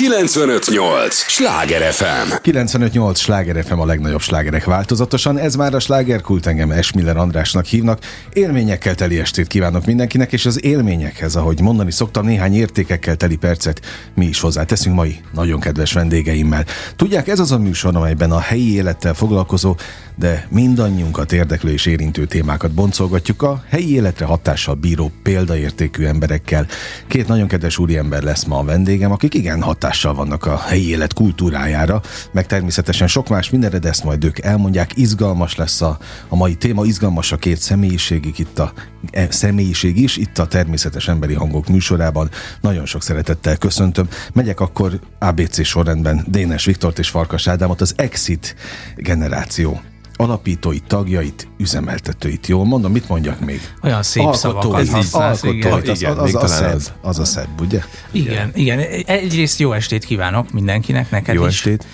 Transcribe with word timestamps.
958! 0.00 1.14
Sláger 1.14 1.92
FM! 1.92 2.32
958! 2.42 3.18
Sláger 3.18 3.64
FM 3.64 3.78
a 3.78 3.86
legnagyobb 3.86 4.20
slágerek 4.20 4.64
változatosan. 4.64 5.38
Ez 5.38 5.54
már 5.54 5.74
a 5.74 5.78
slágerkult, 5.78 6.46
engem 6.46 6.70
Esmiller 6.70 7.16
Andrásnak 7.16 7.64
hívnak. 7.64 7.98
Élményekkel 8.32 8.94
teli 8.94 9.18
estét 9.18 9.46
kívánok 9.46 9.86
mindenkinek, 9.86 10.32
és 10.32 10.46
az 10.46 10.64
élményekhez, 10.64 11.36
ahogy 11.36 11.60
mondani 11.60 11.90
szoktam, 11.90 12.24
néhány 12.24 12.54
értékekkel 12.54 13.16
teli 13.16 13.36
percet 13.36 13.80
mi 14.14 14.26
is 14.26 14.40
hozzáteszünk 14.40 14.94
mai 14.94 15.20
nagyon 15.32 15.60
kedves 15.60 15.92
vendégeimmel. 15.92 16.64
Tudják, 16.96 17.28
ez 17.28 17.38
az 17.38 17.52
a 17.52 17.58
műsor, 17.58 17.96
amelyben 17.96 18.30
a 18.30 18.40
helyi 18.40 18.74
élettel 18.74 19.14
foglalkozó, 19.14 19.76
de 20.16 20.46
mindannyiunkat 20.50 21.32
érdeklő 21.32 21.72
és 21.72 21.86
érintő 21.86 22.24
témákat 22.26 22.70
boncolgatjuk 22.70 23.42
a 23.42 23.64
helyi 23.68 23.94
életre 23.94 24.24
hatással 24.24 24.74
bíró 24.74 25.10
példaértékű 25.22 26.04
emberekkel. 26.04 26.66
Két 27.06 27.28
nagyon 27.28 27.48
kedves 27.48 27.78
úriember 27.78 28.22
lesz 28.22 28.44
ma 28.44 28.58
a 28.58 28.64
vendégem, 28.64 29.12
akik 29.12 29.34
igen 29.34 29.62
hatással 29.62 29.88
vannak 29.98 30.46
a 30.46 30.58
helyi 30.58 30.88
élet 30.88 31.12
kultúrájára, 31.12 32.02
meg 32.32 32.46
természetesen 32.46 33.08
sok 33.08 33.28
más 33.28 33.50
mindenre, 33.50 33.78
de 33.78 33.88
ezt 33.88 34.04
majd 34.04 34.24
ők 34.24 34.38
elmondják. 34.38 34.96
Izgalmas 34.96 35.56
lesz 35.56 35.80
a, 35.80 35.98
a 36.28 36.36
mai 36.36 36.54
téma, 36.54 36.84
izgalmas 36.84 37.32
a 37.32 37.36
két 37.36 37.58
személyiségig 37.58 38.38
itt 38.38 38.58
a 38.58 38.72
e, 39.10 39.30
személyiség 39.30 39.98
is, 39.98 40.16
itt 40.16 40.38
a 40.38 40.46
természetes 40.46 41.08
emberi 41.08 41.34
hangok 41.34 41.68
műsorában. 41.68 42.30
Nagyon 42.60 42.86
sok 42.86 43.02
szeretettel 43.02 43.56
köszöntöm. 43.56 44.08
Megyek 44.32 44.60
akkor 44.60 45.00
ABC 45.18 45.64
sorrendben 45.64 46.24
Dénes 46.28 46.64
Viktort 46.64 46.98
és 46.98 47.08
Farkas 47.08 47.46
Ádámot, 47.46 47.80
az 47.80 47.92
Exit 47.96 48.54
generáció 48.96 49.80
alapítóit, 50.20 50.84
tagjait, 50.86 51.48
üzemeltetőit. 51.58 52.46
Jól 52.46 52.64
mondom, 52.64 52.92
mit 52.92 53.08
mondjak 53.08 53.40
még? 53.44 53.60
Olyan 53.82 54.02
szép 54.02 54.24
Alkotói, 54.24 54.84
szavakat 54.84 54.88
használsz, 54.88 55.42
igen. 55.42 55.72
Az, 55.72 55.88
az, 56.02 56.34
az, 56.34 56.34
a 56.34 56.46
szebb, 56.46 56.80
az 57.00 57.18
a 57.18 57.24
szebb, 57.24 57.60
ugye? 57.60 57.80
Igen, 58.10 58.50
igen. 58.54 58.78
Egyrészt 59.06 59.58
jó 59.58 59.72
estét 59.72 60.04
kívánok 60.04 60.50
mindenkinek, 60.52 61.10
neked 61.10 61.34
jó 61.34 61.46
is. 61.46 61.54
estét. 61.54 61.86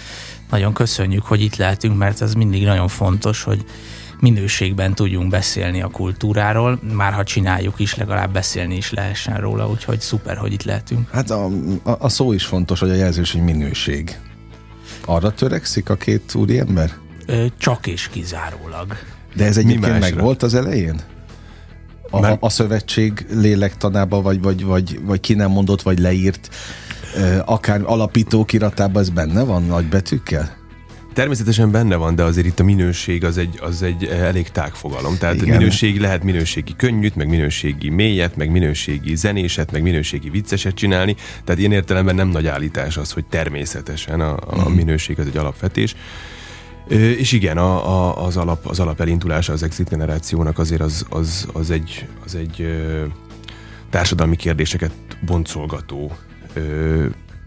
Nagyon 0.51 0.73
köszönjük, 0.73 1.25
hogy 1.25 1.43
itt 1.43 1.57
lehetünk, 1.57 1.99
mert 1.99 2.23
ez 2.23 2.35
mindig 2.35 2.65
nagyon 2.65 2.89
fontos, 2.89 3.43
hogy 3.43 3.65
minőségben 4.21 4.95
tudjunk 4.95 5.31
beszélni 5.31 5.83
a 5.83 5.89
kultúráról, 5.89 6.81
már 6.93 7.13
ha 7.13 7.25
csináljuk 7.25 7.75
is, 7.81 7.95
legalább 7.95 8.33
beszélni 8.33 8.77
is 8.77 8.93
lehessen 8.93 9.41
róla, 9.41 9.69
úgyhogy 9.69 10.01
szuper, 10.01 10.37
hogy 10.37 10.53
itt 10.53 10.63
lehetünk. 10.63 11.11
Hát 11.11 11.31
a, 11.31 11.45
a, 11.83 11.97
a 11.99 12.09
szó 12.09 12.33
is 12.33 12.45
fontos, 12.45 12.81
hogy 12.81 12.91
a 12.91 12.95
jelzős, 12.95 13.33
hogy 13.33 13.43
minőség. 13.43 14.19
Arra 15.05 15.31
törekszik 15.31 15.91
a 15.91 15.95
két 15.95 16.35
úriember? 16.35 16.93
Csak 17.59 17.87
és 17.87 18.09
kizárólag. 18.09 18.97
De 19.35 19.45
ez 19.45 19.57
egyébként 19.57 19.99
meg 19.99 20.21
volt 20.21 20.43
az 20.43 20.55
elején? 20.55 21.01
A, 22.11 22.21
Mert... 22.21 22.43
a 22.43 22.49
szövetség 22.49 23.27
lélektanába, 23.31 24.23
vagy, 24.23 24.43
vagy, 24.43 24.65
vagy, 24.65 25.01
vagy 25.03 25.21
ki 25.21 25.35
nem 25.35 25.51
mondott, 25.51 25.83
vagy 25.83 25.99
leírt, 25.99 26.55
akár 27.45 27.81
alapító 27.85 28.45
kiratában 28.45 29.03
ez 29.03 29.09
benne 29.09 29.43
van 29.43 29.63
nagy 29.63 29.87
betűkkel? 29.87 30.65
Természetesen 31.17 31.71
benne 31.71 31.97
van, 31.97 32.15
de 32.15 32.23
azért 32.23 32.47
itt 32.47 32.61
a 32.61 32.65
minőség 32.65 33.25
az 33.25 33.39
egy, 33.39 33.59
az 33.63 33.83
egy 33.83 34.05
elég 34.05 34.49
tág 34.49 34.75
fogalom. 34.75 35.19
Tehát 35.19 35.35
Igen. 35.35 35.57
minőség 35.57 36.01
lehet 36.01 36.23
minőségi 36.23 36.75
könnyűt, 36.77 37.17
meg 37.17 37.29
minőségi 37.29 37.89
mélyet, 37.89 38.37
meg 38.37 38.51
minőségi 38.51 39.15
zenéset, 39.15 39.73
meg 39.73 39.83
minőségi 39.83 40.31
vicceset 40.31 40.75
csinálni. 40.75 41.17
Tehát 41.45 41.61
ilyen 41.61 41.73
értelemben 41.73 42.15
nem 42.15 42.29
nagy 42.29 42.47
állítás 42.47 42.97
az, 42.97 43.13
hogy 43.13 43.25
természetesen 43.25 44.21
a, 44.21 44.37
a 44.47 44.57
mhm. 44.57 44.73
minőség 44.73 45.19
az 45.19 45.27
egy 45.27 45.37
alapvetés. 45.37 45.95
És 46.89 47.33
igen, 47.33 47.57
a, 47.57 47.89
a, 47.89 48.25
az, 48.27 48.37
alap, 48.37 48.67
az 48.67 48.81
alap 48.81 49.01
elindulása 49.01 49.53
az 49.53 49.63
exit 49.63 49.89
generációnak 49.89 50.59
azért 50.59 50.81
az, 50.81 51.07
az, 51.09 51.49
az 51.53 51.71
egy, 51.71 52.09
az 52.25 52.35
egy 52.35 52.67
társadalmi 53.91 54.37
kérdéseket 54.37 54.93
boncolgató 55.27 56.13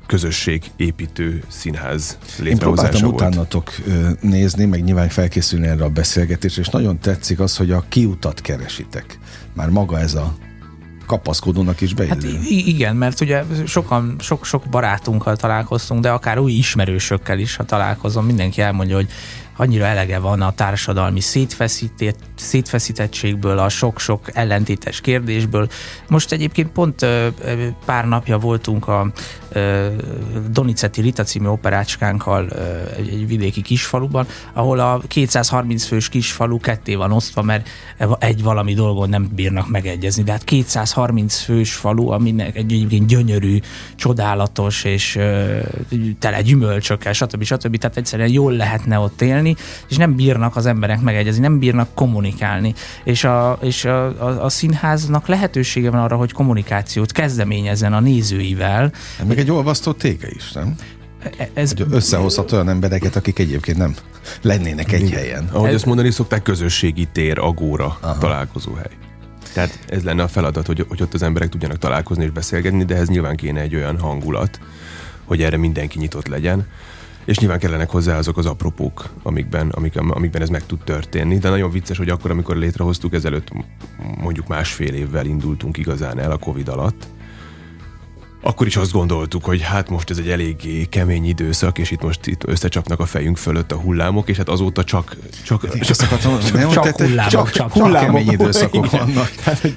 közösségépítő 0.06 1.44
színház 1.48 2.17
létrehozása 2.40 2.52
Én 2.52 2.58
próbáltam 2.58 3.02
volt. 3.02 3.14
utánatok 3.14 3.72
nézni, 4.22 4.66
meg 4.66 4.84
nyilván 4.84 5.10
felkészülni 5.10 5.67
erre 5.67 5.84
a 5.84 5.90
beszélgetésre, 5.90 6.62
és 6.62 6.70
nagyon 6.70 7.00
tetszik 7.00 7.40
az, 7.40 7.58
hogy 7.58 7.72
a 7.72 7.86
kiutat 7.90 8.42
keresitek. 8.42 9.20
Már 9.54 9.70
maga 9.70 9.99
ez 9.99 10.14
a 10.14 10.36
kapaszkodónak 11.09 11.81
is 11.81 11.93
beillő. 11.93 12.14
Hát 12.14 12.23
igen, 12.49 12.95
mert 12.95 13.21
ugye 13.21 13.43
sokan, 13.65 14.15
sok-sok 14.20 14.64
barátunkkal 14.70 15.36
találkoztunk, 15.36 16.02
de 16.02 16.09
akár 16.09 16.39
új 16.39 16.52
ismerősökkel 16.52 17.39
is, 17.39 17.55
ha 17.55 17.64
találkozom, 17.64 18.25
mindenki 18.25 18.61
elmondja, 18.61 18.95
hogy 18.95 19.09
annyira 19.59 19.86
elege 19.86 20.20
van 20.20 20.42
a 20.42 20.52
társadalmi 20.52 21.20
szétfeszítettségből, 22.36 23.58
a 23.58 23.70
sok-sok 23.70 24.30
ellentétes 24.33 25.02
kérdésből. 25.02 25.70
Most 26.08 26.31
egyébként 26.31 26.70
pont 26.70 27.05
pár 27.86 28.08
napja 28.08 28.37
voltunk 28.37 28.87
a 28.87 29.11
Donizetti 30.52 31.02
Rita 31.02 31.23
című 31.23 31.48
operácskánkkal 31.48 32.49
egy, 32.98 33.27
vidéki 33.27 33.61
kisfaluban, 33.61 34.27
ahol 34.53 34.80
a 34.80 35.02
230 35.08 35.86
fős 35.86 36.09
kisfalu 36.09 36.59
ketté 36.59 36.95
van 36.95 37.11
osztva, 37.11 37.42
mert 37.42 37.69
egy 38.19 38.43
valami 38.43 38.73
dolgon 38.73 39.09
nem 39.09 39.30
bírnak 39.36 39.69
megegyezni. 39.69 40.23
De 40.23 40.31
hát 40.31 40.43
230 40.43 41.36
fős 41.39 41.73
falu, 41.73 42.09
aminek 42.09 42.55
egy 42.55 42.73
egyébként 42.73 43.08
gyönyörű, 43.08 43.59
csodálatos 43.95 44.83
és 44.83 45.19
tele 46.19 46.42
gyümölcsökkel, 46.42 47.14
stb. 47.14 47.43
stb. 47.43 47.77
Tehát 47.77 47.98
egyszerűen 47.98 48.31
jól 48.31 48.53
lehetne 48.53 48.99
ott 48.99 49.21
élni, 49.21 49.48
beszélni, 49.54 49.86
és 49.89 49.98
nem 49.98 50.15
bírnak 50.15 50.55
az 50.55 50.65
emberek 50.65 51.02
megegyezni, 51.02 51.42
nem 51.42 51.60
bírnak 51.60 51.89
kommunikálni. 51.93 52.73
És 53.04 53.23
a, 53.23 53.58
és 53.61 53.86
a, 53.86 54.05
a, 54.05 54.43
a 54.43 54.49
színháznak 54.49 55.27
lehetősége 55.27 55.89
van 55.89 55.99
arra, 55.99 56.15
hogy 56.15 56.32
kommunikációt 56.32 57.11
kezdeményezzen 57.11 57.93
a 57.93 57.99
nézőivel. 57.99 58.92
Hát 59.17 59.27
meg 59.27 59.39
egy 59.39 59.52
olvasztó 59.52 59.92
tége 59.92 60.27
is, 60.30 60.52
nem? 60.52 60.76
E, 61.37 61.49
ez, 61.54 61.73
hogy 61.77 61.86
összehozhat 61.92 62.52
olyan 62.52 62.70
embereket, 62.70 63.15
akik 63.15 63.39
egyébként 63.39 63.77
nem 63.77 63.95
lennének 64.42 64.92
egy 64.92 65.10
helyen. 65.10 65.49
Ahogy 65.52 65.70
ez, 65.70 65.76
azt 65.76 65.86
mondani 65.86 66.11
szokták, 66.11 66.42
közösségi 66.42 67.08
tér, 67.11 67.39
agóra, 67.39 67.98
Aha. 68.02 68.17
találkozóhely. 68.17 68.92
Tehát 69.54 69.80
ez 69.87 70.04
lenne 70.04 70.23
a 70.23 70.27
feladat, 70.27 70.66
hogy, 70.66 70.86
hogy 70.87 71.02
ott 71.02 71.14
az 71.14 71.23
emberek 71.23 71.49
tudjanak 71.49 71.77
találkozni 71.77 72.23
és 72.23 72.30
beszélgetni, 72.30 72.86
de 72.86 72.95
ez 72.95 73.08
nyilván 73.08 73.36
kéne 73.36 73.61
egy 73.61 73.76
olyan 73.76 73.99
hangulat, 73.99 74.60
hogy 75.26 75.42
erre 75.42 75.58
mindenki 75.58 75.99
nyitott 75.99 76.27
legyen 76.27 76.67
és 77.30 77.38
nyilván 77.38 77.60
kellenek 77.60 77.90
hozzá 77.90 78.17
azok 78.17 78.38
az 78.38 78.45
apropók, 78.45 79.10
amikben, 79.23 79.70
amik, 79.70 79.98
amikben 79.98 80.42
ez 80.42 80.50
meg 80.50 80.66
tud 80.66 80.80
történni, 80.84 81.38
de 81.38 81.50
nagyon 81.50 81.72
vicces, 81.72 81.98
hogy 81.98 82.10
akkor, 82.10 82.32
amikor 82.32 82.58
létrehoztuk, 82.58 83.14
ezelőtt 83.14 83.52
mondjuk 84.22 84.48
másfél 84.48 84.94
évvel 84.94 85.26
indultunk 85.26 85.78
igazán 85.78 86.20
el 86.20 86.32
a 86.32 86.38
Covid 86.38 86.67
alatt, 86.67 87.08
akkor 88.42 88.67
is 88.67 88.76
azt 88.76 88.92
gondoltuk, 88.92 89.45
hogy 89.45 89.61
hát 89.61 89.89
most 89.89 90.10
ez 90.10 90.17
egy 90.17 90.30
eléggé 90.30 90.86
kemény 90.86 91.26
időszak, 91.26 91.77
és 91.77 91.92
itt 91.92 92.02
most 92.02 92.27
itt 92.27 92.48
összecsapnak 92.48 93.00
a 93.00 93.05
fejünk 93.05 93.38
fölött 93.38 93.72
a 93.72 93.76
hullámok, 93.76 94.30
és 94.30 94.38
hát 94.38 94.50
azóta 94.50 94.83
csak 94.83 95.16
csak, 95.44 95.61
csak, 95.61 95.86
csak, 95.86 95.98
csak, 95.98 96.20
csak, 96.20 96.20
csak 96.20 96.98
hullámok, 96.98 97.30
csak, 97.30 97.52
csak 97.52 97.72
hullámok, 97.72 97.99
kemény 97.99 98.32
időszakok 98.32 98.89
vannak. 98.92 99.30
Hát, 99.44 99.60
hogy, 99.60 99.76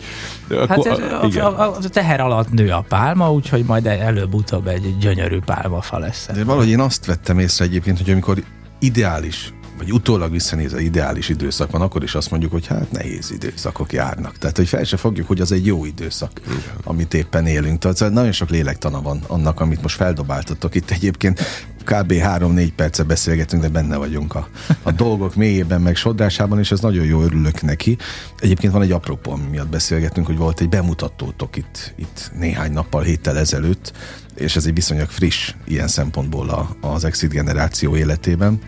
hát 0.69 0.87
ez, 0.87 0.99
a, 1.37 1.61
a, 1.61 1.77
a, 1.77 1.89
teher 1.89 2.21
alatt 2.21 2.53
nő 2.53 2.71
a 2.71 2.85
pálma, 2.89 3.33
úgyhogy 3.33 3.65
majd 3.65 3.87
előbb-utóbb 3.87 4.67
egy 4.67 4.99
gyönyörű 4.99 5.39
pálmafa 5.39 5.99
lesz. 5.99 6.29
De 6.35 6.45
valahogy 6.45 6.69
én 6.69 6.81
azt 6.81 7.07
vettem 7.07 7.39
észre 7.39 7.65
egyébként, 7.65 7.99
hogy 7.99 8.11
amikor 8.11 8.43
ideális 8.79 9.53
vagy 9.83 9.93
utólag 9.93 10.31
visszanéz, 10.31 10.75
ideális 10.79 11.29
időszak 11.29 11.71
van, 11.71 11.81
akkor 11.81 12.03
is 12.03 12.15
azt 12.15 12.31
mondjuk, 12.31 12.53
hogy 12.53 12.67
hát 12.67 12.91
nehéz 12.91 13.31
időszakok 13.31 13.93
járnak. 13.93 14.39
Tehát, 14.39 14.57
hogy 14.57 14.69
fel 14.69 14.85
se 14.85 14.97
fogjuk, 14.97 15.27
hogy 15.27 15.41
az 15.41 15.53
egy 15.53 15.67
jó 15.67 15.85
időszak, 15.85 16.41
Igen. 16.47 16.63
amit 16.85 17.15
éppen 17.15 17.47
élünk. 17.47 17.79
Tehát 17.79 18.13
nagyon 18.13 18.33
sok 18.33 18.51
lélektana 18.51 19.03
van 19.03 19.23
annak, 19.27 19.61
amit 19.61 19.83
most 19.83 19.97
feldobáltatok 19.97 20.75
itt 20.75 20.91
egyébként. 20.91 21.41
Kb. 21.85 22.13
3-4 22.13 22.69
perce 22.77 23.03
beszélgetünk, 23.03 23.63
de 23.63 23.69
benne 23.69 23.97
vagyunk 23.97 24.35
a, 24.35 24.49
a 24.83 24.91
dolgok 24.91 25.35
mélyében, 25.35 25.81
meg 25.81 25.97
sodrásában, 25.97 26.59
és 26.59 26.71
ez 26.71 26.81
nagyon 26.81 27.05
jó, 27.05 27.23
örülök 27.23 27.63
neki. 27.63 27.97
Egyébként 28.39 28.73
van 28.73 28.83
egy 28.83 28.93
apropó, 28.93 29.39
miatt 29.51 29.69
beszélgetünk, 29.69 30.27
hogy 30.27 30.37
volt 30.37 30.61
egy 30.61 30.69
bemutatótok 30.69 31.57
itt, 31.57 31.95
itt 31.97 32.31
néhány 32.39 32.73
nappal, 32.73 33.03
héttel 33.03 33.39
ezelőtt, 33.39 33.93
és 34.35 34.57
ez 34.57 34.67
egy 34.67 34.75
viszonylag 34.75 35.09
friss 35.09 35.55
ilyen 35.65 35.89
szempontból 35.89 36.49
a, 36.49 36.77
az 36.81 37.05
Exit 37.05 37.31
generáció 37.31 37.97
életében 37.97 38.61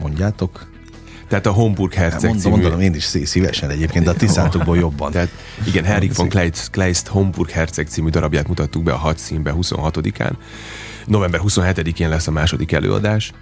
mondjátok. 0.00 0.70
Tehát 1.28 1.46
a 1.46 1.50
Homburg 1.50 1.94
Herceg 1.94 2.30
mondom, 2.30 2.38
című... 2.38 2.62
Mondom, 2.62 2.80
én 2.80 2.94
is 2.94 3.04
szívesen 3.04 3.70
egyébként, 3.70 4.04
de 4.04 4.10
a 4.10 4.14
tisztátokból 4.14 4.76
jobban. 4.86 5.12
Tehát 5.12 5.28
igen, 5.66 5.84
Henrik 5.84 6.14
von 6.14 6.28
Kleist, 6.28 6.70
Kleist 6.70 7.06
Homburg 7.06 7.50
Herceg 7.50 7.86
című 7.86 8.08
darabját 8.08 8.48
mutattuk 8.48 8.82
be 8.82 8.92
a 8.92 8.96
hat 8.96 9.18
színbe 9.18 9.54
26-án. 9.56 10.32
November 11.06 11.40
27-én 11.44 12.08
lesz 12.08 12.26
a 12.26 12.30
második 12.30 12.72
előadás. 12.72 13.32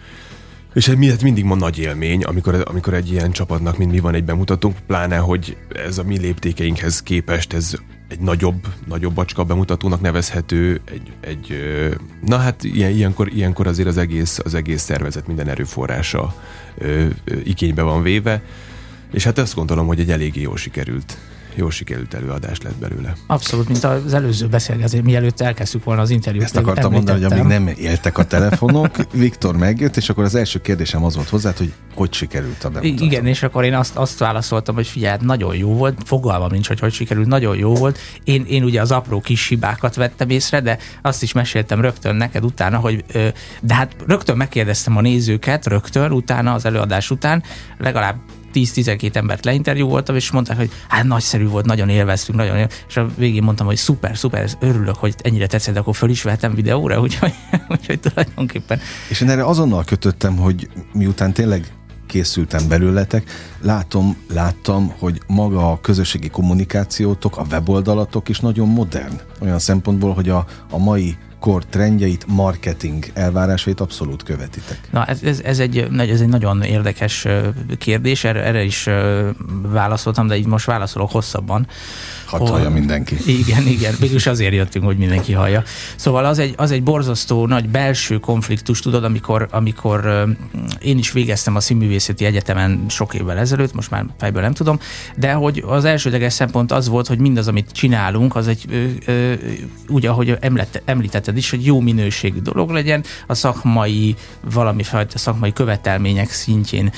És 0.75 0.89
ez 0.89 0.95
miért 0.95 1.23
mindig 1.23 1.45
ma 1.45 1.55
nagy 1.55 1.79
élmény, 1.79 2.23
amikor, 2.23 2.63
amikor 2.69 2.95
egy 2.95 3.11
ilyen 3.11 3.31
csapatnak 3.31 3.79
mind 3.79 3.91
mi 3.91 3.99
van 3.99 4.15
egy 4.15 4.25
bemutatónk, 4.25 4.77
pláne, 4.87 5.17
hogy 5.17 5.57
ez 5.87 5.99
a 5.99 6.03
mi 6.03 6.19
léptékeinkhez 6.19 7.03
képest 7.03 7.53
ez 7.53 7.75
egy 8.11 8.21
nagyobb, 8.21 8.67
nagyobb 8.87 9.15
bacska 9.15 9.45
bemutatónak 9.45 10.01
nevezhető, 10.01 10.81
egy, 10.85 11.13
egy 11.21 11.55
na 12.27 12.37
hát 12.37 12.65
ilyen, 12.65 12.91
ilyenkor, 12.91 13.29
ilyenkor 13.33 13.67
azért 13.67 13.89
az 13.89 13.97
egész, 13.97 14.39
az 14.45 14.55
egész 14.55 14.83
szervezet 14.83 15.27
minden 15.27 15.49
erőforrása 15.49 16.35
ö, 16.79 17.07
ö, 17.25 17.37
igénybe 17.45 17.83
van 17.83 18.03
véve, 18.03 18.43
és 19.13 19.25
hát 19.25 19.39
azt 19.39 19.55
gondolom, 19.55 19.87
hogy 19.87 20.01
egy 20.01 20.11
eléggé 20.11 20.41
jól 20.41 20.57
sikerült 20.57 21.17
jól 21.55 21.71
sikerült 21.71 22.15
előadás 22.15 22.61
lett 22.61 22.77
belőle. 22.77 23.13
Abszolút, 23.27 23.69
mint 23.69 23.85
az 23.85 24.15
előző 24.15 24.47
beszélgetés, 24.47 25.01
mielőtt 25.03 25.41
elkezdtük 25.41 25.85
volna 25.85 26.03
az 26.03 26.11
interjút. 26.11 26.45
Ezt 26.45 26.57
akartam 26.57 26.93
mondani, 26.93 27.23
hogy 27.23 27.33
amíg 27.33 27.45
nem 27.45 27.67
éltek 27.67 28.19
a 28.19 28.25
telefonok, 28.25 28.97
Viktor 29.13 29.57
megjött, 29.57 29.97
és 29.97 30.09
akkor 30.09 30.25
az 30.25 30.35
első 30.35 30.61
kérdésem 30.61 31.05
az 31.05 31.15
volt 31.15 31.29
hozzá, 31.29 31.53
hogy 31.57 31.73
hogy 31.95 32.13
sikerült 32.13 32.65
a 32.65 32.69
bemutató. 32.69 33.05
Igen, 33.05 33.27
és 33.27 33.43
akkor 33.43 33.65
én 33.65 33.75
azt, 33.75 33.97
azt 33.97 34.19
válaszoltam, 34.19 34.75
hogy 34.75 34.87
figyelj, 34.87 35.11
hát 35.11 35.21
nagyon 35.21 35.57
jó 35.57 35.75
volt, 35.75 36.03
fogalmam 36.05 36.49
nincs, 36.51 36.69
hogy 36.69 36.81
hogy 36.81 36.93
sikerült, 36.93 37.27
nagyon 37.27 37.57
jó 37.57 37.75
volt. 37.75 37.99
Én, 38.25 38.45
én 38.49 38.65
ugye 38.65 38.81
az 38.81 38.91
apró 38.91 39.21
kis 39.21 39.49
hibákat 39.49 39.95
vettem 39.95 40.31
észre, 40.31 40.61
de 40.61 40.79
azt 41.03 41.23
is 41.23 41.33
meséltem 41.33 41.81
rögtön 41.81 42.17
neked 42.17 42.45
utána, 42.45 42.79
hogy 42.79 43.05
de 43.61 43.75
hát 43.75 43.97
rögtön 44.07 44.37
megkérdeztem 44.37 44.97
a 44.97 45.01
nézőket, 45.01 45.67
rögtön 45.67 46.13
utána, 46.13 46.53
az 46.53 46.65
előadás 46.65 47.11
után, 47.11 47.43
legalább 47.79 48.17
10-12 48.55 49.15
embert 49.15 49.45
leinterjúvoltam, 49.45 50.17
és 50.17 50.31
mondták, 50.31 50.57
hogy 50.57 50.71
hát 50.89 51.05
nagyszerű 51.05 51.47
volt, 51.47 51.65
nagyon 51.65 51.89
élveztünk, 51.89 52.39
nagyon 52.39 52.57
élveztünk. 52.57 52.85
és 52.89 52.97
a 52.97 53.09
végén 53.17 53.43
mondtam, 53.43 53.67
hogy 53.67 53.77
szuper, 53.77 54.17
szuper, 54.17 54.51
örülök, 54.61 54.97
hogy 54.97 55.15
ennyire 55.23 55.47
tetszett, 55.47 55.77
akkor 55.77 55.97
föl 55.97 56.11
is 56.11 56.23
vettem 56.23 56.55
videóra, 56.55 57.01
úgyhogy, 57.05 57.35
úgyhogy 57.69 58.01
tulajdonképpen. 58.01 58.81
És 59.09 59.21
én 59.21 59.31
erre 59.31 59.45
azonnal 59.45 59.85
kötöttem, 59.85 60.37
hogy 60.37 60.69
miután 60.93 61.33
tényleg 61.33 61.67
készültem 62.07 62.69
belőletek, 62.69 63.31
látom, 63.61 64.17
láttam, 64.29 64.95
hogy 64.99 65.21
maga 65.27 65.71
a 65.71 65.81
közösségi 65.81 66.29
kommunikációtok, 66.29 67.37
a 67.37 67.47
weboldalatok 67.51 68.29
is 68.29 68.41
nagyon 68.41 68.69
modern. 68.69 69.21
Olyan 69.41 69.59
szempontból, 69.59 70.13
hogy 70.13 70.29
a, 70.29 70.47
a 70.71 70.79
mai 70.79 71.17
kor 71.41 71.65
trendjeit, 71.65 72.27
marketing 72.27 73.05
elvárásait 73.15 73.81
abszolút 73.81 74.23
követitek. 74.23 74.81
Na, 74.91 75.05
ez, 75.05 75.41
ez, 75.41 75.59
egy, 75.59 75.79
ez 75.99 76.21
egy 76.21 76.29
nagyon 76.29 76.63
érdekes 76.63 77.27
kérdés, 77.79 78.25
erre, 78.25 78.45
erre 78.45 78.63
is 78.63 78.89
válaszoltam, 79.63 80.27
de 80.27 80.37
így 80.37 80.47
most 80.47 80.67
válaszolok 80.67 81.11
hosszabban. 81.11 81.67
Hadd 82.31 82.49
hallja 82.49 82.71
mindenki. 82.71 83.17
Igen, 83.27 83.67
igen, 83.67 83.95
mégis 84.01 84.27
azért 84.27 84.55
jöttünk, 84.55 84.85
hogy 84.85 84.97
mindenki 84.97 85.33
hallja. 85.33 85.63
Szóval 85.97 86.25
az 86.25 86.39
egy, 86.39 86.55
az 86.57 86.71
egy 86.71 86.83
borzasztó 86.83 87.47
nagy 87.47 87.69
belső 87.69 88.19
konfliktus, 88.19 88.81
tudod, 88.81 89.05
amikor, 89.05 89.49
amikor 89.51 90.25
én 90.81 90.99
is 90.99 91.13
végeztem 91.13 91.57
a 91.57 91.61
Színművészeti 91.61 92.25
Egyetemen 92.25 92.85
sok 92.89 93.15
évvel 93.15 93.39
ezelőtt, 93.39 93.75
most 93.75 93.91
már 93.91 94.05
fejből 94.19 94.43
nem 94.43 94.53
tudom, 94.53 94.79
de 95.17 95.33
hogy 95.33 95.65
az 95.67 95.85
elsődleges 95.85 96.33
szempont 96.33 96.73
az 96.73 96.89
volt, 96.89 97.07
hogy 97.07 97.19
mindaz, 97.19 97.49
amit 97.49 97.71
csinálunk, 97.73 98.37
az 98.37 98.49
egy 98.49 98.67
úgy, 99.89 100.07
ahogy 100.07 100.39
említetted 100.85 101.37
is, 101.37 101.51
hogy 101.51 101.67
jó 101.67 101.81
minőségű 101.81 102.41
dolog 102.41 102.71
legyen, 102.71 103.05
a 103.27 103.35
szakmai, 103.35 104.15
valami 104.53 104.83
fajta 104.83 105.19
szakmai 105.19 105.53
követelmények 105.53 106.31
szintjén 106.31 106.93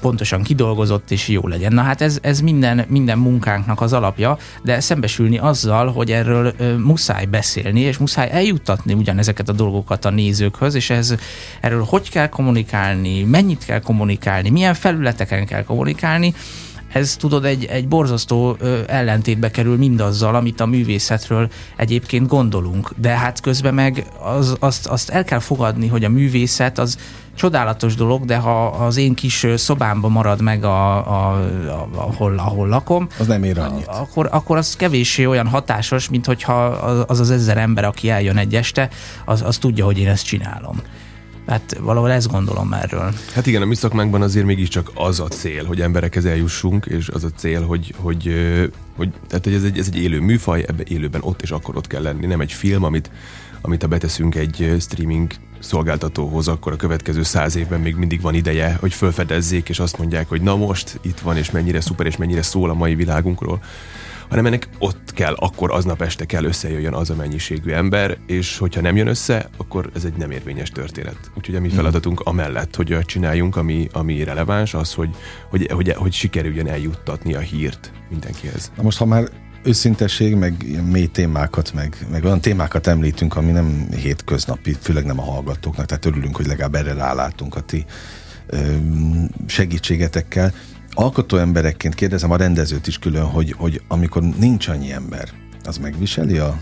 pontosan 0.00 0.42
kidolgozott 0.42 1.10
és 1.10 1.28
jó 1.28 1.48
legyen. 1.48 1.72
Na 1.72 1.82
hát 1.82 2.00
ez, 2.00 2.18
ez 2.22 2.40
minden, 2.40 2.84
minden 2.88 3.18
munkánknak 3.18 3.80
az 3.80 3.92
alapja, 3.92 4.38
de 4.66 4.80
szembesülni 4.80 5.38
azzal, 5.38 5.92
hogy 5.92 6.12
erről 6.12 6.54
muszáj 6.78 7.24
beszélni, 7.24 7.80
és 7.80 7.96
muszáj 7.98 8.30
eljuttatni 8.30 8.92
ugyanezeket 8.92 9.48
a 9.48 9.52
dolgokat 9.52 10.04
a 10.04 10.10
nézőkhöz, 10.10 10.74
és 10.74 10.90
ez, 10.90 11.14
erről 11.60 11.84
hogy 11.84 12.10
kell 12.10 12.28
kommunikálni, 12.28 13.22
mennyit 13.22 13.64
kell 13.64 13.80
kommunikálni, 13.80 14.50
milyen 14.50 14.74
felületeken 14.74 15.46
kell 15.46 15.64
kommunikálni, 15.64 16.34
ez 16.96 17.16
tudod, 17.16 17.44
egy, 17.44 17.64
egy 17.64 17.88
borzasztó 17.88 18.56
ö, 18.58 18.80
ellentétbe 18.86 19.50
kerül 19.50 19.76
mindazzal, 19.76 20.34
amit 20.34 20.60
a 20.60 20.66
művészetről 20.66 21.48
egyébként 21.76 22.26
gondolunk. 22.26 22.92
De 22.96 23.08
hát 23.08 23.40
közben 23.40 23.74
meg 23.74 24.06
az, 24.22 24.56
azt, 24.58 24.86
azt 24.86 25.10
el 25.10 25.24
kell 25.24 25.38
fogadni, 25.38 25.86
hogy 25.86 26.04
a 26.04 26.08
művészet 26.08 26.78
az 26.78 26.98
csodálatos 27.34 27.94
dolog, 27.94 28.24
de 28.24 28.36
ha 28.36 28.66
az 28.66 28.96
én 28.96 29.14
kis 29.14 29.46
szobámba 29.56 30.08
marad 30.08 30.40
meg, 30.40 30.64
a, 30.64 30.96
a, 30.96 31.32
a, 31.68 31.88
ahol, 31.94 32.38
ahol 32.38 32.68
lakom, 32.68 33.08
az 33.18 33.26
nem 33.26 33.42
ér 33.42 33.58
annyit. 33.58 33.86
Akkor, 33.86 34.28
akkor 34.32 34.56
az 34.56 34.76
kevéssé 34.76 35.24
olyan 35.24 35.46
hatásos, 35.46 36.08
mint 36.08 36.26
hogyha 36.26 36.64
az 37.06 37.20
az 37.20 37.30
ezer 37.30 37.56
ember, 37.56 37.84
aki 37.84 38.10
eljön 38.10 38.36
egy 38.36 38.54
este, 38.54 38.88
az, 39.24 39.42
az 39.42 39.58
tudja, 39.58 39.84
hogy 39.84 39.98
én 39.98 40.08
ezt 40.08 40.24
csinálom. 40.24 40.82
Hát 41.46 41.78
valahol 41.80 42.10
ezt 42.10 42.30
gondolom 42.30 42.72
erről. 42.72 43.14
Hát 43.34 43.46
igen, 43.46 43.62
a 43.62 43.64
mi 43.64 43.74
szakmánkban 43.74 44.22
azért 44.22 44.46
mégiscsak 44.46 44.90
az 44.94 45.20
a 45.20 45.28
cél, 45.28 45.64
hogy 45.64 45.80
emberekhez 45.80 46.24
eljussunk, 46.24 46.86
és 46.86 47.08
az 47.08 47.24
a 47.24 47.30
cél, 47.36 47.62
hogy, 47.62 47.94
hogy, 47.96 48.34
hogy, 48.96 49.12
tehát, 49.28 49.44
hogy 49.44 49.54
ez, 49.54 49.62
egy, 49.62 49.78
ez 49.78 49.86
egy 49.86 49.96
élő 49.96 50.20
műfaj, 50.20 50.64
ebbe 50.68 50.82
élőben 50.86 51.20
ott 51.24 51.42
és 51.42 51.50
akkor 51.50 51.76
ott 51.76 51.86
kell 51.86 52.02
lenni. 52.02 52.26
Nem 52.26 52.40
egy 52.40 52.52
film, 52.52 52.84
amit, 52.84 53.10
amit 53.60 53.82
ha 53.82 53.88
beteszünk 53.88 54.34
egy 54.34 54.76
streaming 54.80 55.32
szolgáltatóhoz, 55.58 56.48
akkor 56.48 56.72
a 56.72 56.76
következő 56.76 57.22
száz 57.22 57.56
évben 57.56 57.80
még 57.80 57.94
mindig 57.94 58.20
van 58.20 58.34
ideje, 58.34 58.76
hogy 58.80 58.94
felfedezzék, 58.94 59.68
és 59.68 59.78
azt 59.78 59.98
mondják, 59.98 60.28
hogy 60.28 60.42
na 60.42 60.56
most 60.56 60.98
itt 61.02 61.18
van, 61.18 61.36
és 61.36 61.50
mennyire 61.50 61.80
szuper, 61.80 62.06
és 62.06 62.16
mennyire 62.16 62.42
szól 62.42 62.70
a 62.70 62.74
mai 62.74 62.94
világunkról 62.94 63.60
hanem 64.28 64.46
ennek 64.46 64.68
ott 64.78 65.12
kell, 65.12 65.34
akkor 65.34 65.72
aznap 65.72 66.02
este 66.02 66.24
kell 66.24 66.44
összejöjjön 66.44 66.94
az 66.94 67.10
a 67.10 67.14
mennyiségű 67.14 67.70
ember, 67.70 68.16
és 68.26 68.58
hogyha 68.58 68.80
nem 68.80 68.96
jön 68.96 69.06
össze, 69.06 69.48
akkor 69.56 69.90
ez 69.94 70.04
egy 70.04 70.16
nem 70.16 70.30
érvényes 70.30 70.70
történet. 70.70 71.18
Úgyhogy 71.36 71.54
a 71.54 71.60
mi 71.60 71.66
hmm. 71.66 71.76
feladatunk 71.76 72.20
amellett, 72.20 72.76
hogy 72.76 72.98
csináljunk, 73.04 73.56
ami, 73.56 73.88
ami 73.92 74.24
releváns, 74.24 74.74
az, 74.74 74.94
hogy, 74.94 75.10
hogy, 75.50 75.70
hogy, 75.72 75.92
hogy 75.92 76.12
sikerüljön 76.12 76.68
eljuttatni 76.68 77.34
a 77.34 77.40
hírt 77.40 77.92
mindenkihez. 78.10 78.72
Na 78.76 78.82
most, 78.82 78.98
ha 78.98 79.04
már 79.04 79.28
őszintesség, 79.62 80.34
meg 80.34 80.82
mély 80.90 81.06
témákat, 81.06 81.72
meg, 81.74 82.06
meg 82.10 82.24
olyan 82.24 82.40
témákat 82.40 82.86
említünk, 82.86 83.36
ami 83.36 83.50
nem 83.50 83.88
hétköznapi, 83.96 84.76
főleg 84.80 85.04
nem 85.04 85.18
a 85.18 85.22
hallgatóknak, 85.22 85.86
tehát 85.86 86.04
örülünk, 86.04 86.36
hogy 86.36 86.46
legalább 86.46 86.74
erre 86.74 86.92
rálátunk 86.92 87.56
a 87.56 87.60
ti 87.60 87.84
segítségetekkel. 89.46 90.52
Alkotó 90.98 91.36
emberekként 91.36 91.94
kérdezem 91.94 92.30
a 92.30 92.36
rendezőt 92.36 92.86
is 92.86 92.98
külön, 92.98 93.24
hogy, 93.24 93.52
hogy 93.52 93.82
amikor 93.88 94.22
nincs 94.22 94.68
annyi 94.68 94.92
ember, 94.92 95.28
az 95.64 95.78
megviseli 95.78 96.38
a, 96.38 96.60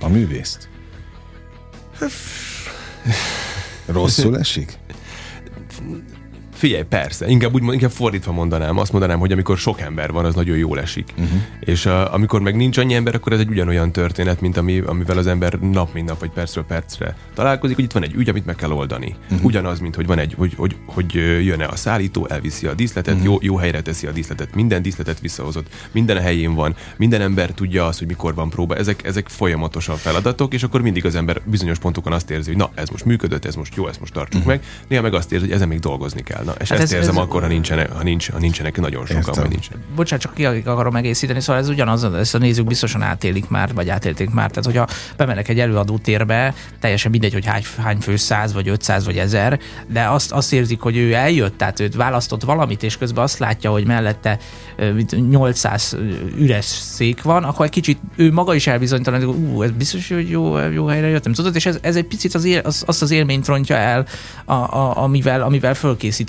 a 0.00 0.08
művészt? 0.08 0.68
Rosszul 3.86 4.38
esik? 4.38 4.78
Figyelj, 6.56 6.82
persze, 6.82 7.26
inkább 7.26 7.54
úgy 7.54 7.72
inkább 7.72 7.90
fordítva 7.90 8.32
mondanám. 8.32 8.78
Azt 8.78 8.92
mondanám, 8.92 9.18
hogy 9.18 9.32
amikor 9.32 9.58
sok 9.58 9.80
ember 9.80 10.12
van, 10.12 10.24
az 10.24 10.34
nagyon 10.34 10.56
jól 10.56 10.80
esik. 10.80 11.12
Uh-huh. 11.18 11.40
És 11.60 11.86
a, 11.86 12.14
amikor 12.14 12.40
meg 12.40 12.56
nincs 12.56 12.78
annyi 12.78 12.94
ember, 12.94 13.14
akkor 13.14 13.32
ez 13.32 13.38
egy 13.38 13.48
ugyanolyan 13.48 13.92
történet, 13.92 14.40
mint 14.40 14.56
ami, 14.56 14.78
amivel 14.78 15.18
az 15.18 15.26
ember 15.26 15.52
nap 15.52 15.92
mint 15.92 16.08
nap, 16.08 16.20
vagy 16.20 16.30
percről 16.30 16.64
percre 16.64 17.16
találkozik, 17.34 17.76
hogy 17.76 17.84
itt 17.84 17.92
van 17.92 18.02
egy 18.02 18.14
ügy, 18.14 18.28
amit 18.28 18.46
meg 18.46 18.54
kell 18.54 18.70
oldani. 18.70 19.14
Uh-huh. 19.30 19.44
Ugyanaz, 19.44 19.80
mint 19.80 19.94
hogy 19.94 20.06
van 20.06 20.18
egy, 20.18 20.34
hogy, 20.36 20.54
hogy, 20.56 20.76
hogy 20.86 21.14
jön-e 21.44 21.66
a 21.66 21.76
szállító, 21.76 22.26
elviszi 22.26 22.66
a 22.66 22.74
díszletet, 22.74 23.14
uh-huh. 23.14 23.28
jó, 23.28 23.38
jó 23.40 23.56
helyre 23.56 23.82
teszi 23.82 24.06
a 24.06 24.12
díszletet, 24.12 24.54
minden 24.54 24.82
díszletet 24.82 25.20
visszahozott, 25.20 25.66
minden 25.92 26.16
a 26.16 26.20
helyén 26.20 26.54
van, 26.54 26.74
minden 26.96 27.20
ember 27.20 27.50
tudja 27.50 27.86
azt, 27.86 27.98
hogy 27.98 28.08
mikor 28.08 28.34
van 28.34 28.50
próba. 28.50 28.76
Ezek, 28.76 29.04
ezek 29.04 29.28
folyamatosan 29.28 29.96
feladatok, 29.96 30.54
és 30.54 30.62
akkor 30.62 30.82
mindig 30.82 31.04
az 31.04 31.14
ember 31.14 31.40
bizonyos 31.44 31.78
pontokon 31.78 32.12
azt 32.12 32.30
érzi, 32.30 32.48
hogy 32.48 32.58
na, 32.58 32.70
ez 32.74 32.88
most 32.88 33.04
működött, 33.04 33.44
ez 33.44 33.54
most 33.54 33.74
jó, 33.74 33.88
ezt 33.88 34.00
most 34.00 34.12
tartsuk 34.12 34.40
uh-huh. 34.40 34.54
meg. 34.54 34.64
Néha 34.88 35.02
meg 35.02 35.14
azt 35.14 35.32
érzi, 35.32 35.44
hogy 35.44 35.54
ezen 35.54 35.68
még 35.68 35.78
dolgozni 35.78 36.22
kell. 36.22 36.44
Na, 36.46 36.52
és 36.60 36.68
hát 36.68 36.78
ezt 36.78 36.92
ez, 36.92 36.98
érzem 36.98 37.16
ez, 37.16 37.22
akkor, 37.22 37.42
ha 37.42 37.48
nincsenek, 37.48 37.92
ha, 37.92 38.02
nincs, 38.02 38.30
ha 38.30 38.38
nincsenek 38.38 38.80
nagyon 38.80 39.06
sokan, 39.06 39.34
vagy 39.34 39.50
nincsenek. 39.50 39.82
Bocsánat, 39.94 40.24
csak 40.24 40.34
ki 40.34 40.44
akarom 40.44 40.96
egészíteni, 40.96 41.40
szóval 41.40 41.62
ez 41.62 41.68
ugyanaz, 41.68 42.04
ezt 42.04 42.34
a 42.34 42.38
nézők 42.38 42.66
biztosan 42.66 43.02
átélik 43.02 43.48
már, 43.48 43.74
vagy 43.74 43.88
átélték 43.88 44.30
már. 44.30 44.50
Tehát, 44.50 44.64
hogyha 44.64 44.86
bemenek 45.16 45.48
egy 45.48 45.60
előadótérbe, 45.60 46.54
teljesen 46.80 47.10
mindegy, 47.10 47.32
hogy 47.32 47.46
hány, 47.46 47.62
hány 47.78 47.98
fő, 47.98 48.16
100 48.16 48.52
vagy 48.52 48.68
500 48.68 49.04
vagy 49.04 49.18
1000, 49.18 49.60
de 49.86 50.08
azt, 50.08 50.32
azt 50.32 50.52
érzik, 50.52 50.80
hogy 50.80 50.96
ő 50.96 51.12
eljött, 51.12 51.58
tehát 51.58 51.80
őt 51.80 51.94
választott 51.94 52.42
valamit, 52.42 52.82
és 52.82 52.96
közben 52.96 53.24
azt 53.24 53.38
látja, 53.38 53.70
hogy 53.70 53.86
mellette 53.86 54.38
800 55.30 55.96
üres 56.36 56.64
szék 56.64 57.22
van, 57.22 57.44
akkor 57.44 57.64
egy 57.64 57.70
kicsit 57.70 57.98
ő 58.16 58.32
maga 58.32 58.54
is 58.54 58.66
elbizonytalan, 58.66 59.24
hogy 59.24 59.34
ú, 59.36 59.62
ez 59.62 59.70
biztos, 59.70 60.08
hogy 60.08 60.30
jó, 60.30 60.58
jó 60.58 60.86
helyre 60.86 61.06
jöttem. 61.06 61.32
Tudod, 61.32 61.54
és 61.54 61.66
ez, 61.66 61.78
ez 61.80 61.96
egy 61.96 62.04
picit 62.04 62.34
az, 62.34 62.44
él, 62.44 62.60
az, 62.64 62.82
azt 62.86 63.02
az 63.02 63.10
élményt 63.10 63.46
rontja 63.46 63.76
el, 63.76 64.06
a, 64.44 64.52
a, 64.52 65.02
amivel, 65.02 65.42
amivel 65.42 65.74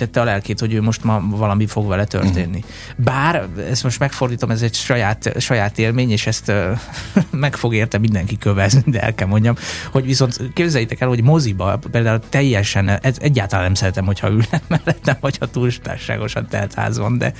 fölkészítette 0.08 0.22
a 0.22 0.24
lelkét, 0.24 0.60
hogy 0.60 0.74
ő 0.74 0.82
most 0.82 1.04
ma 1.04 1.24
valami 1.30 1.66
fog 1.66 1.88
vele 1.88 2.06
történni. 2.06 2.64
Bár, 2.96 3.48
ezt 3.70 3.84
most 3.84 4.00
megfordítom, 4.00 4.52
ez 4.52 4.62
egy 4.62 4.74
saját, 4.74 5.34
saját 5.40 5.80
élmény, 5.80 6.12
és 6.12 6.28
ezt 6.28 6.52
meg 7.32 7.56
fog 7.56 7.74
érte 7.74 7.98
mindenki 7.98 8.38
kövezni, 8.38 8.84
de 8.86 9.02
el 9.02 9.16
kell 9.16 9.28
mondjam, 9.28 9.56
hogy 9.92 10.06
viszont 10.06 10.40
képzeljétek 10.54 11.02
el, 11.02 11.08
hogy 11.08 11.24
moziba 11.24 11.80
például 11.92 12.20
teljesen, 12.30 12.90
ez, 12.90 13.18
egyáltalán 13.20 13.66
nem 13.66 13.74
szeretem, 13.74 14.06
hogyha 14.06 14.28
ülnek 14.28 14.64
mellettem, 14.74 15.18
vagy 15.20 15.38
ha 15.38 15.46
túlstáságosan 15.46 16.48
telt 16.48 16.74
ház 16.74 16.98
van, 16.98 17.18
de, 17.18 17.34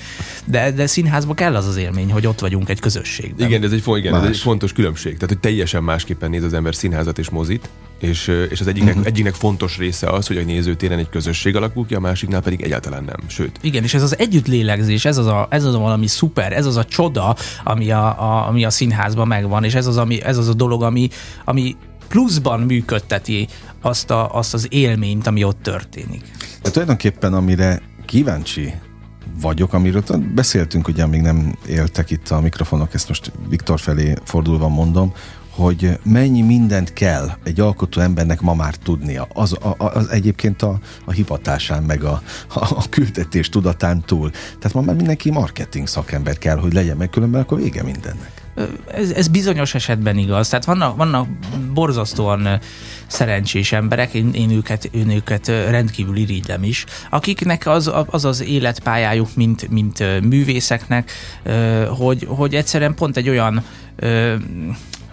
de, 0.46 0.72
de 0.72 0.88
színházba 0.88 1.34
kell 1.34 1.56
az 1.56 1.68
az 1.68 1.78
élmény, 1.78 2.12
hogy 2.12 2.28
ott 2.28 2.40
vagyunk 2.40 2.70
egy 2.70 2.80
közösségben. 2.80 3.48
Igen, 3.48 3.64
ez 3.64 3.72
egy, 3.72 3.84
igen, 3.86 4.16
ez 4.16 4.24
egy 4.24 4.38
fontos 4.38 4.74
különbség. 4.74 5.14
Tehát, 5.14 5.30
hogy 5.30 5.40
teljesen 5.40 5.84
másképpen 5.84 6.30
néz 6.30 6.44
az 6.44 6.54
ember 6.54 6.76
színházat 6.76 7.18
és 7.18 7.30
mozit, 7.30 7.70
és, 8.00 8.28
és 8.50 8.60
az 8.60 8.68
egyiknek, 8.68 8.94
uh-huh. 8.94 9.08
egyiknek 9.08 9.34
fontos 9.34 9.78
része 9.78 10.10
az, 10.10 10.28
hogy 10.28 10.38
a 10.38 10.44
nézőtéren 10.44 11.00
egy 11.00 11.10
közösség 11.10 11.56
alakul 11.56 11.86
ki, 11.86 11.96
a 11.96 12.00
másiknál 12.00 12.42
pedig 12.42 12.62
egyáltalán 12.62 13.04
nem. 13.04 13.16
Sőt. 13.28 13.60
Igen, 13.62 13.84
és 13.84 13.94
ez 13.94 14.04
az 14.04 14.18
együttlélegzés, 14.18 15.06
ez 15.06 15.18
az 15.18 15.26
a, 15.26 15.48
ez 15.50 15.64
az 15.64 15.74
a 15.74 15.80
valami 15.80 16.08
szuper, 16.08 16.54
ez 16.54 16.66
az 16.66 16.78
a 16.78 16.86
csoda, 16.86 17.36
ami 17.64 17.92
a, 17.92 18.22
a, 18.22 18.48
ami 18.48 18.66
a 18.66 18.70
színházban 18.70 19.28
megvan, 19.28 19.64
és 19.64 19.74
ez 19.74 19.88
az, 19.88 19.98
ami, 19.98 20.24
ez 20.24 20.38
az 20.38 20.48
a 20.48 20.54
dolog, 20.54 20.84
ami, 20.84 21.10
ami 21.46 21.76
pluszban 22.08 22.60
működteti 22.60 23.48
azt, 23.82 24.12
a, 24.12 24.36
azt 24.36 24.54
az 24.54 24.68
élményt, 24.70 25.28
ami 25.28 25.44
ott 25.44 25.62
történik. 25.62 26.24
De 26.62 26.70
tulajdonképpen 26.70 27.34
amire 27.34 27.82
kíváncsi 28.06 28.74
vagyok, 29.42 29.74
amiről 29.74 30.04
beszéltünk, 30.36 30.88
ugye 30.88 31.06
még 31.06 31.22
nem 31.22 31.58
éltek 31.68 32.12
itt 32.12 32.30
a 32.30 32.42
mikrofonok, 32.42 32.94
ezt 32.94 33.08
most 33.08 33.32
Viktor 33.50 33.80
felé 33.80 34.14
fordulva 34.24 34.68
mondom, 34.68 35.14
hogy 35.58 36.00
mennyi 36.04 36.42
mindent 36.42 36.94
kell 36.94 37.32
egy 37.44 37.60
alkotó 37.60 38.02
embernek 38.02 38.42
ma 38.42 38.54
már 38.54 38.76
tudnia. 38.76 39.28
Az, 39.34 39.54
a, 39.54 39.76
az 39.78 40.10
egyébként 40.10 40.62
a, 40.62 40.80
a 41.06 41.12
hivatásán, 41.12 41.84
meg 41.84 42.04
a, 42.04 42.22
a, 42.48 42.60
a 42.60 42.84
küldetés 42.90 43.50
tudatán 43.50 44.02
túl. 44.06 44.30
Tehát 44.30 44.74
ma 44.74 44.82
már 44.82 44.96
mindenki 44.96 45.32
marketing 45.32 45.88
szakember 45.88 46.38
kell, 46.38 46.58
hogy 46.58 46.74
legyen, 46.74 46.98
meg 46.98 47.10
különben 47.10 47.42
akkor 47.42 47.62
vége 47.62 47.84
mindennek. 47.84 48.32
Ez, 48.88 49.12
ez 49.12 49.28
bizonyos 49.28 49.76
esetben 49.76 50.18
igaz. 50.18 50.50
Tehát 50.50 50.66
vannak, 50.66 50.98
vannak 50.98 51.28
borzasztóan 51.74 52.60
szerencsés 53.08 53.72
emberek, 53.72 54.14
én, 54.14 54.30
én, 54.34 54.52
őket, 54.52 54.86
én 54.86 55.10
őket 55.10 55.48
rendkívül 55.48 56.16
irigylem 56.16 56.64
is, 56.64 56.86
akiknek 57.10 57.68
az 57.68 57.92
az, 58.10 58.26
az 58.26 58.44
életpályájuk, 58.44 59.36
mint, 59.36 59.70
mint 59.70 60.22
művészeknek, 60.22 61.12
hogy, 61.98 62.28
hogy 62.30 62.56
egyszerűen 62.56 62.96
pont 62.96 63.18
egy 63.18 63.30
olyan 63.30 63.64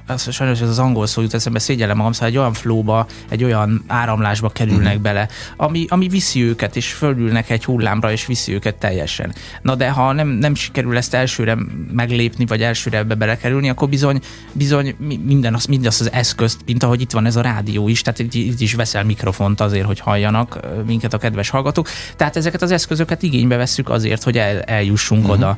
az, 0.07 0.33
sajnos 0.33 0.61
ez 0.61 0.69
az 0.69 0.79
angol 0.79 1.07
szó 1.07 1.23
jut 1.23 1.35
eszembe, 1.35 1.59
szégyellem 1.59 1.97
magam, 1.97 2.13
szóval 2.13 2.29
egy 2.29 2.37
olyan 2.37 2.53
flóba, 2.53 3.07
egy 3.29 3.45
olyan 3.45 3.85
áramlásba 3.87 4.49
kerülnek 4.49 4.93
mm-hmm. 4.93 5.03
bele, 5.03 5.29
ami, 5.57 5.87
ami 5.89 6.09
viszi 6.09 6.43
őket, 6.43 6.77
és 6.77 6.93
fölülnek 6.93 7.51
egy 7.51 7.65
hullámra, 7.65 8.13
és 8.13 8.27
viszi 8.27 8.53
őket 8.53 8.75
teljesen. 8.75 9.35
Na 9.63 9.75
de 9.75 9.91
ha 9.91 10.13
nem, 10.13 10.29
nem 10.29 10.55
sikerül 10.55 10.97
ezt 10.97 11.15
elsőre 11.15 11.57
meglépni, 11.93 12.47
vagy 12.47 12.63
elsőre 12.63 12.99
ebbe 12.99 13.15
belekerülni, 13.15 13.69
akkor 13.69 13.89
bizony, 13.89 14.21
bizony 14.53 14.97
minden 15.25 15.55
az, 15.55 15.65
mindazt 15.65 16.01
az 16.01 16.13
eszközt, 16.13 16.61
mint 16.67 16.83
ahogy 16.83 17.01
itt 17.01 17.11
van 17.11 17.27
ez 17.27 17.37
a 17.37 17.41
rádió 17.41 17.89
is, 17.89 18.03
tehát 18.03 18.19
itt, 18.19 18.35
itt 18.35 18.61
is 18.61 18.75
veszel 18.75 19.05
mikrofont 19.05 19.61
azért, 19.61 19.87
hogy 19.87 20.01
halljanak 20.01 20.61
minket 20.87 21.15
a 21.15 21.19
kedves 21.19 21.49
hallgatók. 21.49 21.89
Tehát 22.17 22.37
ezeket 22.37 22.63
az 22.63 22.71
eszközöket 22.71 23.23
igénybe 23.23 23.57
vesszük 23.57 23.91
azért, 23.91 24.23
hogy 24.23 24.39
el, 24.39 24.63
eljussunk 24.63 25.23
mm-hmm. 25.23 25.33
oda, 25.33 25.57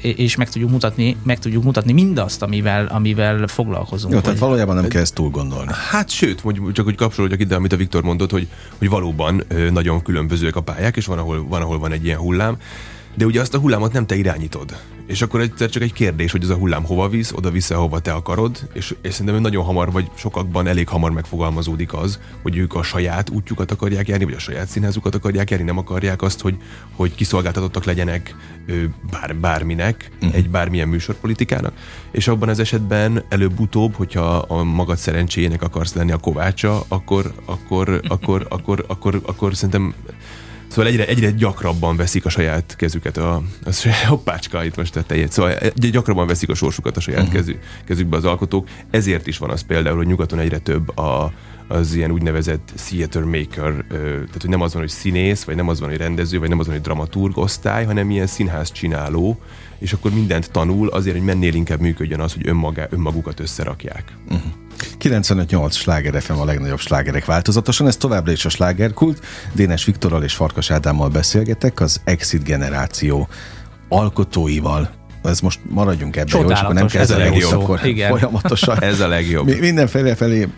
és 0.00 0.36
meg 0.36 0.50
tudjuk 0.50 0.70
mutatni, 0.70 1.16
meg 1.22 1.38
tudjuk 1.38 1.64
mutatni 1.64 1.92
mindazt, 1.92 2.42
amivel, 2.42 2.86
amivel 2.86 3.37
foglalkozunk. 3.46 4.14
Jó, 4.14 4.20
tehát 4.20 4.38
valójában 4.38 4.74
nem 4.74 4.88
kell 4.88 5.00
ezt 5.00 5.14
túl 5.14 5.30
gondolni. 5.30 5.70
Hát 5.90 6.10
sőt, 6.10 6.40
hogy 6.40 6.60
csak 6.72 6.84
hogy 6.84 6.94
kapcsolódjak 6.94 7.40
ide, 7.40 7.54
amit 7.54 7.72
a 7.72 7.76
Viktor 7.76 8.02
mondott, 8.02 8.30
hogy, 8.30 8.48
hogy 8.78 8.88
valóban 8.88 9.44
nagyon 9.70 10.02
különbözőek 10.02 10.56
a 10.56 10.60
pályák, 10.60 10.96
és 10.96 11.06
van 11.06 11.18
ahol, 11.18 11.46
van, 11.48 11.62
ahol 11.62 11.78
van 11.78 11.92
egy 11.92 12.04
ilyen 12.04 12.18
hullám, 12.18 12.56
de 13.14 13.24
ugye 13.24 13.40
azt 13.40 13.54
a 13.54 13.58
hullámot 13.58 13.92
nem 13.92 14.06
te 14.06 14.16
irányítod. 14.16 14.76
És 15.08 15.22
akkor 15.22 15.40
egyszer 15.40 15.68
csak 15.68 15.82
egy 15.82 15.92
kérdés, 15.92 16.32
hogy 16.32 16.42
ez 16.42 16.48
a 16.48 16.54
hullám 16.54 16.84
hova 16.84 17.08
visz, 17.08 17.32
oda 17.32 17.50
vissza, 17.50 17.76
hova 17.76 18.00
te 18.00 18.12
akarod, 18.12 18.68
és, 18.72 18.94
és 19.02 19.12
szerintem 19.12 19.40
nagyon 19.40 19.64
hamar, 19.64 19.92
vagy 19.92 20.10
sokakban 20.14 20.66
elég 20.66 20.88
hamar 20.88 21.10
megfogalmazódik 21.10 21.94
az, 21.94 22.18
hogy 22.42 22.56
ők 22.56 22.74
a 22.74 22.82
saját 22.82 23.30
útjukat 23.30 23.70
akarják 23.70 24.08
járni, 24.08 24.24
vagy 24.24 24.34
a 24.34 24.38
saját 24.38 24.68
színházukat 24.68 25.14
akarják 25.14 25.50
járni, 25.50 25.66
nem 25.66 25.78
akarják 25.78 26.22
azt, 26.22 26.40
hogy, 26.40 26.56
hogy 26.96 27.14
kiszolgáltatottak 27.14 27.84
legyenek 27.84 28.34
bár, 29.10 29.36
bárminek, 29.36 30.10
uh-huh. 30.14 30.34
egy 30.34 30.50
bármilyen 30.50 30.88
műsorpolitikának. 30.88 31.72
És 32.10 32.28
abban 32.28 32.48
az 32.48 32.58
esetben 32.58 33.22
előbb-utóbb, 33.28 33.94
hogyha 33.94 34.36
a 34.36 34.62
magad 34.62 34.96
szerencséjének 34.96 35.62
akarsz 35.62 35.94
lenni 35.94 36.12
a 36.12 36.18
kovácsa, 36.18 36.84
akkor, 36.88 37.32
akkor, 37.44 38.00
akkor, 38.08 38.08
akkor, 38.08 38.46
akkor, 38.48 38.84
akkor, 38.88 39.20
akkor 39.26 39.54
szerintem 39.54 39.94
Szóval 40.68 40.86
egyre, 40.86 41.06
egyre 41.06 41.30
gyakrabban 41.30 41.96
veszik 41.96 42.24
a 42.24 42.28
saját 42.28 42.76
kezüket, 42.76 43.16
a, 43.16 43.42
a 43.64 43.70
hoppácska 44.08 44.64
itt 44.64 44.76
most 44.76 44.92
tette 44.92 45.16
ilyet. 45.16 45.32
Szóval 45.32 45.56
egyre 45.56 45.88
gyakrabban 45.88 46.26
veszik 46.26 46.48
a 46.48 46.54
sorsukat 46.54 46.96
a 46.96 47.00
saját 47.00 47.20
uh-huh. 47.20 47.36
kezű, 47.36 47.58
kezükbe 47.84 48.16
az 48.16 48.24
alkotók. 48.24 48.68
Ezért 48.90 49.26
is 49.26 49.38
van 49.38 49.50
az 49.50 49.62
például, 49.62 49.96
hogy 49.96 50.06
nyugaton 50.06 50.38
egyre 50.38 50.58
több 50.58 50.98
a, 50.98 51.32
az 51.68 51.94
ilyen 51.94 52.10
úgynevezett 52.10 52.72
theater 52.76 53.22
maker, 53.22 53.84
tehát 53.88 54.40
hogy 54.40 54.50
nem 54.50 54.60
az 54.60 54.72
van, 54.72 54.82
hogy 54.82 54.90
színész, 54.90 55.44
vagy 55.44 55.56
nem 55.56 55.68
az 55.68 55.80
van, 55.80 55.88
hogy 55.88 55.98
rendező, 55.98 56.38
vagy 56.38 56.48
nem 56.48 56.58
az 56.58 56.66
van, 56.66 56.74
hogy 56.74 56.84
dramaturg 56.84 57.38
osztály, 57.38 57.84
hanem 57.84 58.10
ilyen 58.10 58.26
színház 58.26 58.72
csináló, 58.72 59.40
és 59.78 59.92
akkor 59.92 60.12
mindent 60.12 60.50
tanul 60.50 60.88
azért, 60.88 61.16
hogy 61.16 61.24
mennél 61.24 61.54
inkább 61.54 61.80
működjön 61.80 62.20
az, 62.20 62.32
hogy 62.32 62.48
önmagá, 62.48 62.86
önmagukat 62.90 63.40
összerakják. 63.40 64.16
Uh-huh. 64.28 64.52
95-8 65.00 65.72
sláger 65.72 66.22
FM 66.22 66.32
a 66.32 66.44
legnagyobb 66.44 66.78
slágerek 66.78 67.24
változatosan, 67.24 67.86
ez 67.86 67.96
továbbra 67.96 68.32
is 68.32 68.44
a 68.44 68.48
slágerkult. 68.48 69.24
Dénes 69.52 69.84
Viktorral 69.84 70.22
és 70.22 70.34
Farkas 70.34 70.70
Ádámmal 70.70 71.08
beszélgetek, 71.08 71.80
az 71.80 72.00
Exit 72.04 72.42
generáció 72.44 73.28
alkotóival, 73.88 74.97
ez 75.28 75.40
most 75.40 75.60
maradjunk 75.68 76.16
ebben, 76.16 76.40
jó, 76.40 76.50
és 76.50 76.58
akkor 76.58 76.74
nem 76.74 76.86
kell 76.86 77.02
ez 77.02 77.10
a 77.10 77.16
legjobb. 77.16 77.52
Akkor 77.52 77.80
Igen. 77.84 78.10
folyamatosan 78.10 78.82
ez 78.92 79.00
a 79.00 79.08
legjobb. 79.08 79.58
mindenféle 79.58 80.14
felé 80.14 80.48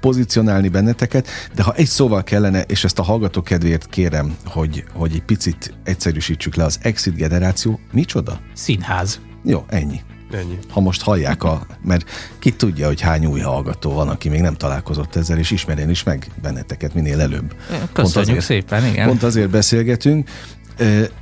pozícionálni 0.00 0.68
benneteket, 0.68 1.28
de 1.54 1.62
ha 1.62 1.74
egy 1.74 1.86
szóval 1.86 2.24
kellene, 2.24 2.62
és 2.62 2.84
ezt 2.84 2.98
a 2.98 3.02
hallgató 3.02 3.42
kedvéért 3.42 3.86
kérem, 3.86 4.36
hogy, 4.44 4.84
hogy 4.94 5.12
egy 5.14 5.22
picit 5.22 5.74
egyszerűsítsük 5.84 6.54
le, 6.54 6.64
az 6.64 6.78
Exit 6.82 7.14
generáció 7.14 7.80
micsoda? 7.92 8.40
Színház. 8.54 9.20
Jó, 9.44 9.64
ennyi. 9.68 10.00
Ennyi. 10.32 10.58
Ha 10.68 10.80
most 10.80 11.02
hallják 11.02 11.44
a, 11.44 11.66
mert 11.82 12.10
ki 12.38 12.50
tudja, 12.50 12.86
hogy 12.86 13.00
hány 13.00 13.26
új 13.26 13.40
hallgató 13.40 13.92
van, 13.92 14.08
aki 14.08 14.28
még 14.28 14.40
nem 14.40 14.54
találkozott 14.54 15.16
ezzel, 15.16 15.38
és 15.38 15.50
ismerjen 15.50 15.90
is 15.90 16.02
meg 16.02 16.26
benneteket 16.42 16.94
minél 16.94 17.20
előbb. 17.20 17.54
Köszönjük 17.66 17.92
pont 17.92 18.16
azért, 18.16 18.40
szépen, 18.40 18.86
igen. 18.86 19.06
Pont 19.06 19.22
azért 19.22 19.50
beszélgetünk, 19.50 20.30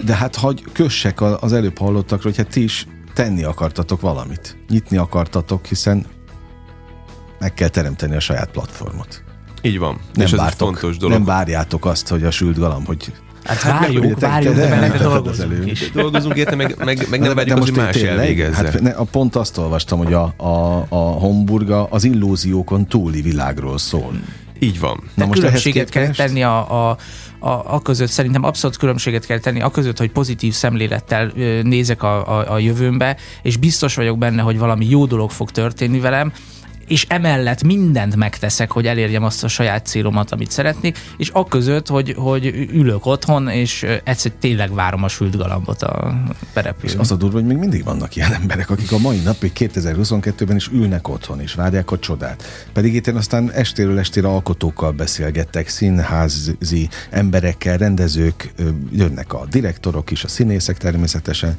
de 0.05 0.15
hát 0.15 0.37
hagy 0.37 0.65
kössek 0.73 1.21
az 1.21 1.53
előbb 1.53 1.79
hallottakra, 1.79 2.29
hogy 2.29 2.37
hát 2.37 2.49
ti 2.49 2.63
is 2.63 2.87
tenni 3.15 3.43
akartatok 3.43 4.01
valamit. 4.01 4.57
Nyitni 4.69 4.97
akartatok, 4.97 5.67
hiszen 5.67 6.07
meg 7.39 7.55
kell 7.55 7.69
teremteni 7.69 8.17
a 8.17 8.21
saját 8.21 8.51
platformot. 8.51 9.25
Így 9.63 9.79
van. 9.79 10.01
Nem, 10.15 10.27
és 10.27 10.33
vártok, 10.33 10.51
ez 10.53 10.81
fontos 10.81 10.97
dolog. 10.97 11.17
nem 11.17 11.25
várjátok 11.25 11.85
azt, 11.85 12.09
hogy 12.09 12.25
a 12.25 12.31
sült 12.31 12.59
galamb, 12.59 12.87
hogy 12.87 13.13
Hát 13.45 13.63
várjuk, 13.63 14.21
várjuk, 14.21 14.55
de 14.55 14.69
benne 14.69 14.99
dolgozunk 14.99 15.67
is. 15.71 15.91
Dolgozunk 15.91 16.37
érte, 16.37 16.55
meg, 16.55 16.77
meg, 16.85 17.07
meg 17.11 17.21
nem 17.21 17.35
várjuk, 17.35 17.59
hogy 17.59 17.77
más 17.77 17.97
elvégezze. 17.97 18.57
Hát 18.57 18.81
ne, 18.81 18.91
a 18.91 19.05
pont 19.05 19.37
azt 19.37 19.59
olvastam, 19.59 19.99
hogy 19.99 20.13
a, 20.13 20.35
a, 20.37 20.87
a 20.89 20.97
Homburga 20.97 21.85
az 21.85 22.05
illúziókon 22.05 22.87
túli 22.87 23.21
világról 23.21 23.79
szól. 23.79 24.13
Így 24.59 24.81
van. 24.81 24.97
De 25.03 25.11
Na 25.15 25.27
most 25.27 25.41
különbséget 25.41 25.89
kell 25.89 26.11
tenni 26.11 26.43
a, 26.43 26.89
a, 26.91 26.97
a, 27.39 27.75
a 27.75 27.83
között, 27.83 28.09
szerintem 28.09 28.45
abszolút 28.45 28.77
különbséget 28.77 29.27
kell 29.27 29.39
tenni 29.39 29.61
a 29.61 29.71
között, 29.71 29.99
hogy 29.99 30.11
pozitív 30.11 30.53
szemlélettel 30.53 31.33
nézek 31.63 32.03
a, 32.03 32.39
a, 32.39 32.53
a 32.53 32.59
jövőmbe, 32.59 33.17
és 33.43 33.57
biztos 33.57 33.95
vagyok 33.95 34.19
benne, 34.19 34.43
hogy 34.43 34.59
valami 34.59 34.87
jó 34.89 35.07
dolog 35.07 35.31
fog 35.31 35.51
történni 35.51 36.01
velem, 36.01 36.33
és 36.87 37.07
emellett 37.09 37.63
mindent 37.63 38.17
megteszek, 38.17 38.71
hogy 38.71 38.87
elérjem 38.87 39.25
azt 39.25 39.45
a 39.45 39.49
saját 39.49 39.87
célomat, 39.87 40.33
amit 40.33 40.51
szeretnék, 40.51 40.99
és 41.17 41.33
között, 41.49 41.89
hogy, 41.89 42.15
hogy 42.17 42.47
ülök 42.73 43.07
otthon, 43.07 43.49
és 43.49 43.87
egyszer 44.05 44.33
tényleg 44.41 44.75
várom 44.75 45.03
a 45.03 45.09
sült 45.09 45.37
galambot 45.37 45.83
a 45.83 46.15
perepülőn. 46.53 46.95
És 46.95 47.01
az 47.01 47.11
a 47.11 47.17
durva, 47.17 47.37
hogy 47.37 47.47
még 47.47 47.57
mindig 47.57 47.85
vannak 47.85 48.17
ilyen 48.17 48.33
emberek, 48.33 48.71
akik 48.71 48.93
a 48.93 48.99
mai 48.99 49.19
napig 49.19 49.53
2022-ben 49.55 50.57
is 50.57 50.69
ülnek 50.69 51.09
otthon, 51.09 51.41
és 51.41 51.55
várják 51.55 51.91
a 51.91 51.99
csodát. 51.99 52.43
Pedig 52.73 52.95
itt 52.95 53.07
én 53.07 53.17
aztán 53.17 53.53
estéről 53.53 53.99
estére 53.99 54.29
alkotókkal 54.29 54.91
beszélgettek, 54.91 55.69
színházi 55.69 56.89
emberekkel, 57.11 57.77
rendezők, 57.77 58.53
jönnek 58.93 59.33
a 59.33 59.47
direktorok 59.51 60.11
is, 60.11 60.25
a 60.25 60.29
színészek 60.29 60.79
természetesen, 60.79 61.57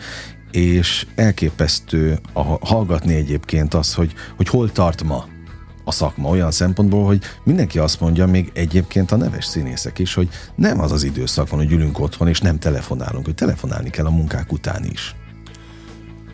és 0.51 1.07
elképesztő 1.15 2.19
a, 2.33 2.41
hallgatni 2.41 3.15
egyébként 3.15 3.73
az, 3.73 3.93
hogy, 3.93 4.13
hogy 4.35 4.47
hol 4.47 4.71
tart 4.71 5.03
ma 5.03 5.27
a 5.83 5.91
szakma 5.91 6.29
olyan 6.29 6.51
szempontból, 6.51 7.05
hogy 7.05 7.23
mindenki 7.43 7.79
azt 7.79 7.99
mondja, 7.99 8.25
még 8.25 8.51
egyébként 8.53 9.11
a 9.11 9.15
neves 9.15 9.45
színészek 9.45 9.99
is, 9.99 10.13
hogy 10.13 10.29
nem 10.55 10.79
az 10.79 10.91
az 10.91 11.03
időszak 11.03 11.49
van, 11.49 11.59
hogy 11.59 11.71
ülünk 11.71 11.99
otthon, 11.99 12.27
és 12.27 12.39
nem 12.39 12.59
telefonálunk, 12.59 13.25
hogy 13.25 13.35
telefonálni 13.35 13.89
kell 13.89 14.05
a 14.05 14.09
munkák 14.09 14.51
után 14.51 14.85
is. 14.91 15.15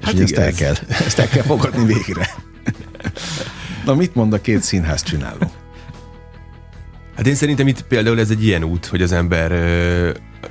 Hát 0.02 0.14
és 0.14 0.20
ezt 0.20 0.38
el, 0.38 0.52
kell, 0.52 0.76
ezt 1.06 1.20
el 1.20 1.28
kell 1.28 1.44
fogadni 1.44 1.86
végre. 1.86 2.30
Na 3.86 3.96
mit 3.96 4.16
mond 4.16 4.34
a 4.34 4.42
két 4.42 4.62
színház 4.62 5.04
csináló? 5.04 5.52
Hát 7.16 7.28
én 7.28 7.36
szerintem 7.36 7.68
itt 7.68 7.82
például 7.82 8.20
ez 8.20 8.30
egy 8.30 8.46
ilyen 8.46 8.64
út, 8.64 8.86
hogy 8.86 9.02
az 9.02 9.12
ember 9.12 9.52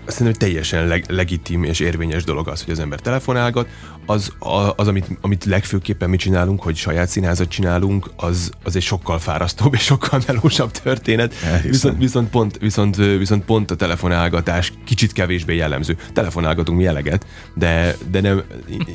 szerintem 0.06 0.48
teljesen 0.48 0.86
leg, 0.86 1.04
legitim 1.08 1.64
és 1.64 1.80
érvényes 1.80 2.24
dolog 2.24 2.48
az, 2.48 2.62
hogy 2.64 2.72
az 2.72 2.78
ember 2.78 3.00
telefonálgat. 3.00 3.68
Az, 4.06 4.32
az 4.76 4.88
amit, 4.88 5.06
amit 5.20 5.44
legfőképpen 5.44 6.10
mi 6.10 6.16
csinálunk, 6.16 6.62
hogy 6.62 6.76
saját 6.76 7.08
színházat 7.08 7.48
csinálunk, 7.48 8.10
az, 8.16 8.50
az 8.62 8.76
egy 8.76 8.82
sokkal 8.82 9.18
fárasztóbb 9.18 9.74
és 9.74 9.82
sokkal 9.82 10.20
melósabb 10.26 10.70
történet. 10.70 11.34
Viszont, 11.62 11.98
viszont, 11.98 12.30
pont, 12.30 12.58
viszont, 12.58 12.96
viszont 12.96 13.44
pont 13.44 13.70
a 13.70 13.74
telefonálgatás 13.74 14.72
kicsit 14.84 15.12
kevésbé 15.12 15.56
jellemző. 15.56 15.96
Telefonálgatunk 16.12 16.78
mi 16.78 16.86
eleget, 16.86 17.26
de, 17.54 17.96
de 18.10 18.20
nem, 18.20 18.42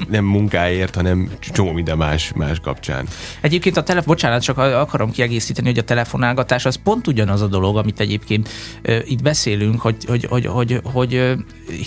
nem 0.09 0.25
munkáért, 0.25 0.95
hanem 0.95 1.31
csomó 1.39 1.71
minden 1.71 1.97
más, 1.97 2.31
más 2.35 2.59
kapcsán. 2.59 3.07
Egyébként 3.41 3.77
a 3.77 3.83
telefon, 3.83 4.13
bocsánat, 4.13 4.41
csak 4.41 4.57
akarom 4.57 5.11
kiegészíteni, 5.11 5.67
hogy 5.67 5.77
a 5.77 5.83
telefonálgatás 5.83 6.65
az 6.65 6.75
pont 6.83 7.07
ugyanaz 7.07 7.41
a 7.41 7.47
dolog, 7.47 7.77
amit 7.77 7.99
egyébként 7.99 8.49
uh, 8.85 9.11
itt 9.11 9.21
beszélünk, 9.21 9.81
hogy, 9.81 10.05
hogy, 10.05 10.25
hogy, 10.25 10.45
hogy, 10.45 10.79
hogy 10.83 11.35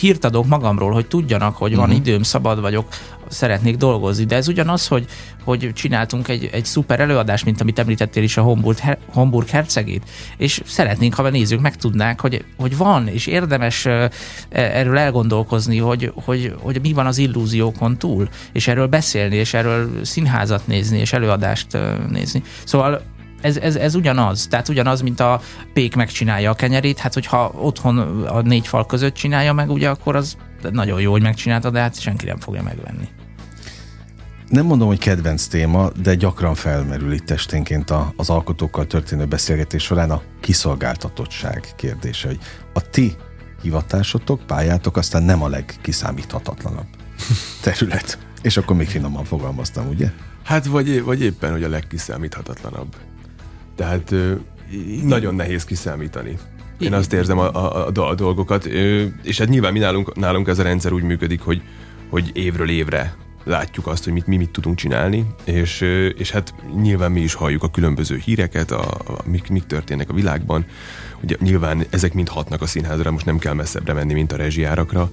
hírt 0.01 0.25
adok 0.25 0.47
magamról, 0.47 0.93
hogy 0.93 1.07
tudjanak, 1.07 1.57
hogy 1.57 1.75
van 1.75 1.85
uh-huh. 1.85 2.07
időm, 2.07 2.23
szabad 2.23 2.61
vagyok, 2.61 2.89
szeretnék 3.31 3.77
dolgozni. 3.77 4.25
De 4.25 4.37
ez 4.37 4.49
ugyanaz, 4.49 4.87
hogy, 4.87 5.07
hogy 5.45 5.71
csináltunk 5.75 6.29
egy, 6.29 6.49
egy 6.53 6.65
szuper 6.65 7.01
előadást, 7.01 7.45
mint 7.45 7.61
amit 7.61 7.79
említettél 7.79 8.23
is 8.23 8.37
a 8.37 8.43
Homburg, 8.43 8.79
Homburg 9.13 9.49
hercegét, 9.49 10.03
és 10.37 10.63
szeretnénk, 10.67 11.15
ha 11.15 11.23
a 11.23 11.31
nézők 11.31 11.61
megtudnák, 11.61 12.21
hogy, 12.21 12.45
hogy 12.57 12.77
van, 12.77 13.09
és 13.09 13.27
érdemes 13.27 13.87
e, 13.87 14.11
erről 14.51 14.99
elgondolkozni, 14.99 15.79
hogy, 15.79 16.13
hogy, 16.15 16.55
hogy 16.61 16.81
mi 16.83 16.93
van 16.93 17.07
az 17.07 17.19
illúziókon 17.19 17.99
túl, 17.99 18.29
és 18.53 18.69
erről 18.69 18.87
beszélni, 18.87 19.37
és 19.37 19.55
erről 19.55 20.05
színházat 20.05 20.67
nézni, 20.67 20.99
és 20.99 21.13
előadást 21.13 21.79
nézni. 22.11 22.43
Szóval 22.65 23.03
ez, 23.41 23.57
ez, 23.57 23.77
ez 23.77 23.95
ugyanaz. 23.95 24.47
Tehát 24.47 24.69
ugyanaz, 24.69 25.01
mint 25.01 25.21
a 25.21 25.41
pék 25.73 25.97
megcsinálja 25.97 26.51
a 26.51 26.55
kenyerét. 26.55 26.99
Hát, 26.99 27.15
hogyha 27.15 27.53
otthon 27.55 27.99
a 28.27 28.41
négy 28.41 28.67
fal 28.67 28.87
között 28.87 29.15
csinálja 29.15 29.53
meg, 29.53 29.71
ugye, 29.71 29.89
akkor 29.89 30.17
az 30.17 30.37
nagyon 30.71 31.01
jó, 31.01 31.11
hogy 31.11 31.23
megcsinálta, 31.23 31.71
de 31.71 31.81
hát 31.81 32.01
senki 32.01 32.25
nem 32.27 32.39
fogja 32.39 32.63
megvenni. 32.63 33.09
Nem 34.51 34.67
mondom, 34.67 34.89
hogy 34.89 34.99
kedvenc 34.99 35.47
téma, 35.47 35.91
de 36.03 36.15
gyakran 36.15 36.55
felmerül 36.55 37.13
itt 37.13 37.31
esténként 37.31 37.93
az 38.17 38.31
alkotókkal 38.31 38.87
történő 38.87 39.25
beszélgetés 39.25 39.83
során 39.83 40.11
a 40.11 40.23
kiszolgáltatottság 40.41 41.69
kérdése, 41.77 42.27
hogy 42.27 42.39
a 42.73 42.91
ti 42.91 43.15
hivatásotok, 43.63 44.41
pályátok 44.47 44.97
aztán 44.97 45.23
nem 45.23 45.43
a 45.43 45.49
legkiszámíthatatlanabb 45.49 46.87
terület. 47.63 48.19
És 48.43 48.57
akkor 48.57 48.77
még 48.77 48.89
finoman 48.89 49.25
fogalmaztam, 49.25 49.89
ugye? 49.89 50.11
Hát 50.45 50.67
vagy, 50.67 51.03
vagy 51.03 51.23
éppen, 51.23 51.53
hogy 51.53 51.63
a 51.63 51.69
legkiszámíthatatlanabb. 51.69 52.97
Tehát 53.77 54.15
nagyon 55.03 55.35
nehéz 55.35 55.65
kiszámítani. 55.65 56.39
Én 56.79 56.95
azt 56.95 57.13
érzem 57.13 57.39
a, 57.39 57.55
a, 57.55 57.87
a, 57.87 58.09
a 58.09 58.15
dolgokat, 58.15 58.65
és 59.23 59.39
hát 59.39 59.49
nyilván 59.49 59.73
mi 59.73 59.79
nálunk, 59.79 60.17
nálunk 60.17 60.49
ez 60.49 60.59
a 60.59 60.63
rendszer 60.63 60.93
úgy 60.93 61.03
működik, 61.03 61.41
hogy, 61.41 61.63
hogy 62.09 62.31
évről 62.35 62.71
évre 62.71 63.15
látjuk 63.45 63.87
azt, 63.87 64.05
hogy 64.05 64.13
mit, 64.13 64.27
mi 64.27 64.37
mit 64.37 64.51
tudunk 64.51 64.77
csinálni, 64.77 65.27
és, 65.45 65.81
és 66.17 66.31
hát 66.31 66.55
nyilván 66.75 67.13
mi 67.13 67.21
is 67.21 67.35
halljuk 67.35 67.63
a 67.63 67.71
különböző 67.71 68.17
híreket, 68.17 68.71
a, 68.71 68.91
a, 68.91 69.23
mik, 69.25 69.49
mik 69.49 69.67
történnek 69.67 70.11
a 70.11 70.15
világban. 70.15 70.65
Ugye 71.23 71.37
nyilván 71.41 71.85
ezek 71.91 72.15
mind 72.15 72.29
hatnak 72.29 72.63
a 72.63 72.67
színházra, 72.67 73.11
most 73.11 73.27
nem 73.27 73.39
kell 73.39 73.55
messzebbre 73.55 73.93
menni, 73.93 74.13
mint 74.13 74.33
a 74.33 74.37
rezsijárakra, 74.37 75.11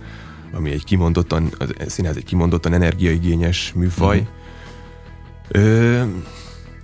ami 0.53 0.71
egy 0.71 0.83
kimondottan, 0.83 1.49
a 1.59 1.65
színház 1.87 2.17
egy 2.17 2.23
kimondottan 2.23 2.73
energiaigényes 2.73 3.73
műfaj. 3.75 4.17
Uh-huh. 4.17 5.65
Ö, 5.65 6.03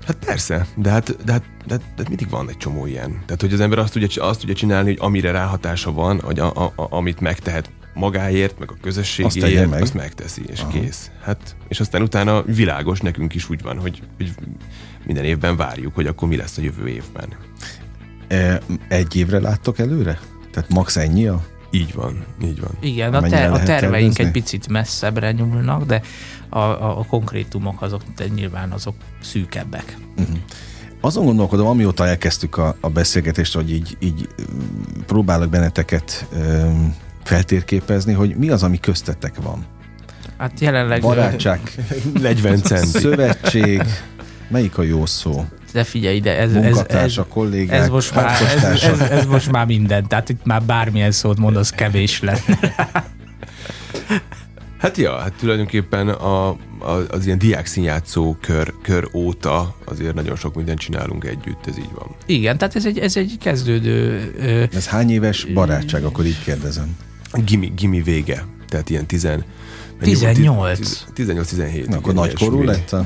Hát 0.05 0.17
persze, 0.25 0.67
de 0.75 0.89
hát, 0.89 1.23
de, 1.25 1.31
hát, 1.31 1.43
de, 1.65 1.77
de 1.95 2.03
mindig 2.07 2.29
van 2.29 2.49
egy 2.49 2.57
csomó 2.57 2.85
ilyen. 2.85 3.09
Tehát, 3.25 3.41
hogy 3.41 3.53
az 3.53 3.59
ember 3.59 3.79
azt 3.79 3.93
tudja, 3.93 4.23
azt 4.23 4.39
tudja 4.39 4.55
csinálni, 4.55 4.89
hogy 4.89 4.97
amire 5.01 5.31
ráhatása 5.31 5.91
van, 5.91 6.19
hogy 6.19 6.39
a, 6.39 6.51
a, 6.55 6.73
a, 6.75 6.87
amit 6.89 7.19
megtehet 7.19 7.69
magáért, 7.93 8.59
meg 8.59 8.71
a 8.71 8.75
közösségéért, 8.81 9.61
azt, 9.61 9.69
meg. 9.69 9.81
azt 9.81 9.93
megteszi, 9.93 10.41
és 10.47 10.59
Aha. 10.59 10.71
kész. 10.71 11.11
Hát, 11.21 11.55
és 11.67 11.79
aztán 11.79 12.01
utána 12.01 12.43
világos, 12.43 12.99
nekünk 12.99 13.35
is 13.35 13.49
úgy 13.49 13.61
van, 13.61 13.79
hogy, 13.79 14.01
hogy 14.17 14.31
minden 15.05 15.23
évben 15.23 15.55
várjuk, 15.55 15.95
hogy 15.95 16.07
akkor 16.07 16.27
mi 16.27 16.35
lesz 16.35 16.57
a 16.57 16.61
jövő 16.61 16.87
évben. 16.87 17.27
E, 18.27 18.61
egy 18.87 19.15
évre 19.15 19.39
láttok 19.39 19.79
előre? 19.79 20.19
Tehát 20.51 20.69
max 20.69 20.95
ennyi 20.95 21.27
a 21.27 21.43
így 21.73 21.93
van, 21.93 22.25
így 22.43 22.59
van. 22.59 22.71
Igen, 22.79 23.13
a, 23.13 23.21
ter- 23.21 23.51
a 23.51 23.63
terveink 23.63 23.65
tervezni? 23.65 24.23
egy 24.23 24.31
picit 24.31 24.67
messzebbre 24.67 25.31
nyúlnak, 25.31 25.85
de 25.85 26.01
a, 26.49 26.59
a, 26.59 26.99
a 26.99 27.05
konkrétumok 27.05 27.81
azok 27.81 28.01
nyilván 28.35 28.71
azok 28.71 28.95
szűkebbek. 29.21 29.97
Uh-huh. 30.17 30.37
Azon 31.01 31.25
gondolkodom, 31.25 31.67
amióta 31.67 32.07
elkezdtük 32.07 32.57
a, 32.57 32.75
a 32.79 32.89
beszélgetést, 32.89 33.53
hogy 33.53 33.71
így, 33.71 33.97
így 33.99 34.27
próbálok 35.05 35.49
benneteket 35.49 36.27
um, 36.33 36.95
feltérképezni, 37.23 38.13
hogy 38.13 38.35
mi 38.35 38.49
az, 38.49 38.63
ami 38.63 38.79
köztetek 38.79 39.35
van. 39.41 39.65
Hát 40.37 40.59
jelenleg... 40.59 41.01
Barátság. 41.01 41.59
40 42.21 42.61
cent. 42.61 42.85
Szövetség. 42.85 43.83
Melyik 44.47 44.77
a 44.77 44.81
jó 44.81 45.05
szó? 45.05 45.45
De 45.73 45.83
figyelj 45.83 46.15
ide, 46.15 46.37
ez, 46.37 46.53
ez, 46.53 46.83
ez, 46.87 47.17
a 47.17 47.25
kollégák, 47.25 47.81
ez, 47.81 47.89
most 47.89 48.15
már, 48.15 48.41
ez, 48.41 48.63
ez, 48.83 48.99
ez, 48.99 49.25
most 49.25 49.51
már 49.51 49.65
minden, 49.65 50.07
tehát 50.07 50.29
itt 50.29 50.45
már 50.45 50.63
bármilyen 50.63 51.11
szót 51.11 51.37
mondasz, 51.37 51.69
kevés 51.69 52.21
lenne. 52.21 52.59
Hát 54.83 54.97
ja, 54.97 55.17
hát 55.17 55.33
tulajdonképpen 55.33 56.09
a, 56.09 56.47
a, 56.49 57.05
az 57.09 57.25
ilyen 57.25 57.37
diák 57.37 57.65
színjátszó 57.65 58.37
kör, 58.41 58.73
kör 58.81 59.09
óta 59.13 59.75
azért 59.85 60.13
nagyon 60.13 60.35
sok 60.35 60.55
mindent 60.55 60.79
csinálunk 60.79 61.25
együtt, 61.25 61.67
ez 61.67 61.77
így 61.77 61.91
van. 61.95 62.07
Igen, 62.25 62.57
tehát 62.57 62.75
ez 62.75 62.85
egy, 62.85 62.99
ez 62.99 63.17
egy 63.17 63.37
kezdődő... 63.39 64.31
Ö, 64.37 64.63
ez 64.75 64.87
hány 64.87 65.11
éves 65.11 65.45
barátság, 65.45 66.03
akkor 66.03 66.25
így 66.25 66.43
kérdezem? 66.43 66.97
Gimi, 67.33 67.71
gimi 67.75 68.01
vége, 68.01 68.45
tehát 68.67 68.89
ilyen 68.89 69.05
tizen... 69.05 69.43
18. 70.01 71.03
18-17. 71.15 71.95
Akkor 71.95 72.13
nagykorú 72.13 72.63
lett 72.63 72.91
a... 72.91 73.05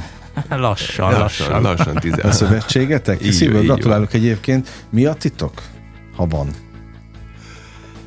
Lassan, 0.56 1.12
lassan. 1.12 1.62
Lassan, 1.62 1.93
lassan 1.93 2.19
A 2.21 2.32
szövetségetek? 2.32 3.32
Szívből 3.32 3.62
gratulálok 3.62 4.13
egyébként. 4.13 4.86
Mi 4.89 5.06
a 5.06 5.13
titok, 5.13 5.62
ha 6.15 6.28
van? 6.28 6.49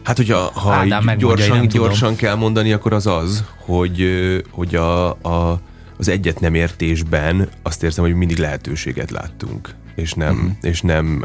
Hát, 0.03 0.17
hogyha 0.17 0.39
ha 0.39 0.73
Ádám 0.73 1.17
gyorsan, 1.19 1.69
gyorsan 1.69 2.17
kell 2.17 2.35
mondani, 2.35 2.73
akkor 2.73 2.93
az 2.93 3.07
az, 3.07 3.45
hogy, 3.57 4.05
hogy 4.51 4.75
a, 4.75 5.09
a, 5.09 5.61
az 5.97 6.09
egyet 6.09 6.41
nem 6.41 6.55
értésben 6.55 7.49
azt 7.63 7.83
érzem, 7.83 8.05
hogy 8.05 8.15
mindig 8.15 8.39
lehetőséget 8.39 9.11
láttunk 9.11 9.75
és 9.95 10.15
nem, 10.15 10.35
uh-huh. 10.35 10.51
és 10.61 10.81
nem, 10.81 11.25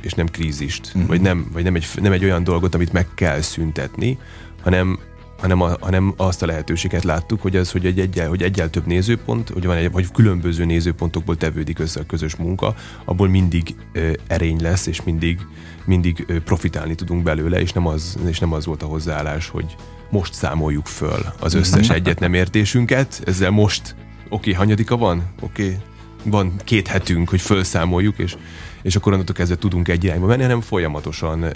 és 0.00 0.12
nem 0.12 0.26
krízist, 0.26 0.86
uh-huh. 0.86 1.06
vagy, 1.06 1.20
nem, 1.20 1.46
vagy 1.52 1.62
nem, 1.64 1.74
egy, 1.74 1.86
nem 2.00 2.12
egy 2.12 2.24
olyan 2.24 2.44
dolgot, 2.44 2.74
amit 2.74 2.92
meg 2.92 3.06
kell 3.14 3.40
szüntetni, 3.40 4.18
hanem, 4.62 4.98
hanem, 5.42 5.60
a, 5.60 5.76
hanem 5.80 6.14
azt 6.16 6.42
a 6.42 6.46
lehetőséget 6.46 7.04
láttuk, 7.04 7.42
hogy 7.42 7.56
az, 7.56 7.70
hogy 7.70 7.86
egy 7.86 8.00
egyel, 8.00 8.28
hogy 8.28 8.42
egyel 8.42 8.70
több 8.70 8.86
nézőpont, 8.86 9.48
hogy 9.48 9.66
van 9.66 9.76
egy, 9.76 9.90
vagy 9.90 10.10
különböző 10.10 10.64
nézőpontokból 10.64 11.36
tevődik 11.36 11.78
össze 11.78 12.00
a 12.00 12.06
közös 12.06 12.36
munka, 12.36 12.74
abból 13.04 13.28
mindig 13.28 13.74
ö, 13.92 14.10
erény 14.26 14.60
lesz, 14.60 14.86
és 14.86 15.02
mindig, 15.02 15.38
mindig 15.84 16.24
ö, 16.26 16.40
profitálni 16.40 16.94
tudunk 16.94 17.22
belőle, 17.22 17.60
és 17.60 17.72
nem, 17.72 17.86
az, 17.86 18.18
és 18.26 18.38
nem 18.38 18.52
az 18.52 18.66
volt 18.66 18.82
a 18.82 18.86
hozzáállás, 18.86 19.48
hogy 19.48 19.76
most 20.10 20.34
számoljuk 20.34 20.86
föl 20.86 21.24
az 21.38 21.54
összes 21.54 21.86
mhm. 21.86 21.96
egyet 21.96 22.20
nem 22.20 22.34
értésünket, 22.34 23.22
ezzel 23.26 23.50
most, 23.50 23.94
oké, 24.24 24.34
okay, 24.34 24.52
hanyadika 24.52 24.96
van? 24.96 25.22
Oké, 25.40 25.64
okay, 25.64 25.78
van 26.22 26.52
két 26.64 26.86
hetünk, 26.86 27.28
hogy 27.28 27.40
felszámoljuk, 27.40 28.18
és 28.18 28.36
és 28.82 28.96
akkor 28.96 29.12
onnantól 29.12 29.34
kezdve 29.34 29.56
tudunk 29.56 29.88
egy 29.88 30.04
irányba 30.04 30.26
menni, 30.26 30.42
hanem 30.42 30.60
folyamatosan, 30.60 31.46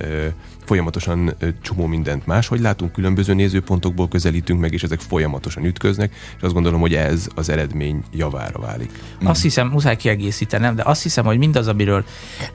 folyamatosan 0.64 1.34
csomó 1.62 1.86
mindent 1.86 2.26
máshogy 2.26 2.60
látunk, 2.60 2.92
különböző 2.92 3.34
nézőpontokból 3.34 4.08
közelítünk 4.08 4.60
meg, 4.60 4.72
és 4.72 4.82
ezek 4.82 5.00
folyamatosan 5.00 5.64
ütköznek, 5.64 6.14
és 6.36 6.42
azt 6.42 6.52
gondolom, 6.52 6.80
hogy 6.80 6.94
ez 6.94 7.28
az 7.34 7.48
eredmény 7.48 8.02
javára 8.12 8.60
válik. 8.60 8.90
Azt 9.24 9.42
hiszem, 9.42 9.68
muszáj 9.68 9.96
kiegészítenem, 9.96 10.74
de 10.74 10.82
azt 10.84 11.02
hiszem, 11.02 11.24
hogy 11.24 11.38
mindaz, 11.38 11.68
amiről 11.68 12.04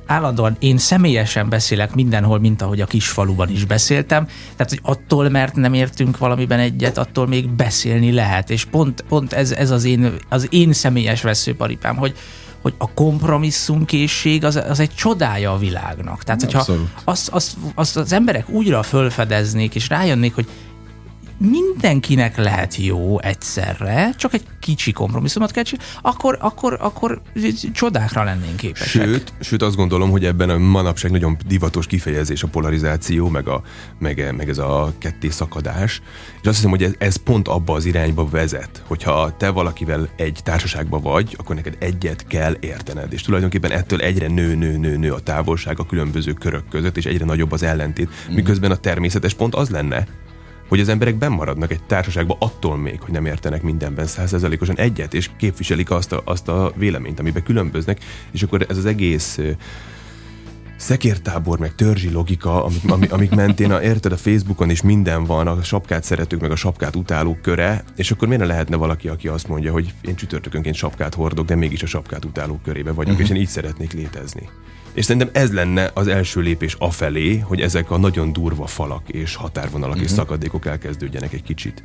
állandóan 0.05 0.55
én 0.59 0.77
személyesen 0.77 1.49
beszélek 1.49 1.95
mindenhol, 1.95 2.39
mint 2.39 2.61
ahogy 2.61 2.81
a 2.81 2.85
kisfaluban 2.85 3.49
is 3.49 3.65
beszéltem, 3.65 4.25
tehát, 4.55 4.69
hogy 4.69 4.79
attól, 4.83 5.29
mert 5.29 5.55
nem 5.55 5.73
értünk 5.73 6.17
valamiben 6.17 6.59
egyet, 6.59 6.97
attól 6.97 7.27
még 7.27 7.49
beszélni 7.49 8.11
lehet, 8.11 8.49
és 8.49 8.65
pont, 8.65 9.03
pont 9.07 9.33
ez, 9.33 9.51
ez 9.51 9.71
az, 9.71 9.83
én, 9.83 10.13
az 10.29 10.47
én 10.49 10.73
személyes 10.73 11.21
veszőparipám, 11.21 11.95
hogy 11.95 12.15
hogy 12.61 12.73
a 12.77 12.93
kompromisszumkészség 12.93 14.45
az, 14.45 14.55
az 14.55 14.79
egy 14.79 14.95
csodája 14.95 15.51
a 15.51 15.57
világnak. 15.57 16.23
Tehát, 16.23 16.41
hogyha 16.41 16.73
azt, 17.03 17.29
azt, 17.29 17.57
azt 17.75 17.97
az 17.97 18.13
emberek 18.13 18.49
újra 18.49 18.83
fölfedeznék, 18.83 19.75
és 19.75 19.89
rájönnék, 19.89 20.35
hogy 20.35 20.47
mindenkinek 21.49 22.37
lehet 22.37 22.75
jó 22.75 23.19
egyszerre, 23.19 24.13
csak 24.17 24.33
egy 24.33 24.43
kicsi 24.59 24.91
kompromisszumot 24.91 25.51
kell 25.51 25.63
csinálni, 25.63 25.91
akkor, 26.01 26.37
akkor, 26.39 26.77
akkor 26.79 27.21
csodákra 27.73 28.23
lennénk 28.23 28.55
képesek. 28.55 28.87
Sőt, 28.87 29.33
sőt, 29.39 29.61
azt 29.61 29.75
gondolom, 29.75 30.09
hogy 30.09 30.25
ebben 30.25 30.49
a 30.49 30.57
manapság 30.57 31.11
nagyon 31.11 31.37
divatos 31.47 31.87
kifejezés 31.87 32.43
a 32.43 32.47
polarizáció, 32.47 33.29
meg, 33.29 33.47
a, 33.47 33.61
meg, 33.99 34.33
meg 34.37 34.49
ez 34.49 34.57
a 34.57 34.93
ketté 34.97 35.29
szakadás. 35.29 36.01
És 36.41 36.47
azt 36.47 36.55
hiszem, 36.55 36.69
hogy 36.69 36.83
ez, 36.83 36.93
ez 36.97 37.15
pont 37.15 37.47
abba 37.47 37.73
az 37.73 37.85
irányba 37.85 38.29
vezet, 38.29 38.83
hogyha 38.87 39.37
te 39.37 39.49
valakivel 39.49 40.09
egy 40.15 40.39
társaságba 40.43 40.99
vagy, 40.99 41.35
akkor 41.39 41.55
neked 41.55 41.75
egyet 41.79 42.27
kell 42.27 42.57
értened. 42.59 43.13
És 43.13 43.21
tulajdonképpen 43.21 43.71
ettől 43.71 43.99
egyre 44.01 44.27
nő, 44.27 44.55
nő, 44.55 44.77
nő, 44.77 44.97
nő 44.97 45.11
a 45.11 45.19
távolság 45.19 45.79
a 45.79 45.85
különböző 45.85 46.33
körök 46.33 46.67
között, 46.69 46.97
és 46.97 47.05
egyre 47.05 47.25
nagyobb 47.25 47.51
az 47.51 47.63
ellentét. 47.63 48.09
Mm. 48.31 48.33
Miközben 48.33 48.71
a 48.71 48.75
természetes 48.75 49.33
pont 49.33 49.55
az 49.55 49.69
lenne, 49.69 50.07
hogy 50.71 50.79
az 50.79 50.89
emberek 50.89 51.29
maradnak 51.29 51.71
egy 51.71 51.83
társaságban 51.83 52.37
attól 52.39 52.77
még, 52.77 53.01
hogy 53.01 53.11
nem 53.11 53.25
értenek 53.25 53.61
mindenben 53.61 54.05
százszerzalékosan 54.05 54.77
egyet, 54.77 55.13
és 55.13 55.29
képviselik 55.37 55.91
azt 55.91 56.11
a, 56.11 56.21
azt 56.25 56.47
a 56.47 56.71
véleményt, 56.75 57.19
amiben 57.19 57.43
különböznek, 57.43 57.99
és 58.31 58.43
akkor 58.43 58.65
ez 58.69 58.77
az 58.77 58.85
egész 58.85 59.39
szekértábor, 60.75 61.59
meg 61.59 61.75
törzsi 61.75 62.11
logika, 62.11 62.63
amik, 62.63 62.91
amik, 62.91 63.11
amik 63.11 63.31
mentén, 63.31 63.71
a, 63.71 63.81
érted, 63.81 64.11
a 64.11 64.17
Facebookon 64.17 64.69
is 64.69 64.81
minden 64.81 65.23
van, 65.23 65.47
a 65.47 65.63
sapkát 65.63 66.03
szeretők, 66.03 66.41
meg 66.41 66.51
a 66.51 66.55
sapkát 66.55 66.95
utálók 66.95 67.41
köre, 67.41 67.83
és 67.95 68.11
akkor 68.11 68.27
miért 68.27 68.43
ne 68.43 68.47
lehetne 68.47 68.75
valaki, 68.75 69.07
aki 69.07 69.27
azt 69.27 69.47
mondja, 69.47 69.71
hogy 69.71 69.93
én 70.01 70.15
csütörtökönként 70.15 70.75
sapkát 70.75 71.13
hordok, 71.13 71.45
de 71.45 71.55
mégis 71.55 71.83
a 71.83 71.87
sapkát 71.87 72.25
utálók 72.25 72.63
körébe 72.63 72.91
vagyok, 72.91 73.13
uh-huh. 73.13 73.29
és 73.29 73.35
én 73.35 73.41
így 73.41 73.47
szeretnék 73.47 73.93
létezni. 73.93 74.49
És 74.93 75.05
szerintem 75.05 75.29
ez 75.33 75.51
lenne 75.51 75.91
az 75.93 76.07
első 76.07 76.41
lépés 76.41 76.75
afelé, 76.79 77.37
hogy 77.37 77.61
ezek 77.61 77.91
a 77.91 77.97
nagyon 77.97 78.33
durva 78.33 78.67
falak 78.67 79.09
és 79.09 79.35
határvonalak 79.35 79.95
uh-huh. 79.95 80.09
és 80.09 80.15
szakadékok 80.15 80.65
elkezdődjenek 80.65 81.33
egy 81.33 81.43
kicsit 81.43 81.83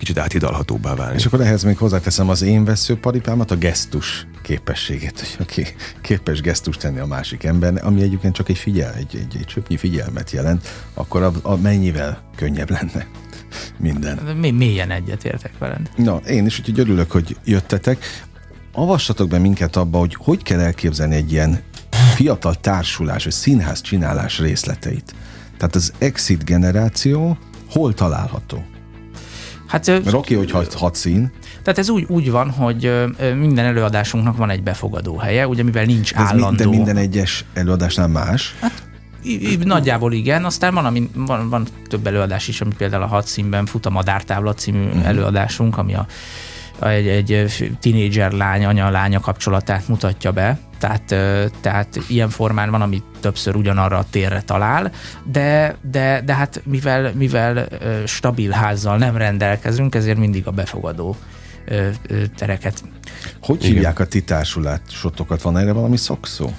kicsit 0.00 0.18
áthidalhatóbbá 0.18 0.94
válni. 0.94 1.14
És 1.14 1.26
akkor 1.26 1.40
ehhez 1.40 1.62
még 1.62 1.76
hozzáteszem 1.76 2.28
az 2.28 2.42
én 2.42 2.64
veszőparipámat, 2.64 3.50
a 3.50 3.56
gesztus 3.56 4.26
képességét, 4.42 5.20
hogy 5.20 5.46
aki 5.46 5.66
képes 6.00 6.40
gesztus 6.40 6.76
tenni 6.76 6.98
a 6.98 7.06
másik 7.06 7.44
ember, 7.44 7.80
ami 7.82 8.02
egyébként 8.02 8.34
csak 8.34 8.48
egy 8.48 8.58
figyel, 8.58 8.94
egy, 8.94 9.16
egy, 9.16 9.36
egy 9.38 9.44
csöpnyi 9.44 9.76
figyelmet 9.76 10.30
jelent, 10.30 10.68
akkor 10.94 11.22
a, 11.22 11.32
a 11.42 11.56
mennyivel 11.56 12.22
könnyebb 12.36 12.70
lenne 12.70 13.06
minden. 13.76 14.18
Mi 14.40 14.50
mélyen 14.50 14.90
egyetértek 14.90 15.58
veled. 15.58 15.90
Na, 15.96 16.16
én 16.16 16.46
is 16.46 16.58
úgyhogy 16.58 16.78
örülök, 16.78 17.10
hogy 17.10 17.36
jöttetek. 17.44 18.26
Avassatok 18.72 19.28
be 19.28 19.38
minket 19.38 19.76
abba, 19.76 19.98
hogy 19.98 20.14
hogy 20.14 20.42
kell 20.42 20.60
elképzelni 20.60 21.14
egy 21.14 21.32
ilyen 21.32 21.60
fiatal 22.20 22.54
társulás, 22.54 23.24
vagy 23.24 23.32
színház 23.32 23.80
csinálás 23.80 24.38
részleteit. 24.38 25.14
Tehát 25.56 25.74
az 25.74 25.92
exit 25.98 26.44
generáció 26.44 27.38
hol 27.70 27.94
található? 27.94 28.64
Hát, 29.66 30.02
Rocky, 30.04 30.34
hogy 30.34 30.50
hat, 30.50 30.74
hat 30.74 30.94
szín. 30.94 31.32
Tehát 31.62 31.78
ez 31.78 31.88
úgy, 31.88 32.04
úgy 32.08 32.30
van, 32.30 32.50
hogy 32.50 33.08
minden 33.36 33.64
előadásunknak 33.64 34.36
van 34.36 34.50
egy 34.50 34.62
befogadó 34.62 35.16
helye, 35.16 35.46
ugye 35.46 35.62
mivel 35.62 35.84
nincs 35.84 36.14
de 36.14 36.20
állandó. 36.20 36.64
De 36.64 36.68
minden 36.68 36.96
egyes 36.96 37.44
előadásnál 37.54 38.08
más? 38.08 38.54
Hát, 38.60 38.82
Nagyjából 39.64 40.12
igen, 40.12 40.44
aztán 40.44 40.74
van, 40.74 40.84
ami, 40.84 41.10
van, 41.14 41.48
van 41.48 41.66
több 41.88 42.06
előadás 42.06 42.48
is, 42.48 42.60
ami 42.60 42.74
például 42.76 43.02
a 43.02 43.06
hat 43.06 43.26
színben 43.26 43.66
fut 43.66 43.86
a 43.86 43.90
Madártávlat 43.90 44.58
című 44.58 44.84
uh-huh. 44.84 45.06
előadásunk, 45.06 45.78
ami 45.78 45.94
a, 45.94 46.06
a 46.78 46.88
egy, 46.88 47.08
egy 47.08 47.50
tínédzser 47.80 48.32
lány, 48.32 48.64
anya-lánya 48.64 49.20
kapcsolatát 49.20 49.88
mutatja 49.88 50.32
be, 50.32 50.69
tehát, 50.80 51.14
tehát 51.60 51.98
ilyen 52.08 52.28
formán 52.28 52.70
van, 52.70 52.82
ami 52.82 53.02
többször 53.20 53.54
ugyanarra 53.54 53.98
a 53.98 54.06
térre 54.10 54.42
talál, 54.42 54.92
de, 55.24 55.76
de, 55.90 56.22
de 56.24 56.34
hát 56.34 56.62
mivel, 56.64 57.12
mivel 57.14 57.68
stabil 58.06 58.50
házzal 58.50 58.96
nem 58.96 59.16
rendelkezünk, 59.16 59.94
ezért 59.94 60.18
mindig 60.18 60.46
a 60.46 60.50
befogadó 60.50 61.16
tereket. 62.36 62.84
Hogy 63.40 63.56
Igen. 63.56 63.72
hívják 63.72 63.98
a 63.98 64.06
ti 64.06 64.22
társulásotokat? 64.22 65.42
Van 65.42 65.58
erre 65.58 65.72
valami 65.72 65.96
szokszó? 65.96 66.50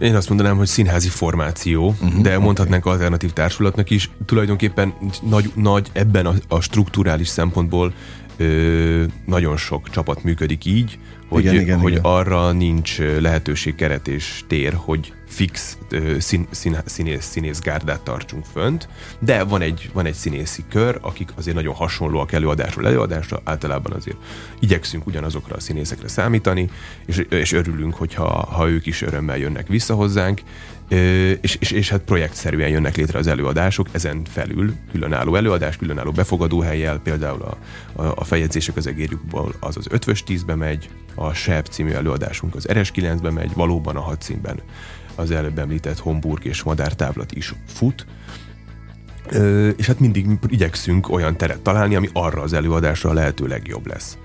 Én 0.00 0.14
azt 0.14 0.28
mondanám, 0.28 0.56
hogy 0.56 0.66
színházi 0.66 1.08
formáció, 1.08 1.88
uh-huh, 1.88 2.20
de 2.20 2.38
mondhatnánk 2.38 2.84
okay. 2.84 2.96
alternatív 2.96 3.32
társulatnak 3.32 3.90
is. 3.90 4.10
Tulajdonképpen 4.26 4.94
nagy, 5.22 5.52
nagy 5.54 5.88
ebben 5.92 6.26
a, 6.26 6.34
a 6.48 6.60
strukturális 6.60 7.28
szempontból 7.28 7.92
ö, 8.36 9.04
nagyon 9.24 9.56
sok 9.56 9.90
csapat 9.90 10.22
működik 10.22 10.64
így, 10.64 10.98
hogy, 11.28 11.44
igen, 11.44 11.60
igen, 11.60 11.78
hogy 11.78 11.92
igen. 11.92 12.04
arra 12.04 12.52
nincs 12.52 12.98
lehetőség, 12.98 13.74
keret 13.74 14.08
és 14.08 14.44
tér, 14.46 14.72
hogy 14.76 15.12
fix 15.28 15.78
szín, 16.18 16.46
szín, 16.50 16.76
színész, 16.84 17.24
színész 17.24 17.60
gárdát 17.60 18.00
tartsunk 18.00 18.44
fönt, 18.52 18.88
de 19.18 19.44
van 19.44 19.60
egy, 19.60 19.90
van 19.92 20.06
egy 20.06 20.14
színészi 20.14 20.64
kör, 20.70 20.98
akik 21.00 21.28
azért 21.36 21.56
nagyon 21.56 21.74
hasonlóak 21.74 22.32
előadásról 22.32 22.86
előadásra, 22.86 23.40
általában 23.44 23.92
azért 23.92 24.16
igyekszünk 24.60 25.06
ugyanazokra 25.06 25.56
a 25.56 25.60
színészekre 25.60 26.08
számítani, 26.08 26.70
és, 27.06 27.16
és 27.16 27.52
örülünk, 27.52 27.94
hogyha 27.94 28.28
ha 28.28 28.68
ők 28.68 28.86
is 28.86 29.02
örömmel 29.02 29.38
jönnek 29.38 29.68
vissza 29.68 29.94
hozzánk, 29.94 30.40
és, 30.88 31.56
és, 31.60 31.70
és 31.70 31.88
hát 31.88 32.00
projektszerűen 32.00 32.68
jönnek 32.68 32.96
létre 32.96 33.18
az 33.18 33.26
előadások, 33.26 33.88
ezen 33.92 34.24
felül 34.24 34.74
különálló 34.90 35.34
előadás, 35.34 35.76
különálló 35.76 36.10
befogadóhelyjel, 36.10 36.98
például 36.98 37.42
a, 37.42 37.56
a, 38.02 38.12
a 38.16 38.24
feljegyzések 38.24 38.76
az 38.76 38.86
egérjukból 38.86 39.54
az 39.60 39.76
az 39.76 39.86
ötvös 39.90 40.22
tízbe 40.22 40.54
megy, 40.54 40.88
a 41.14 41.32
SEP 41.32 41.66
című 41.66 41.90
előadásunk 41.90 42.54
az 42.54 42.66
RS9-be 42.68 43.30
megy, 43.30 43.50
valóban 43.54 43.96
a 43.96 44.00
hadszínben 44.00 44.60
az 45.14 45.30
előbb 45.30 45.58
említett 45.58 45.98
Homburg 45.98 46.44
és 46.44 46.62
madártávlat 46.62 47.32
is 47.32 47.54
fut, 47.66 48.06
és 49.76 49.86
hát 49.86 50.00
mindig 50.00 50.26
igyekszünk 50.48 51.10
olyan 51.10 51.36
teret 51.36 51.60
találni, 51.60 51.94
ami 51.94 52.08
arra 52.12 52.42
az 52.42 52.52
előadásra 52.52 53.10
a 53.10 53.14
lehető 53.14 53.46
legjobb 53.46 53.86
lesz. 53.86 54.18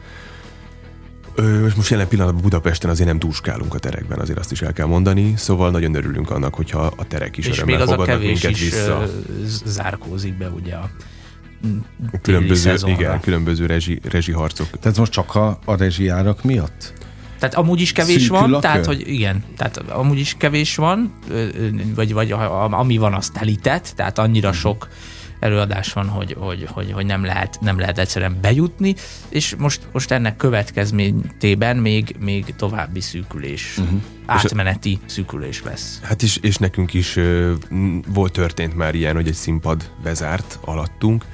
Ö, 1.35 1.67
most 1.75 1.89
jelen 1.89 2.07
pillanatban 2.07 2.41
Budapesten 2.41 2.89
azért 2.89 3.07
nem 3.07 3.19
dúskálunk 3.19 3.73
a 3.73 3.79
terekben, 3.79 4.19
azért 4.19 4.39
azt 4.39 4.51
is 4.51 4.61
el 4.61 4.73
kell 4.73 4.85
mondani, 4.85 5.33
szóval 5.37 5.71
nagyon 5.71 5.95
örülünk 5.95 6.29
annak, 6.31 6.53
hogyha 6.53 6.93
a 6.95 7.07
terek 7.07 7.37
is 7.37 7.47
és 7.47 7.57
örömmel 7.57 7.77
még 7.77 7.87
az 7.87 7.99
a 7.99 8.03
kevés 8.03 8.43
is 8.43 8.59
vissza. 8.59 9.05
zárkózik 9.65 10.37
be 10.37 10.49
ugye 10.49 10.75
a 10.75 10.89
különböző, 12.21 12.75
igen, 12.85 13.19
különböző 13.19 13.65
rezsi, 13.65 13.99
rezsi 14.09 14.31
harcok. 14.31 14.79
Tehát 14.79 14.97
most 14.97 15.11
csak 15.11 15.35
a, 15.35 15.59
a 15.65 15.75
rezsijárak 15.75 16.43
miatt? 16.43 16.93
Tehát 17.39 17.55
amúgy 17.55 17.81
is 17.81 17.91
kevés 17.91 18.21
Szűkül 18.21 18.37
van, 18.37 18.61
tehát 18.61 18.85
hogy 18.85 19.03
igen, 19.07 19.43
tehát 19.57 19.77
amúgy 19.77 20.19
is 20.19 20.35
kevés 20.37 20.75
van, 20.75 21.13
vagy, 21.95 22.13
vagy 22.13 22.35
ami 22.69 22.97
van, 22.97 23.13
az 23.13 23.29
telített, 23.29 23.93
tehát 23.95 24.17
annyira 24.17 24.47
uh-huh. 24.47 24.63
sok 24.63 24.87
előadás 25.41 25.93
van, 25.93 26.07
hogy, 26.07 26.35
hogy, 26.39 26.67
hogy, 26.71 26.91
hogy 26.91 27.05
nem, 27.05 27.25
lehet, 27.25 27.57
nem 27.61 27.79
lehet 27.79 27.97
egyszerűen 27.97 28.37
bejutni, 28.41 28.95
és 29.29 29.55
most, 29.57 29.81
most 29.91 30.11
ennek 30.11 30.35
következményében 30.35 31.77
még, 31.77 32.15
még 32.19 32.53
további 32.55 32.99
szűkülés, 32.99 33.77
uh-huh. 33.77 33.99
átmeneti 34.25 34.99
szűkülés 35.05 35.63
lesz. 35.63 35.99
Hát 36.03 36.21
is, 36.21 36.37
és 36.37 36.57
nekünk 36.57 36.93
is 36.93 37.15
uh, 37.15 37.51
volt 38.07 38.31
történt 38.31 38.75
már 38.75 38.95
ilyen, 38.95 39.15
hogy 39.15 39.27
egy 39.27 39.33
színpad 39.33 39.91
bezárt 40.03 40.59
alattunk, 40.65 41.25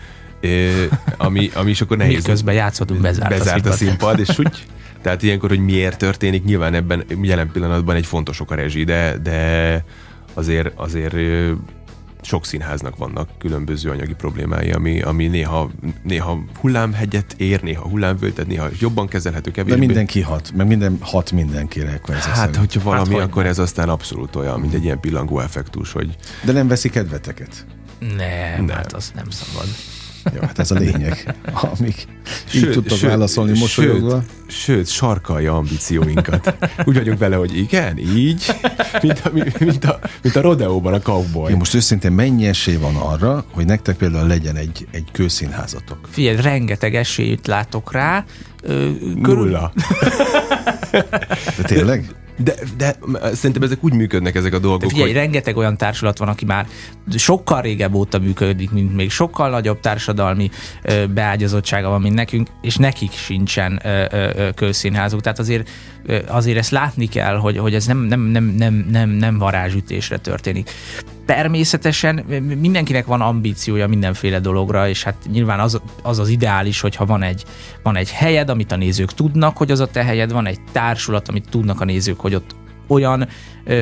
uh, 0.43 0.83
ami, 1.17 1.49
ami 1.53 1.69
is 1.69 1.81
akkor 1.81 1.97
nehéz. 1.97 2.23
közben 2.23 2.53
játszottunk, 2.53 3.01
bezárt, 3.01 3.29
bezárt 3.29 3.65
a 3.65 3.71
színpad. 3.71 4.19
a 4.19 4.25
színpad, 4.25 4.29
és 4.29 4.39
úgy 4.39 4.65
tehát 5.01 5.23
ilyenkor, 5.23 5.49
hogy 5.49 5.59
miért 5.59 5.97
történik, 5.97 6.43
nyilván 6.43 6.73
ebben 6.73 7.03
jelen 7.21 7.51
pillanatban 7.51 7.95
egy 7.95 8.05
fontos 8.05 8.39
ok 8.39 8.51
a 8.51 8.55
rezsi, 8.55 8.83
de, 8.83 9.17
de 9.17 9.83
azért, 10.33 10.71
azért 10.75 11.15
sok 12.27 12.45
színháznak 12.45 12.97
vannak 12.97 13.29
különböző 13.37 13.89
anyagi 13.89 14.13
problémái, 14.13 14.71
ami, 14.71 15.01
ami 15.01 15.27
néha, 15.27 15.69
néha 16.03 16.39
hullámhegyet 16.59 17.35
ér, 17.37 17.61
néha 17.61 17.87
hullámvöltet, 17.87 18.47
néha 18.47 18.67
jobban 18.79 19.07
kezelhető, 19.07 19.51
kevésbé. 19.51 19.79
De 19.79 19.85
mindenki 19.85 20.21
hat, 20.21 20.51
meg 20.55 20.67
minden 20.67 20.97
hat 21.01 21.31
mindenkire. 21.31 21.93
Akkor 21.93 22.15
ez 22.15 22.23
hát, 22.23 22.55
hogyha 22.55 22.81
valami, 22.83 23.13
hát, 23.13 23.23
akkor 23.23 23.45
ez 23.45 23.59
aztán 23.59 23.89
abszolút 23.89 24.35
olyan, 24.35 24.59
mint 24.59 24.73
egy 24.73 24.83
ilyen 24.83 24.99
pillangó 24.99 25.39
effektus, 25.39 25.91
hogy... 25.91 26.15
De 26.43 26.51
nem 26.51 26.67
veszi 26.67 26.89
kedveteket? 26.89 27.65
Nem, 27.99 28.65
nem. 28.65 28.75
hát 28.75 28.93
az 28.93 29.11
nem 29.15 29.29
szabad. 29.29 29.67
Jó, 30.33 30.41
hát 30.41 30.59
ez 30.59 30.71
a 30.71 30.75
lényeg. 30.75 31.35
Amíg 31.53 31.95
sőt, 32.45 32.63
így 32.63 32.71
tudtok 32.71 32.97
sőt, 32.97 33.09
válaszolni 33.09 33.59
mosolyogva. 33.59 34.23
Sőt, 34.47 34.57
sőt, 34.57 34.87
sarkalja 34.87 35.55
ambícióinkat. 35.55 36.55
Úgy 36.85 36.95
vagyunk 36.95 37.19
vele, 37.19 37.35
hogy 37.35 37.57
igen, 37.57 37.97
így, 37.97 38.55
mint 39.01 39.21
a, 39.23 39.31
mint 39.59 39.85
a, 39.85 39.99
mint 40.21 40.35
a 40.35 40.41
rodeóban 40.41 40.93
a 40.93 40.99
cowboy. 40.99 41.51
Én 41.51 41.57
most 41.57 41.73
őszintén 41.73 42.11
mennyi 42.11 42.47
esély 42.47 42.75
van 42.75 42.95
arra, 42.95 43.45
hogy 43.51 43.65
nektek 43.65 43.95
például 43.95 44.27
legyen 44.27 44.55
egy, 44.55 44.87
egy 44.91 45.07
kőszínházatok? 45.11 45.97
Figyelj, 46.11 46.41
rengeteg 46.41 46.95
esélyt 46.95 47.47
látok 47.47 47.91
rá. 47.91 48.25
Körül... 48.61 49.15
Nulla. 49.21 49.73
De 51.57 51.63
tényleg? 51.63 52.15
De, 52.37 52.53
de 52.77 52.95
szerintem 53.33 53.61
ezek 53.61 53.83
úgy 53.83 53.93
működnek 53.93 54.35
ezek 54.35 54.53
a 54.53 54.59
dolgok. 54.59 54.81
De 54.81 54.87
figyelj, 54.87 55.07
hogy... 55.07 55.17
rengeteg 55.17 55.57
olyan 55.57 55.77
társulat 55.77 56.17
van, 56.17 56.27
aki 56.27 56.45
már 56.45 56.67
sokkal 57.15 57.61
régebb 57.61 57.93
óta 57.93 58.19
működik, 58.19 58.71
mint 58.71 58.95
még 58.95 59.11
sokkal 59.11 59.49
nagyobb 59.49 59.79
társadalmi 59.79 60.49
ö, 60.81 61.05
beágyazottsága 61.05 61.89
van, 61.89 62.01
mint 62.01 62.15
nekünk, 62.15 62.47
és 62.61 62.75
nekik 62.75 63.11
sincsen 63.11 63.81
ö, 63.83 64.05
ö, 64.11 64.49
közszínházuk. 64.55 65.21
Tehát 65.21 65.39
azért, 65.39 65.69
ö, 66.05 66.19
azért 66.27 66.57
ezt 66.57 66.71
látni 66.71 67.07
kell, 67.07 67.35
hogy, 67.35 67.57
hogy 67.57 67.73
ez 67.73 67.85
nem, 67.85 67.97
nem, 67.97 68.21
nem, 68.21 68.43
nem, 68.43 68.87
nem, 68.91 69.09
nem 69.09 69.37
varázsütésre 69.37 70.17
történik. 70.17 70.69
Természetesen 71.27 72.15
mindenkinek 72.59 73.05
van 73.05 73.21
ambíciója 73.21 73.87
mindenféle 73.87 74.39
dologra, 74.39 74.89
és 74.89 75.03
hát 75.03 75.15
nyilván 75.31 75.59
az 75.59 75.81
az, 76.01 76.19
az 76.19 76.29
ideális, 76.29 76.81
hogyha 76.81 77.05
van 77.05 77.23
egy, 77.23 77.43
van 77.83 77.95
egy 77.95 78.11
helyed, 78.11 78.49
amit 78.49 78.71
a 78.71 78.75
nézők 78.75 79.13
tudnak, 79.13 79.57
hogy 79.57 79.71
az 79.71 79.79
a 79.79 79.87
te 79.87 80.03
helyed, 80.03 80.31
van 80.31 80.45
egy 80.45 80.59
társulat, 80.71 81.27
amit 81.27 81.49
tudnak 81.49 81.81
a 81.81 81.85
nézők, 81.85 82.19
hogy 82.19 82.35
ott 82.35 82.55
olyan 82.87 83.27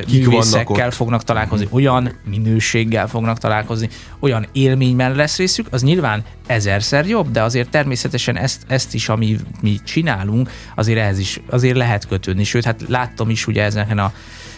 Kik 0.06 0.28
művészekkel 0.28 0.92
fognak 0.92 1.24
találkozni, 1.24 1.66
uh-huh. 1.66 1.80
olyan 1.80 2.12
minőséggel 2.30 3.08
fognak 3.08 3.38
találkozni, 3.38 3.90
olyan 4.20 4.46
élményben 4.52 5.16
lesz 5.16 5.38
részük, 5.38 5.68
az 5.72 5.84
nyilván 5.84 6.24
ezerszer 6.48 7.08
jobb, 7.08 7.32
de 7.32 7.44
azért 7.44 7.70
természetesen 7.70 8.38
ezt, 8.38 8.64
ezt 8.68 8.94
is, 8.94 9.10
ami 9.10 9.38
mi 9.62 9.80
csinálunk, 9.84 10.50
azért 10.76 11.00
ehhez 11.00 11.20
is 11.20 11.42
azért 11.50 11.76
lehet 11.76 12.08
kötődni. 12.08 12.44
Sőt, 12.44 12.66
hát 12.66 12.84
láttam 12.88 13.30
is 13.30 13.48
ugye 13.48 13.64
ezeken 13.64 14.00
a 14.00 14.14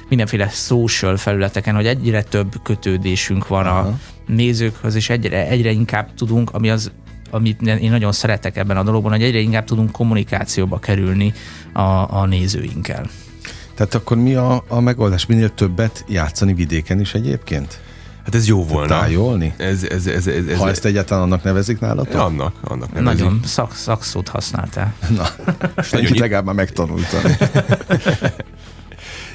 mindenféle 0.09 0.47
social 0.49 1.17
felületeken, 1.17 1.75
hogy 1.75 1.87
egyre 1.87 2.23
több 2.23 2.53
kötődésünk 2.63 3.47
van 3.47 3.65
Aha. 3.65 3.79
a 3.79 3.99
nézőkhöz, 4.27 4.95
és 4.95 5.09
egyre, 5.09 5.47
egyre 5.47 5.71
inkább 5.71 6.13
tudunk, 6.13 6.49
ami 6.53 6.69
az 6.69 6.91
amit 7.31 7.61
én 7.61 7.89
nagyon 7.89 8.11
szeretek 8.11 8.57
ebben 8.57 8.77
a 8.77 8.83
dologban, 8.83 9.11
hogy 9.11 9.23
egyre 9.23 9.39
inkább 9.39 9.63
tudunk 9.63 9.91
kommunikációba 9.91 10.79
kerülni 10.79 11.33
a, 11.73 12.19
a 12.19 12.25
nézőinkkel. 12.25 13.09
Tehát 13.75 13.95
akkor 13.95 14.17
mi 14.17 14.35
a, 14.35 14.63
a 14.67 14.79
megoldás? 14.79 15.25
Minél 15.25 15.53
többet 15.53 16.05
játszani 16.07 16.53
vidéken 16.53 16.99
is 16.99 17.13
egyébként? 17.13 17.79
Hát 18.23 18.35
ez 18.35 18.47
jó 18.47 18.65
volna. 18.65 18.99
Tájolni? 18.99 19.53
Ez, 19.57 19.83
ez, 19.83 20.07
ez, 20.07 20.27
ez, 20.27 20.45
ez, 20.47 20.57
ha 20.57 20.69
ezt 20.69 20.85
egyáltalán 20.85 21.23
annak 21.23 21.43
nevezik 21.43 21.79
nálatok? 21.79 22.21
Annak, 22.21 22.55
annak 22.63 22.93
nevezik. 22.93 23.23
Nagyon 23.23 23.39
szak, 23.43 23.75
szakszót 23.75 24.27
használtál. 24.27 24.93
Na, 25.09 25.25
ennyit 25.91 26.19
legalább 26.19 26.45
már 26.45 26.55
megtanultam. 26.55 27.21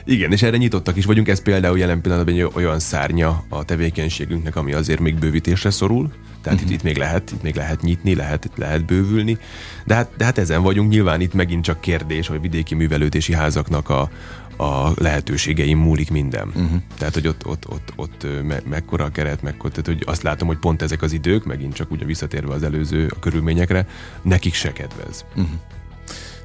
Igen, 0.05 0.33
és 0.33 0.43
erre 0.43 0.57
nyitottak 0.57 0.97
is 0.97 1.05
vagyunk, 1.05 1.29
ez 1.29 1.43
például 1.43 1.79
jelen 1.79 2.01
pillanatban 2.01 2.35
egy 2.35 2.51
olyan 2.55 2.79
szárnya 2.79 3.45
a 3.49 3.65
tevékenységünknek, 3.65 4.57
ami 4.57 4.73
azért 4.73 5.01
még 5.01 5.19
bővítésre 5.19 5.71
szorul, 5.71 6.13
tehát 6.43 6.59
uh-huh. 6.59 6.73
itt, 6.73 6.77
itt, 6.77 6.83
még 6.83 6.97
lehet, 6.97 7.31
itt 7.31 7.43
még 7.43 7.55
lehet 7.55 7.83
nyitni, 7.83 8.15
lehet, 8.15 8.51
lehet 8.57 8.85
bővülni, 8.85 9.39
de 9.85 9.95
hát, 9.95 10.11
de 10.17 10.25
hát 10.25 10.39
ezen 10.39 10.63
vagyunk, 10.63 10.91
nyilván 10.91 11.21
itt 11.21 11.35
megint 11.35 11.65
csak 11.65 11.81
kérdés, 11.81 12.27
hogy 12.27 12.41
vidéki 12.41 12.75
művelődési 12.75 13.35
házaknak 13.35 13.89
a, 13.89 14.11
a 14.57 14.93
lehetőségeim 14.97 15.79
múlik 15.79 16.11
minden. 16.11 16.49
Uh-huh. 16.49 16.83
Tehát, 16.99 17.15
hogy 17.15 17.29
ott, 17.29 17.47
ott, 17.47 17.69
ott, 17.69 17.93
ott 17.97 18.27
me, 18.47 18.61
mekkora 18.69 19.05
a 19.05 19.11
keret, 19.11 19.43
mekkora, 19.43 19.71
tehát, 19.71 19.87
hogy 19.87 20.03
azt 20.07 20.23
látom, 20.23 20.49
hogy 20.49 20.59
pont 20.59 20.83
ezek 20.83 21.03
az 21.03 21.13
idők, 21.13 21.45
megint 21.45 21.75
csak 21.75 21.91
ugye 21.91 22.05
visszatérve 22.05 22.55
az 22.55 22.63
előző 22.63 23.13
a 23.17 23.19
körülményekre, 23.19 23.87
nekik 24.23 24.55
se 24.55 24.73
kedvez. 24.73 25.25
Uh-huh. 25.31 25.51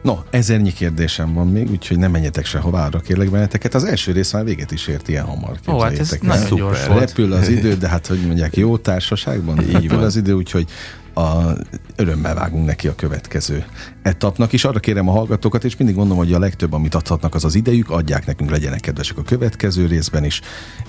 No, 0.02 0.18
ezernyi 0.30 0.74
kérdésem 0.74 1.34
van 1.34 1.48
még, 1.48 1.70
úgyhogy 1.70 1.98
nem 1.98 2.12
menjetek 2.12 2.46
sehová, 2.46 2.86
arra 2.86 3.00
kérlek 3.00 3.30
benneteket. 3.30 3.74
Az 3.74 3.84
első 3.84 4.12
rész 4.12 4.34
már 4.34 4.44
véget 4.44 4.72
is 4.72 4.88
ért 4.88 5.08
ilyen 5.08 5.24
hamar. 5.26 5.58
Ó, 5.68 5.80
hát 5.80 6.00
ez 6.00 6.18
nagyon 6.22 6.58
gyors 6.58 6.88
Repül 6.88 7.34
az 7.34 7.48
idő, 7.48 7.76
de 7.76 7.88
hát 7.88 8.08
hogy 8.08 8.20
mondják, 8.26 8.56
jó 8.56 8.78
társaságban 8.78 9.62
Így 9.62 9.72
repül 9.72 9.90
van. 9.90 10.04
az 10.04 10.16
idő, 10.16 10.34
úgyhogy 10.34 10.70
a, 11.18 11.58
örömmel 11.96 12.36
vágunk 12.36 12.66
neki 12.66 12.88
a 12.88 12.96
következő 12.96 13.66
etapnak, 14.02 14.54
és 14.54 14.66
arra 14.66 14.80
kérem 14.80 15.10
a 15.10 15.12
hallgatókat, 15.12 15.64
és 15.64 15.78
mindig 15.78 15.96
mondom, 15.96 16.18
hogy 16.18 16.34
a 16.34 16.40
legtöbb, 16.40 16.74
amit 16.74 16.96
adhatnak, 16.96 17.36
az 17.36 17.46
az 17.46 17.56
idejük, 17.56 17.90
adják 17.90 18.26
nekünk, 18.26 18.50
legyenek 18.50 18.80
kedvesek 18.80 19.18
a 19.18 19.22
következő 19.22 19.86
részben 19.86 20.24
is. 20.24 20.42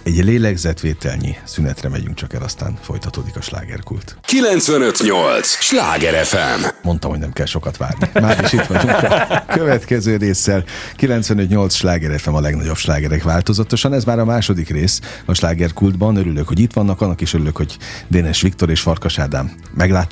Egy 0.03 0.25
lélegzetvételnyi 0.25 1.37
szünetre 1.45 1.89
megyünk 1.89 2.15
csak 2.15 2.35
el, 2.35 2.43
aztán 2.43 2.79
folytatódik 2.81 3.37
a 3.37 3.41
slágerkult. 3.41 4.17
958! 4.21 5.49
Sláger 5.49 6.25
FM! 6.25 6.65
Mondtam, 6.83 7.11
hogy 7.11 7.21
nem 7.21 7.33
kell 7.33 7.47
sokat 7.47 7.77
várni. 7.77 8.11
Már 8.13 8.45
is 8.45 8.53
itt 8.53 8.67
vagyunk 8.67 8.91
a 8.91 9.45
következő 9.47 10.17
résszel. 10.17 10.65
958 10.97 11.75
Sláger 11.75 12.21
FM 12.21 12.35
a 12.35 12.41
legnagyobb 12.41 12.77
slágerek 12.77 13.23
változatosan. 13.23 13.93
Ez 13.93 14.05
már 14.05 14.19
a 14.19 14.25
második 14.25 14.69
rész 14.69 15.01
a 15.25 15.35
slágerkultban. 15.35 16.17
Örülök, 16.17 16.49
hogy 16.49 16.59
itt 16.59 16.73
vannak, 16.73 17.01
annak 17.01 17.21
is 17.21 17.35
örülök, 17.35 17.57
hogy 17.57 17.79
Dénes 18.09 18.41
Viktor 18.41 18.71
és 18.71 18.81
Farkas 18.81 19.19
Ádám 19.19 19.53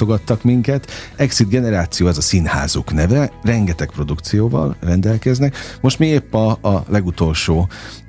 meglátogattak 0.06 0.42
minket. 0.42 0.90
Exit 1.16 1.48
Generáció, 1.48 2.06
az 2.06 2.18
a 2.18 2.20
színházuk 2.20 2.92
neve, 2.92 3.30
rengeteg 3.42 3.90
produkcióval 3.90 4.76
rendelkeznek. 4.80 5.56
Most 5.80 5.98
mi 5.98 6.06
épp 6.06 6.34
a, 6.34 6.50
a 6.50 6.84
legutolsó 6.88 7.68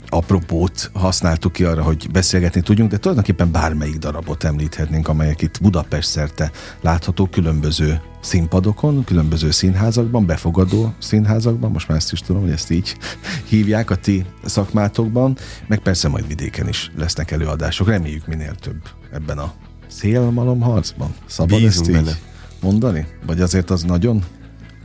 apropót 0.09 0.91
használtuk 0.93 1.51
ki 1.51 1.63
arra, 1.63 1.83
hogy 1.83 2.07
beszélgetni 2.11 2.61
tudjunk, 2.61 2.91
de 2.91 2.97
tulajdonképpen 2.97 3.51
bármelyik 3.51 3.97
darabot 3.97 4.43
említhetnénk, 4.43 5.07
amelyek 5.07 5.41
itt 5.41 5.61
Budapest 5.61 6.09
szerte 6.09 6.51
látható 6.81 7.25
különböző 7.25 8.01
színpadokon, 8.21 9.03
különböző 9.03 9.51
színházakban, 9.51 10.25
befogadó 10.25 10.93
színházakban, 10.99 11.71
most 11.71 11.87
már 11.87 11.97
ezt 11.97 12.11
is 12.11 12.19
tudom, 12.19 12.41
hogy 12.41 12.51
ezt 12.51 12.71
így 12.71 12.97
hívják 13.51 13.89
a 13.89 13.95
ti 13.95 14.25
szakmátokban, 14.45 15.37
meg 15.67 15.79
persze 15.79 16.07
majd 16.07 16.27
vidéken 16.27 16.67
is 16.67 16.91
lesznek 16.97 17.31
előadások, 17.31 17.87
reméljük 17.87 18.27
minél 18.27 18.55
több 18.55 18.81
ebben 19.11 19.37
a 19.37 19.53
szélmalomharcban. 19.99 21.15
Szabad 21.25 21.59
Bízunk 21.59 21.87
ezt 21.87 21.87
így 21.87 22.03
benne. 22.05 22.17
mondani? 22.61 23.07
Vagy 23.25 23.41
azért 23.41 23.69
az 23.69 23.83
nagyon 23.83 24.23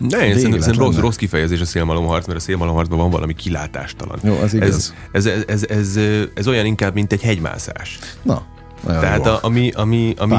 ne, 0.08 0.26
én 0.26 0.38
szerintem 0.38 0.78
rossz, 0.78 0.96
rossz 0.96 1.16
kifejezés 1.16 1.60
a 1.60 1.64
szélmalomharc, 1.64 2.26
mert 2.26 2.38
a 2.38 2.42
szélmalomharcban 2.42 2.98
van 2.98 3.10
valami 3.10 3.34
kilátástalan. 3.34 4.18
Jó, 4.22 4.38
az 4.42 4.54
igaz. 4.54 4.94
Ez, 5.12 5.26
ez, 5.26 5.42
ez, 5.46 5.64
ez, 5.68 5.96
ez, 5.96 5.98
ez 6.34 6.48
olyan 6.48 6.66
inkább, 6.66 6.94
mint 6.94 7.12
egy 7.12 7.22
hegymászás. 7.22 7.98
Na, 8.22 8.42
Tehát 8.84 9.26
a, 9.26 9.38
ami, 9.42 9.70
ami, 9.70 10.14
ami 10.18 10.36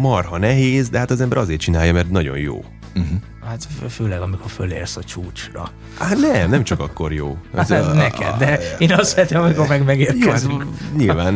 marha 0.00 0.38
nehéz, 0.38 0.88
de 0.88 0.98
hát 0.98 1.10
az 1.10 1.20
ember 1.20 1.38
azért 1.38 1.60
csinálja, 1.60 1.92
mert 1.92 2.10
nagyon 2.10 2.38
jó. 2.38 2.64
Uh-huh. 2.96 3.18
Hát 3.48 3.68
főleg, 3.88 4.20
amikor 4.20 4.50
fölérsz 4.50 4.96
a 4.96 5.04
csúcsra. 5.04 5.70
Hát 5.98 6.16
nem, 6.16 6.50
nem 6.50 6.64
csak 6.64 6.80
akkor 6.80 7.12
jó. 7.12 7.36
Ez 7.54 7.68
hát 7.68 7.84
a, 7.84 7.92
neked, 7.92 8.34
de 8.38 8.60
én 8.78 8.92
azt 8.92 9.08
szeretem, 9.10 9.42
amikor 9.42 9.66
meg 9.66 9.84
megérkezünk. 9.84 10.62
Jó, 10.62 10.96
nyilván 10.96 11.34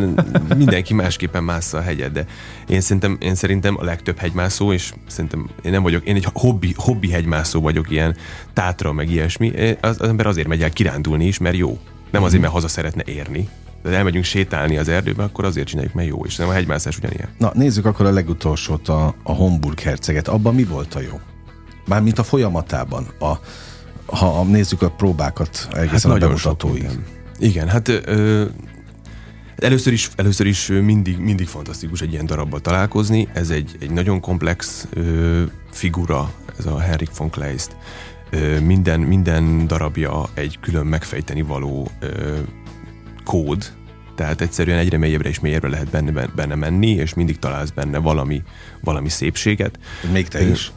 mindenki 0.57 0.95
másképpen 0.95 1.45
mássza 1.45 1.79
a 1.79 1.81
hegyet, 1.81 2.13
de 2.13 2.27
én 2.69 2.81
szerintem, 2.81 3.17
én 3.21 3.35
szerintem 3.35 3.77
a 3.79 3.85
legtöbb 3.85 4.19
hegymászó, 4.19 4.73
és 4.73 4.93
szerintem 5.07 5.49
én 5.63 5.71
nem 5.71 5.83
vagyok, 5.83 6.05
én 6.05 6.17
egy 6.17 6.27
hobbi, 6.33 6.75
hobbi 6.77 7.11
hegymászó 7.11 7.61
vagyok, 7.61 7.91
ilyen 7.91 8.17
tátra, 8.53 8.93
meg 8.93 9.11
ilyesmi. 9.11 9.77
Az, 9.81 9.97
az 10.01 10.09
ember 10.09 10.27
azért 10.27 10.49
megy 10.49 10.63
el 10.63 10.71
kirándulni 10.71 11.27
is, 11.27 11.39
mert 11.39 11.57
jó. 11.57 11.79
Nem 12.11 12.23
azért, 12.23 12.41
mert 12.41 12.53
haza 12.53 12.69
szeretne 12.69 13.03
érni, 13.07 13.49
de 13.83 13.91
elmegyünk 13.91 14.25
sétálni 14.25 14.77
az 14.77 14.89
erdőbe, 14.89 15.23
akkor 15.23 15.45
azért 15.45 15.67
csináljuk, 15.67 15.95
mert 15.95 16.09
jó, 16.09 16.25
és 16.25 16.37
nem 16.37 16.49
a 16.49 16.53
hegymászás 16.53 16.99
ugyanilyen. 16.99 17.29
Na, 17.39 17.51
nézzük 17.55 17.85
akkor 17.85 18.07
a 18.07 18.11
legutolsót, 18.11 18.89
a, 18.89 19.15
a 19.23 19.33
Homburg 19.33 19.81
herceget. 19.81 20.29
Abban 20.29 20.55
mi 20.55 20.65
volt 20.65 20.95
a 20.95 21.01
jó? 21.01 21.21
Mármint 21.87 22.19
a 22.19 22.23
folyamatában, 22.23 23.07
a, 23.19 23.33
ha 24.17 24.45
nézzük 24.45 24.83
a 24.83 24.91
próbákat 24.91 25.69
egészen 25.73 26.11
hát 26.11 26.23
a 26.23 26.27
bemutatóig. 26.27 26.89
Igen, 27.39 27.69
hát 27.69 27.89
ö, 27.89 28.45
először 29.57 29.93
is, 29.93 30.11
először 30.17 30.47
is 30.47 30.67
mindig, 30.67 31.19
mindig 31.19 31.47
fantasztikus 31.47 32.01
egy 32.01 32.13
ilyen 32.13 32.27
darabbal 32.27 32.61
találkozni. 32.61 33.29
Ez 33.33 33.51
egy, 33.51 33.77
egy 33.81 33.91
nagyon 33.91 34.21
komplex 34.21 34.87
ö, 34.93 35.43
figura, 35.71 36.33
ez 36.59 36.67
a 36.67 36.79
Henrik 36.79 37.17
von 37.17 37.31
Kleist. 37.31 37.77
Ö, 38.31 38.61
minden, 38.61 39.01
minden 39.01 39.67
darabja 39.67 40.29
egy 40.35 40.59
külön 40.61 40.87
megfejteni 40.87 41.43
való 41.43 41.91
ö, 42.01 42.39
kód, 43.25 43.73
tehát 44.15 44.41
egyszerűen 44.41 44.79
egyre 44.79 44.99
mélyebbre 44.99 45.29
és 45.29 45.41
mélyebbre 45.41 45.69
lehet 45.69 45.91
benne, 45.91 46.27
benne 46.27 46.55
menni, 46.55 46.91
és 46.91 47.15
mindig 47.15 47.39
találsz 47.39 47.71
benne 47.71 47.99
valami, 47.99 48.43
valami 48.81 49.09
szépséget. 49.09 49.79
Még 50.13 50.29
te 50.29 50.49
is? 50.49 50.73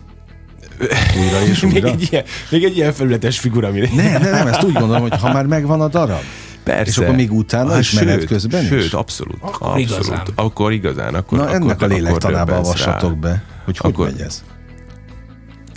Újra 1.20 1.46
és 1.46 1.64
újra. 1.64 1.74
még, 1.74 1.94
egy 1.94 2.08
ilyen, 2.12 2.24
még 2.50 2.64
egy 2.64 2.78
ilyen 2.78 2.94
felületes 2.94 3.40
figura, 3.40 3.68
amire... 3.68 3.90
Nem, 3.96 4.22
nem, 4.22 4.32
nem, 4.32 4.48
ezt 4.48 4.64
úgy 4.64 4.74
gondolom, 4.74 5.02
hogy 5.02 5.20
ha 5.20 5.34
már 5.34 5.46
megvan 5.46 5.82
a 5.82 5.88
darab, 5.88 6.22
Persze. 6.64 6.90
És 6.90 6.98
akkor 6.98 7.16
még 7.16 7.32
utána 7.32 7.72
hát, 7.72 7.80
is 7.80 7.92
menet 7.92 8.26
közben 8.26 8.66
Sőt, 8.66 8.84
is? 8.84 8.94
abszolút. 8.94 9.38
Akkor 9.40 9.68
abszolút. 9.68 9.90
igazán. 9.90 10.24
Akkor 10.36 10.72
igazán. 10.72 11.16
Akkor, 11.16 11.38
Na 11.38 11.44
akkor, 11.44 11.56
ennek 11.56 11.82
a 11.82 11.86
lélektanába 11.86 12.56
avassatok 12.56 13.18
be, 13.18 13.44
hogy 13.66 13.78
hogy 13.78 13.92
akkor, 13.92 14.06
megy 14.06 14.22
ez. 14.22 14.44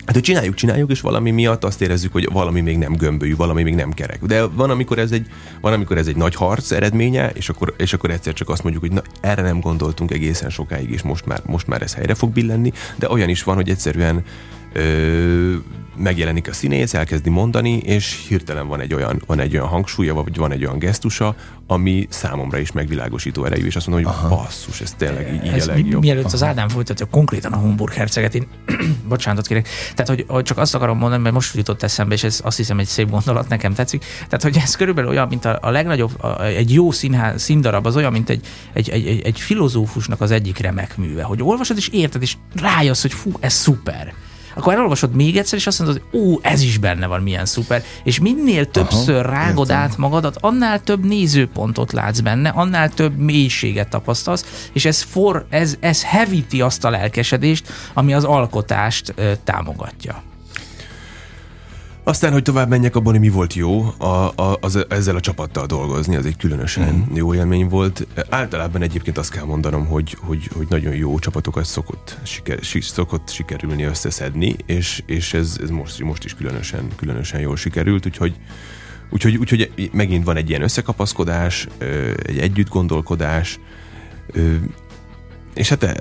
Hát, 0.09 0.17
hogy 0.17 0.27
csináljuk, 0.27 0.55
csináljuk, 0.55 0.91
és 0.91 1.01
valami 1.01 1.31
miatt 1.31 1.65
azt 1.65 1.83
érezzük, 1.83 2.13
hogy 2.13 2.29
valami 2.33 2.61
még 2.61 2.79
nem 2.79 2.93
gömbölyű, 2.93 3.37
valami 3.37 3.63
még 3.63 3.75
nem 3.75 3.93
kerek. 3.93 4.25
De 4.25 4.47
van, 4.47 4.71
amikor 4.71 4.99
ez 4.99 5.11
egy, 5.11 5.27
van, 5.61 5.73
amikor 5.73 5.99
ez 5.99 6.07
egy 6.07 6.17
nagy 6.17 6.35
harc 6.35 6.71
eredménye, 6.71 7.31
és 7.35 7.49
akkor, 7.49 7.75
és 7.77 7.93
akkor 7.93 8.11
egyszer 8.11 8.33
csak 8.33 8.49
azt 8.49 8.63
mondjuk, 8.63 8.85
hogy 8.85 8.93
na, 8.93 9.03
erre 9.21 9.43
nem 9.43 9.61
gondoltunk 9.61 10.11
egészen 10.11 10.51
sokáig, 10.51 10.91
és 10.91 11.03
most 11.03 11.27
már, 11.27 11.41
most 11.47 11.67
már 11.67 11.83
ez 11.83 11.95
helyre 11.95 12.15
fog 12.15 12.33
billenni, 12.33 12.73
de 12.97 13.09
olyan 13.11 13.29
is 13.29 13.43
van, 13.43 13.55
hogy 13.55 13.69
egyszerűen 13.69 14.25
ö, 14.73 15.55
megjelenik 15.99 16.49
a 16.49 16.53
színész, 16.53 16.95
elkezdi 16.95 17.31
mondani, 17.31 17.77
és 17.77 18.25
hirtelen 18.29 18.69
van 18.69 18.81
egy 18.81 18.95
olyan, 18.95 19.23
van 19.27 19.41
egy 19.41 19.55
olyan 19.55 19.67
hangsúlya, 19.67 20.15
vagy 20.15 20.37
van 20.37 20.53
egy 20.53 20.65
olyan 20.65 20.79
gesztusa, 20.79 21.35
ami 21.67 22.07
számomra 22.11 22.59
is 22.59 22.73
megvilágosító 22.73 23.45
erejű, 23.45 23.67
és 23.67 23.77
azt 23.77 23.87
mondom, 23.87 24.05
hogy 24.05 24.15
Aha. 24.15 24.29
basszus, 24.29 24.81
ez 24.81 24.95
tényleg 24.97 25.35
így, 25.35 25.53
ez 25.53 25.69
a 25.69 25.73
legjobb. 25.73 26.03
Mielőtt 26.03 26.25
Aha. 26.25 26.35
az 26.35 26.43
Ádám 26.43 26.69
folytatja 26.69 27.07
konkrétan 27.07 27.53
a 27.53 27.57
Homburg 27.57 27.93
herceget, 27.93 28.35
én 28.35 28.47
bocsánatot 29.09 29.47
kérek, 29.47 29.69
tehát 29.95 30.09
hogy, 30.09 30.25
hogy, 30.29 30.45
csak 30.45 30.59
azt 30.59 30.75
akarom 30.75 30.99
mondani, 30.99 31.23
mert 31.23 31.35
most 31.35 31.55
jutott 31.55 31.83
eszembe, 31.83 32.15
és 32.15 32.25
ez 32.25 32.41
azt 32.45 32.57
hiszem 32.57 32.79
egy 32.79 32.87
szép 32.87 33.11
gondolat, 33.11 33.49
nekem 33.49 33.75
tetszik. 33.75 34.05
Tehát, 34.29 34.43
hogy 34.43 34.57
ez 34.63 34.77
körülbelül 34.77 35.11
olyan, 35.11 35.29
mint 35.29 35.45
a, 35.45 35.59
a 35.63 35.71
legnagyobb, 35.71 36.23
a, 36.23 36.45
egy 36.45 36.73
jó 36.73 36.91
színház, 36.91 37.43
színdarab, 37.43 37.87
az 37.87 37.97
olyan, 37.97 38.13
mint 38.13 38.31
egy, 38.31 38.47
egy, 38.73 38.89
egy, 38.89 39.07
egy, 39.07 39.21
egy 39.21 39.41
filozófusnak 39.41 40.21
az 40.21 40.31
egyik 40.31 40.59
remek 40.59 40.97
műve, 40.97 41.23
hogy 41.23 41.43
olvasod 41.43 41.77
és 41.77 41.89
érted, 41.89 42.23
és 42.23 42.37
rájössz, 42.55 43.03
hogy 43.03 43.13
fú, 43.13 43.33
ez 43.41 43.53
szuper 43.53 44.15
akkor 44.59 44.73
elolvasod 44.73 45.15
még 45.15 45.37
egyszer, 45.37 45.59
és 45.59 45.67
azt 45.67 45.79
mondod, 45.79 46.03
hogy 46.11 46.21
ó, 46.21 46.39
ez 46.43 46.63
is 46.63 46.79
benne 46.79 47.07
van, 47.07 47.23
milyen 47.23 47.47
szuper. 47.47 47.85
És 48.05 48.19
minél 48.19 48.71
többször 48.71 49.27
Aha, 49.27 49.35
rágod 49.35 49.69
értem. 49.69 49.83
át 49.83 49.97
magadat, 49.97 50.37
annál 50.41 50.83
több 50.83 51.05
nézőpontot 51.05 51.93
látsz 51.93 52.21
benne, 52.21 52.49
annál 52.49 52.89
több 52.89 53.17
mélységet 53.17 53.89
tapasztalsz, 53.89 54.69
és 54.73 54.85
ez, 54.85 55.03
for, 55.03 55.47
ez, 55.51 55.77
ez 55.81 56.05
hevíti 56.05 56.61
azt 56.61 56.85
a 56.85 56.91
lelkesedést, 56.91 57.73
ami 57.95 58.15
az 58.15 58.25
alkotást 58.25 59.13
ö, 59.17 59.33
támogatja. 59.45 60.23
Aztán, 62.09 62.33
hogy 62.33 62.43
tovább 62.43 62.69
menjek 62.69 62.97
abban, 62.97 63.13
hogy 63.13 63.21
mi 63.21 63.29
volt 63.29 63.55
jó, 63.55 63.95
a, 63.99 64.33
a, 64.35 64.59
az, 64.61 64.87
ezzel 64.89 65.17
a 65.17 65.21
csapattal 65.21 65.67
dolgozni, 65.67 66.17
az 66.17 66.27
egy 66.27 66.37
különösen 66.37 66.95
mm. 66.95 67.15
jó 67.15 67.35
élmény 67.35 67.69
volt. 67.69 68.07
Általában 68.29 68.83
egyébként 68.83 69.19
azt 69.19 69.31
kell 69.31 69.45
mondanom, 69.45 69.87
hogy, 69.87 70.17
hogy, 70.21 70.51
hogy 70.57 70.67
nagyon 70.69 70.95
jó 70.95 71.19
csapatokat 71.19 71.65
szokott, 71.65 72.19
siker, 72.23 72.59
szokott 72.81 73.31
sikerülni 73.31 73.83
összeszedni, 73.83 74.57
és, 74.67 75.03
és 75.07 75.35
ez, 75.35 75.59
ez 75.63 75.71
most, 75.71 76.03
most 76.03 76.25
is 76.25 76.35
különösen, 76.35 76.89
különösen 76.97 77.41
jól 77.41 77.57
sikerült, 77.57 78.07
úgyhogy 78.07 78.35
Úgyhogy, 79.11 79.37
úgyhogy 79.37 79.91
megint 79.93 80.25
van 80.25 80.37
egy 80.37 80.49
ilyen 80.49 80.63
összekapaszkodás, 80.63 81.69
egy 82.23 82.39
együtt 82.39 82.69
gondolkodás, 82.69 83.61
és 85.59 85.69
hát 85.69 85.83
e, 85.83 85.95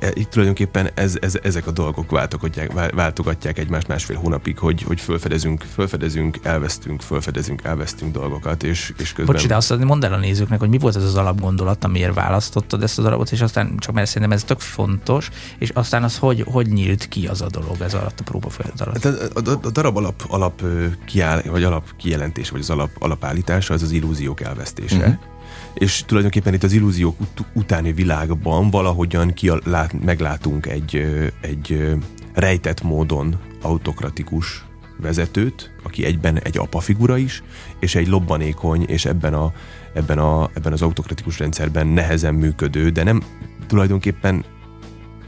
e, 0.00 0.10
itt 0.14 0.30
tulajdonképpen 0.30 0.90
ez, 0.94 1.16
ez, 1.20 1.38
ezek 1.42 1.66
a 1.66 1.70
dolgok 1.70 2.10
váltogatják, 2.10 2.92
váltogatják 2.94 3.58
egymást 3.58 3.88
másfél 3.88 4.16
hónapig, 4.16 4.58
hogy, 4.58 4.82
hogy 4.82 5.00
fölfedezünk, 5.00 5.64
fölfedezünk, 5.74 6.38
elvesztünk, 6.42 7.00
fölfedezünk, 7.00 7.62
elvesztünk 7.64 8.12
dolgokat, 8.12 8.62
és, 8.62 8.92
és 8.98 9.12
közben... 9.12 9.34
Bocsi, 9.34 9.46
de 9.46 9.56
azt 9.56 9.78
mondd 9.78 10.04
el 10.04 10.12
a 10.12 10.18
nézőknek, 10.18 10.58
hogy 10.58 10.68
mi 10.68 10.78
volt 10.78 10.96
ez 10.96 11.04
az 11.04 11.14
alapgondolat, 11.14 11.84
amiért 11.84 12.14
választottad 12.14 12.82
ezt 12.82 12.98
a 12.98 13.02
darabot, 13.02 13.32
és 13.32 13.40
aztán 13.40 13.76
csak 13.78 13.94
mert 13.94 14.06
szerintem 14.06 14.32
ez 14.32 14.44
tök 14.44 14.60
fontos, 14.60 15.30
és 15.58 15.70
aztán 15.70 16.02
az 16.02 16.18
hogy, 16.18 16.44
hogy 16.46 16.66
nyílt 16.66 17.08
ki 17.08 17.26
az 17.26 17.42
a 17.42 17.48
dolog 17.48 17.80
ez 17.80 17.94
alatt 17.94 18.20
a 18.20 18.22
próbafolyamat 18.22 18.80
alatt? 18.80 19.02
Hát 19.02 19.14
a, 19.34 19.50
a, 19.50 19.58
a, 19.62 19.70
darab 19.70 19.96
alap, 19.96 20.24
alap 20.28 20.62
kiáll, 21.06 21.42
vagy 21.46 21.62
alap 21.62 21.84
kijelentés, 21.96 22.50
vagy 22.50 22.60
az 22.60 22.70
alap, 22.70 22.90
alapállítása 22.98 23.74
az 23.74 23.82
az 23.82 23.90
illúziók 23.90 24.40
elvesztése. 24.40 24.96
Uh-huh 24.96 25.38
és 25.80 26.04
tulajdonképpen 26.06 26.54
itt 26.54 26.62
az 26.62 26.72
illúziók 26.72 27.20
ut- 27.20 27.44
utáni 27.52 27.92
világban 27.92 28.70
valahogyan 28.70 29.32
kialát, 29.32 30.04
meglátunk 30.04 30.66
egy, 30.66 30.96
egy 31.40 31.96
rejtett 32.34 32.82
módon 32.82 33.36
autokratikus 33.62 34.64
vezetőt, 34.96 35.70
aki 35.82 36.04
egyben 36.04 36.38
egy 36.38 36.58
apafigura 36.58 37.16
is, 37.16 37.42
és 37.78 37.94
egy 37.94 38.08
lobbanékony, 38.08 38.84
és 38.86 39.04
ebben, 39.04 39.34
a, 39.34 39.52
ebben, 39.94 40.18
a, 40.18 40.50
ebben 40.54 40.72
az 40.72 40.82
autokratikus 40.82 41.38
rendszerben 41.38 41.86
nehezen 41.86 42.34
működő, 42.34 42.90
de 42.90 43.02
nem 43.02 43.22
tulajdonképpen 43.66 44.44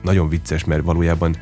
nagyon 0.02 0.28
vicces, 0.28 0.64
mert 0.64 0.82
valójában 0.82 1.36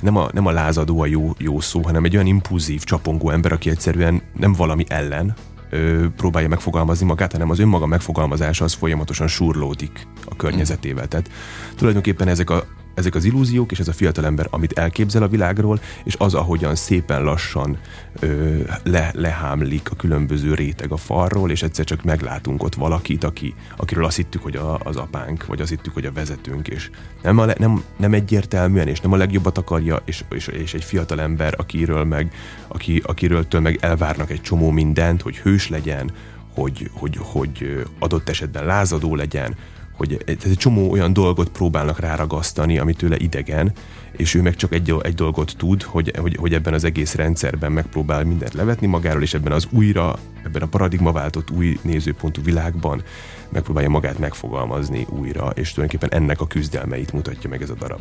nem 0.00 0.16
a, 0.16 0.28
nem 0.32 0.46
a 0.46 0.50
lázadó 0.50 1.00
a 1.00 1.06
jó, 1.06 1.32
jó 1.38 1.60
szó, 1.60 1.82
hanem 1.82 2.04
egy 2.04 2.14
olyan 2.14 2.26
impulzív, 2.26 2.84
csapongó 2.84 3.30
ember, 3.30 3.52
aki 3.52 3.70
egyszerűen 3.70 4.22
nem 4.38 4.52
valami 4.52 4.84
ellen, 4.88 5.34
ö, 5.70 6.06
próbálja 6.16 6.48
megfogalmazni 6.48 7.06
magát, 7.06 7.32
hanem 7.32 7.50
az 7.50 7.58
önmaga 7.58 7.86
megfogalmazása 7.86 8.64
az 8.64 8.72
folyamatosan 8.72 9.28
surlódik 9.28 10.06
a 10.24 10.36
környezetével. 10.36 11.08
Tehát 11.08 11.30
tulajdonképpen 11.76 12.28
ezek 12.28 12.50
a 12.50 12.66
ezek 12.96 13.14
az 13.14 13.24
illúziók, 13.24 13.72
és 13.72 13.78
ez 13.78 13.88
a 13.88 13.92
fiatalember, 13.92 14.46
amit 14.50 14.78
elképzel 14.78 15.22
a 15.22 15.28
világról, 15.28 15.80
és 16.04 16.14
az, 16.18 16.34
ahogyan 16.34 16.74
szépen 16.74 17.22
lassan 17.22 17.78
ö, 18.20 18.58
le, 18.82 19.10
lehámlik 19.14 19.90
a 19.90 19.96
különböző 19.96 20.54
réteg 20.54 20.92
a 20.92 20.96
falról, 20.96 21.50
és 21.50 21.62
egyszer 21.62 21.84
csak 21.84 22.02
meglátunk 22.02 22.62
ott 22.62 22.74
valakit, 22.74 23.24
aki, 23.24 23.54
akiről 23.76 24.04
azt 24.04 24.16
hittük, 24.16 24.42
hogy 24.42 24.56
a, 24.56 24.78
az 24.84 24.96
apánk, 24.96 25.46
vagy 25.46 25.60
azt 25.60 25.70
hittük, 25.70 25.94
hogy 25.94 26.04
a 26.04 26.12
vezetőnk, 26.12 26.68
és 26.68 26.90
nem, 27.22 27.38
a, 27.38 27.46
nem, 27.58 27.84
nem 27.96 28.14
egyértelműen, 28.14 28.88
és 28.88 29.00
nem 29.00 29.12
a 29.12 29.16
legjobbat 29.16 29.58
akarja, 29.58 30.02
és, 30.04 30.24
és, 30.30 30.46
és 30.46 30.74
egy 30.74 30.84
fiatalember, 30.84 31.54
akiről 31.56 32.04
meg, 32.04 32.32
aki, 32.68 33.02
akiről 33.04 33.48
től 33.48 33.60
meg 33.60 33.78
elvárnak 33.80 34.30
egy 34.30 34.40
csomó 34.40 34.70
mindent, 34.70 35.22
hogy 35.22 35.36
hős 35.36 35.68
legyen, 35.68 36.10
hogy, 36.54 36.90
hogy, 36.92 37.18
hogy 37.20 37.84
adott 37.98 38.28
esetben 38.28 38.64
lázadó 38.64 39.14
legyen, 39.14 39.56
hogy 39.96 40.22
egy 40.26 40.54
csomó 40.56 40.90
olyan 40.90 41.12
dolgot 41.12 41.48
próbálnak 41.48 41.98
ráragasztani, 41.98 42.78
ami 42.78 42.94
tőle 42.94 43.16
idegen, 43.16 43.72
és 44.12 44.34
ő 44.34 44.42
meg 44.42 44.56
csak 44.56 44.74
egy, 44.74 44.94
egy 45.02 45.14
dolgot 45.14 45.54
tud, 45.56 45.82
hogy, 45.82 46.12
hogy, 46.18 46.36
hogy 46.36 46.54
ebben 46.54 46.74
az 46.74 46.84
egész 46.84 47.14
rendszerben 47.14 47.72
megpróbál 47.72 48.24
mindent 48.24 48.54
levetni 48.54 48.86
magáról, 48.86 49.22
és 49.22 49.34
ebben 49.34 49.52
az 49.52 49.66
újra, 49.70 50.18
ebben 50.44 50.62
a 50.62 50.66
paradigmaváltott 50.66 51.50
új 51.50 51.78
nézőpontú 51.82 52.42
világban 52.42 53.02
megpróbálja 53.48 53.88
magát 53.88 54.18
megfogalmazni 54.18 55.06
újra, 55.10 55.50
és 55.54 55.72
tulajdonképpen 55.72 56.20
ennek 56.20 56.40
a 56.40 56.46
küzdelmeit 56.46 57.12
mutatja 57.12 57.50
meg 57.50 57.62
ez 57.62 57.70
a 57.70 57.74
darab. 57.74 58.00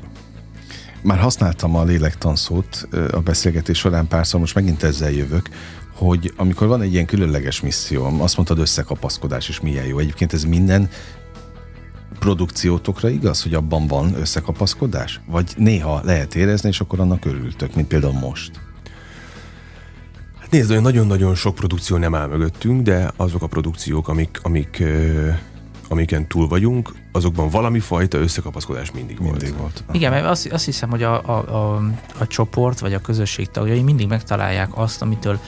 Már 1.02 1.20
használtam 1.20 1.76
a 1.76 1.84
lélektan 1.84 2.36
szót 2.36 2.88
a 3.12 3.20
beszélgetés 3.20 3.78
során 3.78 4.08
párszor, 4.08 4.40
most 4.40 4.56
megint 4.56 4.84
ezzel 4.84 5.12
jövök, 5.12 5.50
hogy 5.94 6.34
amikor 6.36 6.68
van 6.68 6.82
egy 6.82 6.94
ilyen 6.94 7.06
különleges 7.06 7.62
misszióm, 7.62 8.22
azt 8.22 8.36
mondtad 8.36 8.60
összekapaszkodás, 8.60 9.50
és 9.50 9.60
milyen 9.60 9.86
jó. 9.86 10.00
Egyébként 10.00 10.34
ez 10.34 10.44
minden 10.44 10.90
produkciótokra 12.26 13.10
igaz, 13.10 13.44
hogy 13.44 13.54
abban 13.54 13.88
van 13.88 14.16
összekapaszkodás? 14.16 15.22
Vagy 15.26 15.54
néha 15.58 16.02
lehet 16.04 16.36
érezni, 16.36 16.70
és 16.70 16.80
akkor 16.80 17.00
annak 17.00 17.26
örültök, 17.26 17.76
mint 17.76 17.88
például 17.88 18.14
most? 18.14 18.52
Hát 20.40 20.52
nézd, 20.52 20.82
nagyon-nagyon 20.82 21.36
sok 21.36 21.56
produkció 21.56 21.98
nem 21.98 22.16
áll 22.16 22.28
mögöttünk, 22.28 22.82
de 22.82 23.12
azok 23.16 23.42
a 23.42 23.48
produkciók, 23.48 24.08
amik, 24.08 24.40
amik, 24.42 24.84
amiken 25.88 26.28
túl 26.28 26.48
vagyunk, 26.48 26.94
azokban 27.12 27.50
valami 27.50 27.80
fajta 27.80 28.18
összekapaszkodás 28.18 28.92
mindig, 28.92 29.20
mindig 29.20 29.58
volt. 29.58 29.58
volt. 29.58 29.84
Igen, 29.92 30.12
mert 30.12 30.26
azt, 30.26 30.52
azt 30.52 30.66
hiszem, 30.66 30.90
hogy 30.90 31.04
a, 31.04 31.22
a, 31.26 31.56
a, 31.56 31.82
a 32.18 32.28
csoport 32.28 32.80
vagy 32.80 32.94
a 32.94 33.00
közösség 33.00 33.52
tagjai 33.52 33.82
mindig 33.82 34.08
megtalálják 34.08 34.70
azt, 34.78 35.02
amitől 35.02 35.40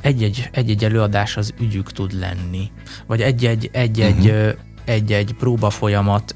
egy-egy, 0.00 0.48
egy-egy 0.52 0.84
előadás 0.84 1.36
az 1.36 1.54
ügyük 1.60 1.92
tud 1.92 2.18
lenni. 2.18 2.70
Vagy 3.06 3.20
egy-egy, 3.20 3.68
egy-egy 3.72 4.26
uh-huh 4.26 4.66
egy-egy 4.88 5.34
próba 5.38 5.70
folyamat 5.70 6.34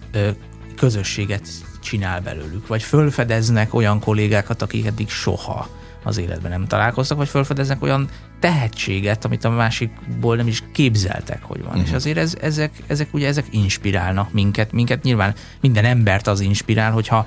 közösséget 0.76 1.48
csinál 1.80 2.20
belőlük, 2.20 2.66
vagy 2.66 2.82
fölfedeznek 2.82 3.74
olyan 3.74 4.00
kollégákat, 4.00 4.62
akik 4.62 4.86
eddig 4.86 5.08
soha 5.08 5.68
az 6.02 6.18
életben 6.18 6.50
nem 6.50 6.66
találkoztak, 6.66 7.16
vagy 7.16 7.28
fölfedeznek 7.28 7.82
olyan 7.82 8.08
tehetséget, 8.40 9.24
amit 9.24 9.44
a 9.44 9.50
másikból 9.50 10.36
nem 10.36 10.46
is 10.46 10.62
képzeltek, 10.72 11.42
hogy 11.42 11.58
van. 11.58 11.66
Uh-huh. 11.66 11.82
És 11.82 11.88
mhm. 11.88 11.96
azért 11.96 12.18
ez, 12.18 12.36
ezek, 12.40 12.72
ezek 12.86 13.14
ugye 13.14 13.26
ezek 13.26 13.46
inspirálnak 13.50 14.32
minket, 14.32 14.72
minket 14.72 15.02
nyilván 15.02 15.34
minden 15.60 15.84
embert 15.84 16.26
az 16.26 16.40
inspirál, 16.40 16.92
hogyha 16.92 17.26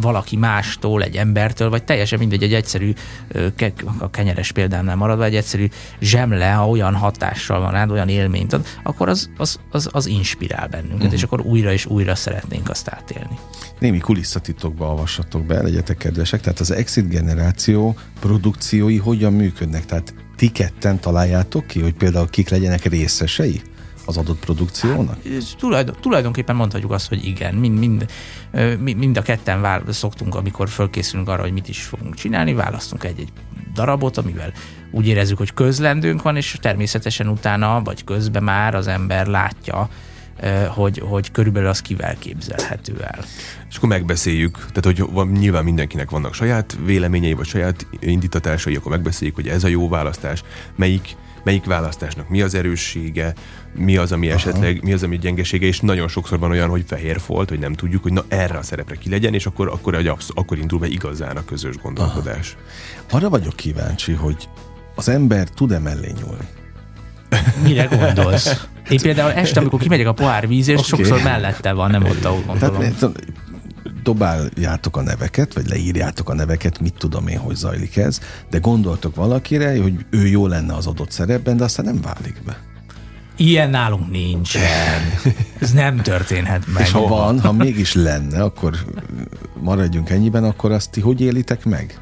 valaki 0.00 0.36
mástól, 0.36 1.02
egy 1.02 1.16
embertől, 1.16 1.70
vagy 1.70 1.84
teljesen 1.84 2.18
mindegy, 2.18 2.42
egy 2.42 2.54
egyszerű, 2.54 2.92
a 3.98 4.10
kenyeres 4.10 4.52
példámnál 4.52 4.96
maradva, 4.96 5.24
egy 5.24 5.36
egyszerű 5.36 5.68
zsemle, 6.00 6.50
ha 6.50 6.68
olyan 6.68 6.94
hatással 6.94 7.60
van 7.60 7.72
rád, 7.72 7.90
olyan 7.90 8.08
élményt 8.08 8.52
ad, 8.52 8.66
akkor 8.82 9.08
az, 9.08 9.30
az, 9.36 9.60
az, 9.70 9.88
az 9.92 10.06
inspirál 10.06 10.68
bennünket, 10.68 10.98
uh-huh. 10.98 11.12
és 11.12 11.22
akkor 11.22 11.40
újra 11.40 11.72
és 11.72 11.86
újra 11.86 12.14
szeretnénk 12.14 12.70
azt 12.70 12.88
átélni. 12.88 13.38
Némi 13.78 13.98
kulisszatitokba 13.98 14.86
olvassatok 14.88 15.46
be, 15.46 15.62
legyetek 15.62 15.96
kedvesek. 15.96 16.40
Tehát 16.40 16.60
az 16.60 16.70
Exit 16.70 17.08
generáció 17.08 17.96
produkciói 18.20 18.96
hogyan 18.96 19.32
működnek? 19.32 19.84
Tehát 19.84 20.14
ti 20.36 20.48
ketten 20.48 21.00
találjátok 21.00 21.66
ki, 21.66 21.80
hogy 21.80 21.94
például 21.94 22.28
kik 22.28 22.48
legyenek 22.48 22.84
részesei? 22.84 23.62
Az 24.08 24.16
adott 24.16 24.38
produkciónak? 24.38 25.18
Hát, 25.24 25.56
tulajdon, 25.58 25.96
tulajdonképpen 26.00 26.56
mondhatjuk 26.56 26.90
azt, 26.90 27.08
hogy 27.08 27.24
igen. 27.24 27.54
Mind, 27.54 27.78
mind, 27.78 28.06
mind 28.96 29.16
a 29.16 29.22
ketten 29.22 29.60
vál, 29.60 29.82
szoktunk, 29.88 30.34
amikor 30.34 30.68
fölkészülünk 30.68 31.28
arra, 31.28 31.42
hogy 31.42 31.52
mit 31.52 31.68
is 31.68 31.82
fogunk 31.82 32.14
csinálni, 32.14 32.54
választunk 32.54 33.04
egy-egy 33.04 33.32
darabot, 33.74 34.16
amivel 34.16 34.52
úgy 34.90 35.06
érezzük, 35.06 35.38
hogy 35.38 35.54
közlendőnk 35.54 36.22
van, 36.22 36.36
és 36.36 36.58
természetesen 36.60 37.28
utána, 37.28 37.82
vagy 37.82 38.04
közben 38.04 38.42
már 38.42 38.74
az 38.74 38.86
ember 38.86 39.26
látja, 39.26 39.88
hogy, 40.68 40.98
hogy 40.98 41.30
körülbelül 41.30 41.68
az 41.68 41.82
kivel 41.82 42.16
képzelhető 42.18 43.02
el. 43.02 43.24
És 43.68 43.76
akkor 43.76 43.88
megbeszéljük, 43.88 44.56
tehát 44.56 44.84
hogy 44.84 45.12
van, 45.12 45.28
nyilván 45.28 45.64
mindenkinek 45.64 46.10
vannak 46.10 46.34
saját 46.34 46.78
véleményei, 46.84 47.32
vagy 47.32 47.46
saját 47.46 47.86
indítatásai, 48.00 48.76
akkor 48.76 48.90
megbeszéljük, 48.90 49.36
hogy 49.36 49.48
ez 49.48 49.64
a 49.64 49.68
jó 49.68 49.88
választás, 49.88 50.42
melyik 50.76 51.16
melyik 51.42 51.64
választásnak 51.64 52.28
mi 52.28 52.42
az 52.42 52.54
erőssége, 52.54 53.34
mi 53.74 53.96
az, 53.96 54.12
ami 54.12 54.26
Aha. 54.26 54.36
esetleg, 54.36 54.82
mi 54.82 54.92
az, 54.92 55.02
ami 55.02 55.18
gyengesége, 55.18 55.66
és 55.66 55.80
nagyon 55.80 56.08
sokszor 56.08 56.38
van 56.38 56.50
olyan, 56.50 56.68
hogy 56.68 56.84
fehér 56.86 57.20
folt, 57.20 57.48
hogy 57.48 57.58
nem 57.58 57.72
tudjuk, 57.72 58.02
hogy 58.02 58.12
na 58.12 58.24
erre 58.28 58.58
a 58.58 58.62
szerepre 58.62 58.94
ki 58.94 59.10
legyen, 59.10 59.34
és 59.34 59.46
akkor, 59.46 59.68
akkor, 59.68 59.94
absz- 59.94 60.32
akkor 60.34 60.58
indul 60.58 60.78
be 60.78 60.86
igazán 60.86 61.36
a 61.36 61.44
közös 61.44 61.76
gondolkodás. 61.76 62.56
Aha. 63.08 63.16
Arra 63.16 63.28
vagyok 63.28 63.56
kíváncsi, 63.56 64.12
hogy 64.12 64.48
az 64.94 65.08
ember 65.08 65.48
tud-e 65.48 65.78
mellé 65.78 66.12
nyúlni? 66.20 66.48
Mire 67.62 67.84
gondolsz? 67.84 68.66
Én 68.90 68.98
például 68.98 69.32
este, 69.32 69.60
amikor 69.60 69.80
kimegyek 69.80 70.06
a 70.06 70.12
pohár 70.12 70.48
víz, 70.48 70.68
és 70.68 70.78
okay. 70.78 70.88
sokszor 70.88 71.22
mellette 71.22 71.72
van, 71.72 71.90
nem 71.90 72.04
ott, 72.04 72.24
ahol 72.24 72.42
gondolom. 72.46 72.78
Tehát, 72.78 73.20
dobáljátok 74.08 74.96
a 74.96 75.02
neveket, 75.02 75.54
vagy 75.54 75.68
leírjátok 75.68 76.28
a 76.28 76.34
neveket, 76.34 76.80
mit 76.80 76.94
tudom 76.98 77.28
én, 77.28 77.38
hogy 77.38 77.54
zajlik 77.54 77.96
ez, 77.96 78.20
de 78.50 78.58
gondoltok 78.58 79.14
valakire, 79.14 79.80
hogy 79.82 79.94
ő 80.10 80.26
jó 80.26 80.46
lenne 80.46 80.74
az 80.74 80.86
adott 80.86 81.10
szerepben, 81.10 81.56
de 81.56 81.64
aztán 81.64 81.84
nem 81.84 82.00
válik 82.00 82.42
be. 82.46 82.58
Ilyen 83.36 83.70
nálunk 83.70 84.10
nincsen. 84.10 84.62
Ez 85.60 85.72
nem 85.72 85.96
történhet 85.96 86.66
meg. 86.66 86.82
És 86.82 86.90
ha 86.90 87.06
van, 87.06 87.40
ha 87.40 87.52
mégis 87.52 87.94
lenne, 87.94 88.42
akkor 88.42 88.76
maradjunk 89.60 90.10
ennyiben, 90.10 90.44
akkor 90.44 90.72
azt 90.72 90.90
ti 90.90 91.00
hogy 91.00 91.20
élitek 91.20 91.64
meg? 91.64 92.00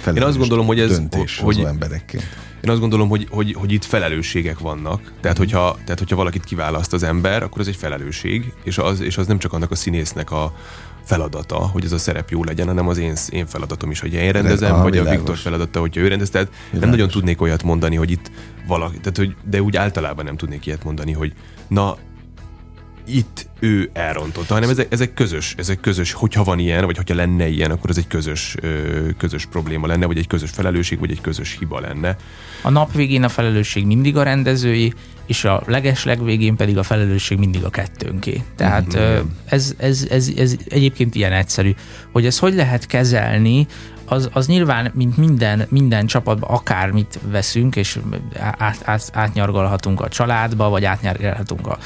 Felelős 0.00 0.22
Én 0.22 0.28
azt 0.28 0.38
gondolom, 0.38 0.66
hogy 0.66 0.80
ez... 0.80 1.00
hogy, 1.42 1.58
emberekként. 1.58 2.24
Én 2.64 2.70
azt 2.70 2.80
gondolom, 2.80 3.08
hogy, 3.08 3.26
hogy, 3.30 3.52
hogy 3.58 3.72
itt 3.72 3.84
felelősségek 3.84 4.58
vannak. 4.58 5.12
Tehát, 5.20 5.36
mm. 5.36 5.40
hogyha, 5.40 5.78
tehát, 5.84 5.98
hogyha 5.98 6.16
valakit 6.16 6.44
kiválaszt 6.44 6.92
az 6.92 7.02
ember, 7.02 7.42
akkor 7.42 7.60
ez 7.60 7.66
egy 7.66 7.76
felelősség, 7.76 8.52
és 8.64 8.78
az, 8.78 9.00
és 9.00 9.18
az 9.18 9.26
nem 9.26 9.38
csak 9.38 9.52
annak 9.52 9.70
a 9.70 9.74
színésznek 9.74 10.30
a, 10.30 10.54
feladata, 11.10 11.56
hogy 11.56 11.84
ez 11.84 11.92
a 11.92 11.98
szerep 11.98 12.30
jó 12.30 12.44
legyen, 12.44 12.66
hanem 12.66 12.88
az 12.88 12.98
én, 12.98 13.14
én 13.30 13.46
feladatom 13.46 13.90
is, 13.90 14.00
hogy 14.00 14.12
én 14.12 14.32
rendezem, 14.32 14.74
a, 14.74 14.82
vagy 14.82 14.90
világos. 14.90 15.12
a 15.12 15.16
Viktor 15.16 15.36
feladata, 15.36 15.80
hogyha 15.80 16.00
ő 16.00 16.08
rendez. 16.08 16.30
Tehát 16.30 16.48
világos. 16.48 16.80
nem 16.80 16.90
nagyon 16.90 17.08
tudnék 17.08 17.40
olyat 17.40 17.62
mondani, 17.62 17.96
hogy 17.96 18.10
itt 18.10 18.30
valaki, 18.66 18.98
tehát, 18.98 19.16
hogy, 19.16 19.34
de 19.50 19.62
úgy 19.62 19.76
általában 19.76 20.24
nem 20.24 20.36
tudnék 20.36 20.66
ilyet 20.66 20.84
mondani, 20.84 21.12
hogy 21.12 21.32
na, 21.68 21.96
itt 23.14 23.48
ő 23.58 23.90
elrontotta, 23.92 24.54
hanem 24.54 24.70
ezek, 24.70 24.92
ezek 24.92 25.14
közös, 25.14 25.54
ezek 25.58 25.80
közös, 25.80 26.12
hogyha 26.12 26.44
van 26.44 26.58
ilyen, 26.58 26.84
vagy 26.84 26.96
hogyha 26.96 27.14
lenne 27.14 27.48
ilyen, 27.48 27.70
akkor 27.70 27.90
ez 27.90 27.96
egy 27.96 28.06
közös, 28.06 28.56
közös 29.16 29.46
probléma 29.46 29.86
lenne, 29.86 30.06
vagy 30.06 30.18
egy 30.18 30.26
közös 30.26 30.50
felelősség, 30.50 30.98
vagy 30.98 31.10
egy 31.10 31.20
közös 31.20 31.56
hiba 31.58 31.80
lenne. 31.80 32.16
A 32.62 32.70
nap 32.70 32.92
végén 32.92 33.22
a 33.22 33.28
felelősség 33.28 33.86
mindig 33.86 34.16
a 34.16 34.22
rendezői, 34.22 34.94
és 35.26 35.44
a 35.44 35.62
leges 35.66 36.04
legvégén 36.04 36.56
pedig 36.56 36.78
a 36.78 36.82
felelősség 36.82 37.38
mindig 37.38 37.64
a 37.64 37.70
kettőnké. 37.70 38.42
Tehát 38.56 38.96
mm-hmm. 38.96 39.26
ez, 39.44 39.74
ez, 39.76 40.06
ez, 40.10 40.30
ez 40.36 40.56
egyébként 40.68 41.14
ilyen 41.14 41.32
egyszerű. 41.32 41.74
Hogy 42.12 42.26
ezt 42.26 42.38
hogy 42.38 42.54
lehet 42.54 42.86
kezelni, 42.86 43.66
az, 44.10 44.28
az 44.32 44.46
nyilván, 44.46 44.90
mint 44.94 45.16
minden, 45.16 45.66
minden 45.68 46.06
csapatban 46.06 46.50
akármit 46.50 47.18
veszünk, 47.30 47.76
és 47.76 47.98
át, 48.38 48.80
át, 48.84 49.10
átnyargalhatunk 49.12 50.00
a 50.00 50.08
családba, 50.08 50.68
vagy 50.68 50.84
átnyargalhatunk 50.84 51.66
a, 51.66 51.78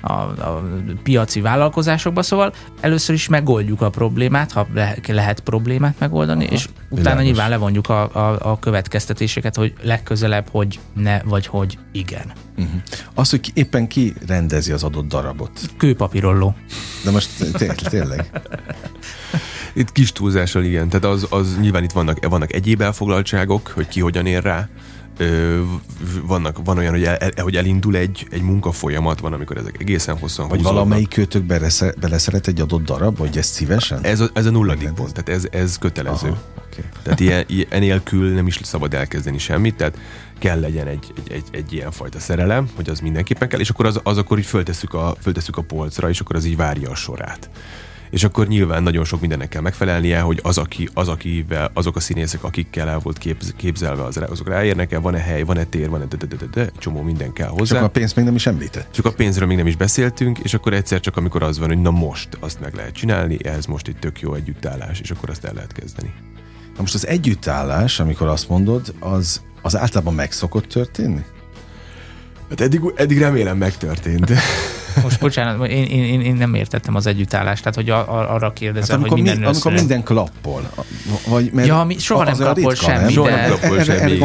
a, 0.00 0.12
a 0.12 0.62
piaci 1.02 1.40
vállalkozásokba, 1.40 2.22
szóval 2.22 2.52
először 2.80 3.14
is 3.14 3.28
megoldjuk 3.28 3.80
a 3.80 3.90
problémát, 3.90 4.52
ha 4.52 4.66
le, 4.74 4.96
lehet 5.08 5.40
problémát 5.40 5.94
megoldani, 5.98 6.44
Aha, 6.44 6.54
és 6.54 6.68
utána 6.88 7.00
világos. 7.00 7.24
nyilván 7.24 7.48
levonjuk 7.50 7.88
a, 7.88 8.02
a, 8.14 8.50
a 8.50 8.58
következtetéseket, 8.58 9.56
hogy 9.56 9.72
legközelebb, 9.82 10.48
hogy 10.50 10.78
ne, 10.94 11.22
vagy 11.22 11.46
hogy 11.46 11.78
igen. 11.92 12.32
Uh-huh. 12.56 12.80
Az, 13.14 13.30
hogy 13.30 13.50
éppen 13.54 13.88
ki 13.88 14.14
rendezi 14.26 14.72
az 14.72 14.82
adott 14.82 15.08
darabot. 15.08 15.60
Kőpapírolló. 15.76 16.54
De 17.04 17.10
most 17.10 17.30
tényleg. 17.88 18.30
Itt 19.74 19.92
kis 19.92 20.12
túlzással 20.12 20.64
igen, 20.64 20.88
tehát 20.88 21.04
az, 21.04 21.26
az 21.30 21.56
nyilván 21.60 21.82
itt 21.82 21.92
vannak, 21.92 22.28
vannak 22.28 22.52
egyéb 22.52 22.80
elfoglaltságok, 22.80 23.72
hogy 23.74 23.88
ki 23.88 24.00
hogyan 24.00 24.26
ér 24.26 24.42
rá, 24.42 24.68
vannak, 26.26 26.58
van 26.64 26.78
olyan, 26.78 26.92
hogy, 26.92 27.04
el, 27.04 27.30
hogy 27.36 27.56
elindul 27.56 27.96
egy, 27.96 28.26
egy 28.30 28.42
munkafolyamat, 28.42 29.20
van, 29.20 29.32
amikor 29.32 29.56
ezek 29.56 29.80
egészen 29.80 30.18
hosszan 30.18 30.48
Vagy 30.48 30.56
húzódnak. 30.58 30.82
valamelyik 30.82 31.08
kötök 31.08 31.44
beleszeret 32.00 32.46
egy 32.46 32.60
adott 32.60 32.84
darab, 32.84 33.16
vagy 33.16 33.38
ezt 33.38 33.52
szívesen? 33.52 34.04
Ez 34.04 34.20
a, 34.20 34.30
ez 34.32 34.46
a 34.46 34.50
nulladik 34.50 34.92
pont, 34.92 35.12
tehát 35.12 35.28
ez, 35.28 35.60
ez 35.60 35.78
kötelező. 35.78 36.28
Aha, 36.28 36.42
okay. 36.56 36.84
Tehát 37.02 37.20
ilyen, 37.20 37.44
ilyen, 37.46 37.66
enélkül 37.70 38.34
nem 38.34 38.46
is 38.46 38.60
szabad 38.62 38.94
elkezdeni 38.94 39.38
semmit, 39.38 39.76
tehát 39.76 39.98
kell 40.38 40.60
legyen 40.60 40.86
egy, 40.86 41.12
egy, 41.16 41.32
egy, 41.32 41.44
egy 41.50 41.72
ilyen 41.72 41.90
fajta 41.90 42.20
szerelem, 42.20 42.68
hogy 42.76 42.88
az 42.88 43.00
mindenképpen 43.00 43.48
kell, 43.48 43.60
és 43.60 43.68
akkor 43.70 43.86
az, 43.86 44.00
az 44.02 44.18
akkor 44.18 44.38
így 44.38 44.46
föltesszük 44.46 44.94
a, 44.94 45.16
föltesszük 45.20 45.56
a 45.56 45.62
polcra, 45.62 46.08
és 46.08 46.20
akkor 46.20 46.36
az 46.36 46.44
így 46.44 46.56
várja 46.56 46.90
a 46.90 46.94
sorát 46.94 47.50
és 48.10 48.24
akkor 48.24 48.46
nyilván 48.46 48.82
nagyon 48.82 49.04
sok 49.04 49.20
mindennek 49.20 49.48
kell 49.48 49.62
megfelelnie, 49.62 50.20
hogy 50.20 50.40
az, 50.42 50.58
aki, 50.58 50.88
az 50.94 51.08
akivel, 51.08 51.70
azok 51.74 51.96
a 51.96 52.00
színészek, 52.00 52.44
akikkel 52.44 52.88
el 52.88 52.98
volt 52.98 53.18
képz, 53.18 53.54
képzelve, 53.56 54.04
az, 54.04 54.20
azok 54.30 54.48
ráérnek-e, 54.48 54.98
van-e 54.98 55.18
hely, 55.18 55.42
van-e 55.42 55.64
tér, 55.64 55.88
van-e 55.88 56.04
de, 56.04 56.16
de, 56.16 56.26
de, 56.26 56.36
de, 56.36 56.46
de, 56.52 56.70
csomó 56.78 57.02
minden 57.02 57.32
kell 57.32 57.48
hozzá. 57.48 57.74
Csak 57.74 57.84
a 57.84 57.88
pénzt 57.88 58.16
még 58.16 58.24
nem 58.24 58.34
is 58.34 58.46
említett. 58.46 58.92
Csak 58.92 59.04
a 59.04 59.12
pénzről 59.12 59.48
még 59.48 59.56
nem 59.56 59.66
is 59.66 59.76
beszéltünk, 59.76 60.38
és 60.38 60.54
akkor 60.54 60.72
egyszer 60.72 61.00
csak 61.00 61.16
amikor 61.16 61.42
az 61.42 61.58
van, 61.58 61.68
hogy 61.68 61.80
na 61.80 61.90
most 61.90 62.28
azt 62.40 62.60
meg 62.60 62.74
lehet 62.74 62.94
csinálni, 62.94 63.44
ez 63.44 63.66
most 63.66 63.88
egy 63.88 63.96
tök 63.96 64.20
jó 64.20 64.34
együttállás, 64.34 65.00
és 65.00 65.10
akkor 65.10 65.30
azt 65.30 65.44
el 65.44 65.52
lehet 65.54 65.72
kezdeni. 65.72 66.12
Na 66.74 66.80
most 66.80 66.94
az 66.94 67.06
együttállás, 67.06 68.00
amikor 68.00 68.26
azt 68.26 68.48
mondod, 68.48 68.94
az, 69.00 69.42
az 69.62 69.76
általában 69.76 70.14
meg 70.14 70.32
szokott 70.32 70.66
történni? 70.66 71.24
Hát 72.48 72.60
eddig, 72.60 72.80
eddig 72.96 73.18
remélem 73.18 73.56
megtörtént. 73.56 74.32
Most 75.02 75.20
bocsánat, 75.20 75.66
én, 75.66 75.84
én, 75.84 76.20
én 76.20 76.34
nem 76.34 76.54
értettem 76.54 76.94
az 76.94 77.06
együttállást, 77.06 77.62
tehát 77.62 77.74
hogy 77.74 77.90
a, 77.90 77.98
a, 77.98 78.34
arra 78.34 78.52
kérdezem, 78.52 79.00
hát 79.00 79.08
hogy 79.08 79.22
minden 79.22 79.38
mi, 79.38 79.44
Amikor 79.44 79.72
minden 79.72 80.02
klappol. 80.02 80.70
Vagy, 81.26 81.50
mert 81.52 81.66
ja, 81.66 81.84
mi, 81.84 81.98
soha 81.98 82.24
nem 82.24 82.34
klappol 82.34 82.70
ritka, 82.70 82.74
semmi. 82.74 83.12
Soha 83.12 83.30
nem 83.30 83.46
klappol 83.46 83.82
semmi. 83.82 84.18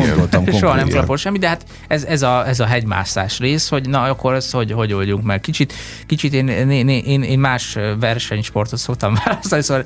Soha 0.60 0.76
nem 0.76 0.88
klappol 0.88 1.18
semmi, 1.18 1.38
de 1.38 1.48
hát 1.48 1.66
ez, 1.88 2.04
ez, 2.04 2.22
a, 2.22 2.48
ez 2.48 2.60
a 2.60 2.66
hegymászás 2.66 3.40
rész, 3.40 3.70
hogy 3.70 3.90
na 3.90 4.02
akkor 4.02 4.34
ezt 4.34 4.52
hogy, 4.52 4.72
hogy 4.72 4.94
oldjunk 4.94 5.24
meg. 5.24 5.42
Kicsit, 5.42 5.74
kicsit 6.06 6.34
én, 6.34 6.48
én, 6.48 6.90
én, 6.90 7.24
én 7.24 7.40
más 7.40 7.78
versenysportot 8.00 8.80
szoktam 8.80 9.14
választani, 9.26 9.62
szóval 9.62 9.84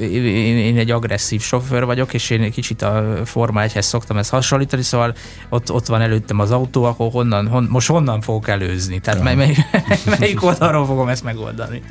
én, 0.00 0.56
én 0.56 0.78
egy 0.78 0.90
agresszív 0.90 1.40
sofőr 1.40 1.84
vagyok, 1.84 2.14
és 2.14 2.30
én 2.30 2.50
kicsit 2.50 2.82
a 2.82 3.16
Forma 3.24 3.62
1-hez 3.64 3.80
szoktam 3.80 4.16
ezt 4.16 4.30
hasonlítani, 4.30 4.82
szóval 4.82 5.14
ott, 5.48 5.72
ott 5.72 5.86
van 5.86 6.00
előttem 6.00 6.38
az 6.38 6.50
autó, 6.50 6.84
akkor 6.84 7.10
honnan, 7.10 7.48
hon, 7.48 7.66
most 7.70 7.88
honnan 7.88 8.20
fogok 8.20 8.48
előzni? 8.48 8.98
Tehát 8.98 9.22
mely, 9.22 9.34
mely, 9.34 9.56
melyik 10.18 10.42
oldalról 10.42 10.86
fogom 10.86 11.08
ezt 11.08 11.24
megoldani? 11.24 11.82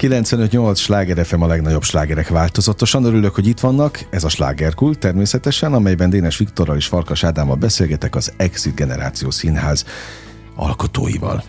95-8 0.00 0.76
sláger 0.76 1.26
FM 1.26 1.40
a 1.40 1.46
legnagyobb 1.46 1.82
slágerek 1.82 2.28
változatosan. 2.28 3.04
Örülök, 3.04 3.34
hogy 3.34 3.46
itt 3.46 3.60
vannak. 3.60 4.06
Ez 4.10 4.24
a 4.24 4.28
slágerkult 4.28 4.98
természetesen, 4.98 5.72
amelyben 5.72 6.10
Dénes 6.10 6.36
Viktorral 6.36 6.76
és 6.76 6.86
Farkas 6.86 7.24
Ádámmal 7.24 7.56
beszélgetek 7.56 8.14
az 8.14 8.32
Exit 8.36 8.74
Generáció 8.74 9.30
Színház 9.30 9.84
alkotóival. 10.56 11.44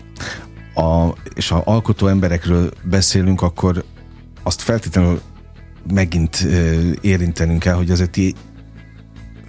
A, 0.74 1.08
és 1.34 1.48
ha 1.48 1.62
alkotó 1.64 2.06
emberekről 2.06 2.70
beszélünk, 2.82 3.42
akkor 3.42 3.84
azt 4.42 4.62
feltétlenül 4.62 5.20
megint 5.92 6.46
érintenünk 7.00 7.58
kell, 7.58 7.74
hogy 7.74 7.90
azért 7.90 8.10
ti 8.10 8.34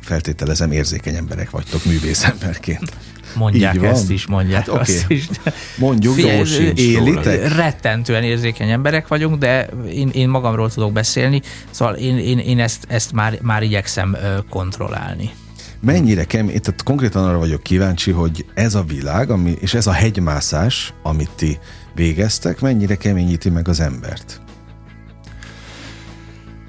feltételezem 0.02 0.72
érzékeny 0.72 1.16
emberek 1.16 1.50
vagytok 1.50 1.86
művészemberként. 1.86 2.94
Mondják 3.36 3.76
Így 3.76 3.84
ezt 3.84 4.10
is, 4.10 4.26
mondják 4.26 4.60
hát, 4.60 4.68
okay. 4.68 4.82
azt 4.82 5.10
is. 5.10 5.28
De 5.28 5.54
Mondjuk, 5.78 6.14
Figyelj, 6.14 6.72
élitek? 6.76 7.56
Rettentően 7.56 8.24
érzékeny 8.24 8.70
emberek 8.70 9.08
vagyunk, 9.08 9.38
de 9.38 9.68
én, 9.92 10.10
én 10.14 10.30
magamról 10.30 10.70
tudok 10.70 10.92
beszélni, 10.92 11.42
szóval 11.70 11.94
én, 11.94 12.18
én, 12.18 12.40
én 12.40 12.60
ezt, 12.60 12.86
ezt 12.88 13.12
már, 13.12 13.38
már 13.42 13.64
igyekszem 13.64 14.18
kontrollálni. 14.50 15.30
Mennyire 15.80 16.24
kemény, 16.24 16.62
tehát 16.62 16.84
konkrétan 16.84 17.26
arra 17.26 17.38
vagyok 17.38 17.64
kíváncsi, 17.64 18.12
hogy 18.12 18.46
ez 18.54 18.76
a 18.76 18.84
világ, 18.84 19.30
ami, 19.30 19.56
és 19.60 19.74
ez 19.74 19.88
a 19.88 19.92
hegymászás, 19.92 20.94
amit 21.02 21.30
ti 21.36 21.60
végeztek, 21.96 22.60
mennyire 22.60 22.96
keményíti 22.96 23.50
meg 23.50 23.68
az 23.68 23.80
embert? 23.80 24.42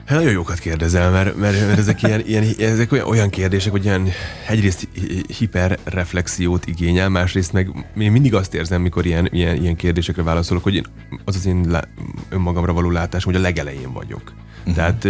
Hát 0.04 0.18
nagyon 0.18 0.32
jókat 0.32 0.58
kérdezel, 0.58 1.10
mert, 1.10 1.36
mert, 1.36 1.66
mert 1.66 1.78
ezek, 1.78 2.02
ilyen, 2.02 2.22
ilyen, 2.26 2.44
ezek 2.58 2.92
olyan, 2.92 3.06
olyan 3.06 3.30
kérdések, 3.30 3.72
hogy 3.72 3.84
ilyen 3.84 4.08
egyrészt 4.48 4.88
hiperreflexiót 5.38 6.66
igényel, 6.66 7.08
másrészt 7.08 7.52
meg 7.52 7.70
én 7.98 8.12
mindig 8.12 8.34
azt 8.34 8.54
érzem, 8.54 8.82
mikor 8.82 9.06
ilyen, 9.06 9.28
ilyen, 9.32 9.56
ilyen 9.56 9.76
kérdésekre 9.76 10.22
válaszolok, 10.22 10.62
hogy 10.62 10.74
én, 10.74 10.84
az 11.24 11.36
az 11.36 11.46
én 11.46 11.64
lá, 11.68 11.84
önmagamra 12.28 12.72
való 12.72 12.90
látásom, 12.90 13.32
hogy 13.32 13.40
a 13.40 13.44
legelején 13.44 13.92
vagyok. 13.92 14.32
Uh-huh. 14.58 14.74
Tehát 14.74 15.08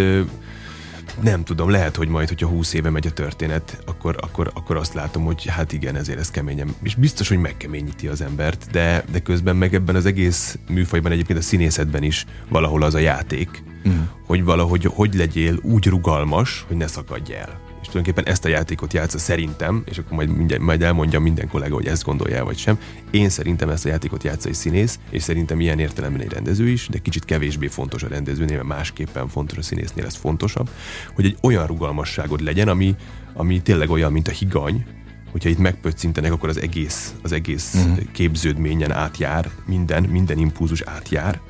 nem 1.20 1.44
tudom, 1.44 1.70
lehet, 1.70 1.96
hogy 1.96 2.08
majd, 2.08 2.28
hogyha 2.28 2.46
húsz 2.46 2.72
éve 2.72 2.90
megy 2.90 3.06
a 3.06 3.10
történet, 3.10 3.82
akkor, 3.86 4.16
akkor, 4.20 4.50
akkor 4.54 4.76
azt 4.76 4.94
látom, 4.94 5.24
hogy 5.24 5.46
hát 5.46 5.72
igen, 5.72 5.96
ezért 5.96 6.18
ez 6.18 6.30
keményen. 6.30 6.74
És 6.82 6.94
biztos, 6.94 7.28
hogy 7.28 7.38
megkeményíti 7.38 8.06
az 8.06 8.20
embert, 8.20 8.66
de, 8.70 9.04
de 9.12 9.18
közben 9.18 9.56
meg 9.56 9.74
ebben 9.74 9.94
az 9.94 10.06
egész 10.06 10.58
műfajban 10.68 11.12
egyébként 11.12 11.38
a 11.38 11.42
színészetben 11.42 12.02
is 12.02 12.24
valahol 12.48 12.82
az 12.82 12.94
a 12.94 12.98
játék, 12.98 13.62
mm. 13.88 14.02
hogy 14.26 14.44
valahogy 14.44 14.84
hogy 14.84 15.14
legyél 15.14 15.58
úgy 15.62 15.86
rugalmas, 15.86 16.64
hogy 16.68 16.76
ne 16.76 16.86
szakadj 16.86 17.32
el. 17.32 17.60
És 17.84 17.90
tulajdonképpen 17.90 18.32
ezt 18.32 18.44
a 18.44 18.48
játékot 18.48 18.92
játsza 18.92 19.18
szerintem, 19.18 19.82
és 19.86 19.98
akkor 19.98 20.12
majd, 20.12 20.36
mindjárt, 20.36 20.62
majd 20.62 20.82
elmondja 20.82 21.20
minden 21.20 21.48
kollega, 21.48 21.74
hogy 21.74 21.86
ezt 21.86 22.04
gondolja 22.04 22.44
vagy 22.44 22.56
sem. 22.56 22.78
Én 23.10 23.28
szerintem 23.28 23.68
ezt 23.68 23.84
a 23.84 23.88
játékot 23.88 24.22
játsza 24.22 24.48
egy 24.48 24.54
színész, 24.54 24.98
és 25.10 25.22
szerintem 25.22 25.60
ilyen 25.60 25.78
értelemben 25.78 26.20
egy 26.20 26.32
rendező 26.32 26.68
is, 26.68 26.88
de 26.88 26.98
kicsit 26.98 27.24
kevésbé 27.24 27.66
fontos 27.66 28.02
a 28.02 28.08
rendezőnél, 28.08 28.56
mert 28.56 28.68
másképpen 28.68 29.28
fontos 29.28 29.58
a 29.58 29.62
színésznél, 29.62 30.04
ez 30.04 30.14
fontosabb, 30.14 30.70
hogy 31.14 31.24
egy 31.24 31.36
olyan 31.42 31.66
rugalmasságod 31.66 32.40
legyen, 32.40 32.68
ami, 32.68 32.94
ami 33.32 33.62
tényleg 33.62 33.90
olyan, 33.90 34.12
mint 34.12 34.28
a 34.28 34.32
higany, 34.32 34.86
hogyha 35.34 35.48
itt 35.48 35.58
megpöccintenek, 35.58 36.32
akkor 36.32 36.48
az 36.48 36.60
egész, 36.60 37.14
az 37.22 37.32
egész 37.32 37.74
uh-huh. 37.74 37.98
képződményen 38.12 38.92
átjár, 38.92 39.50
minden, 39.66 40.02
minden 40.02 40.38
impulzus 40.38 40.80
átjár, 40.82 41.40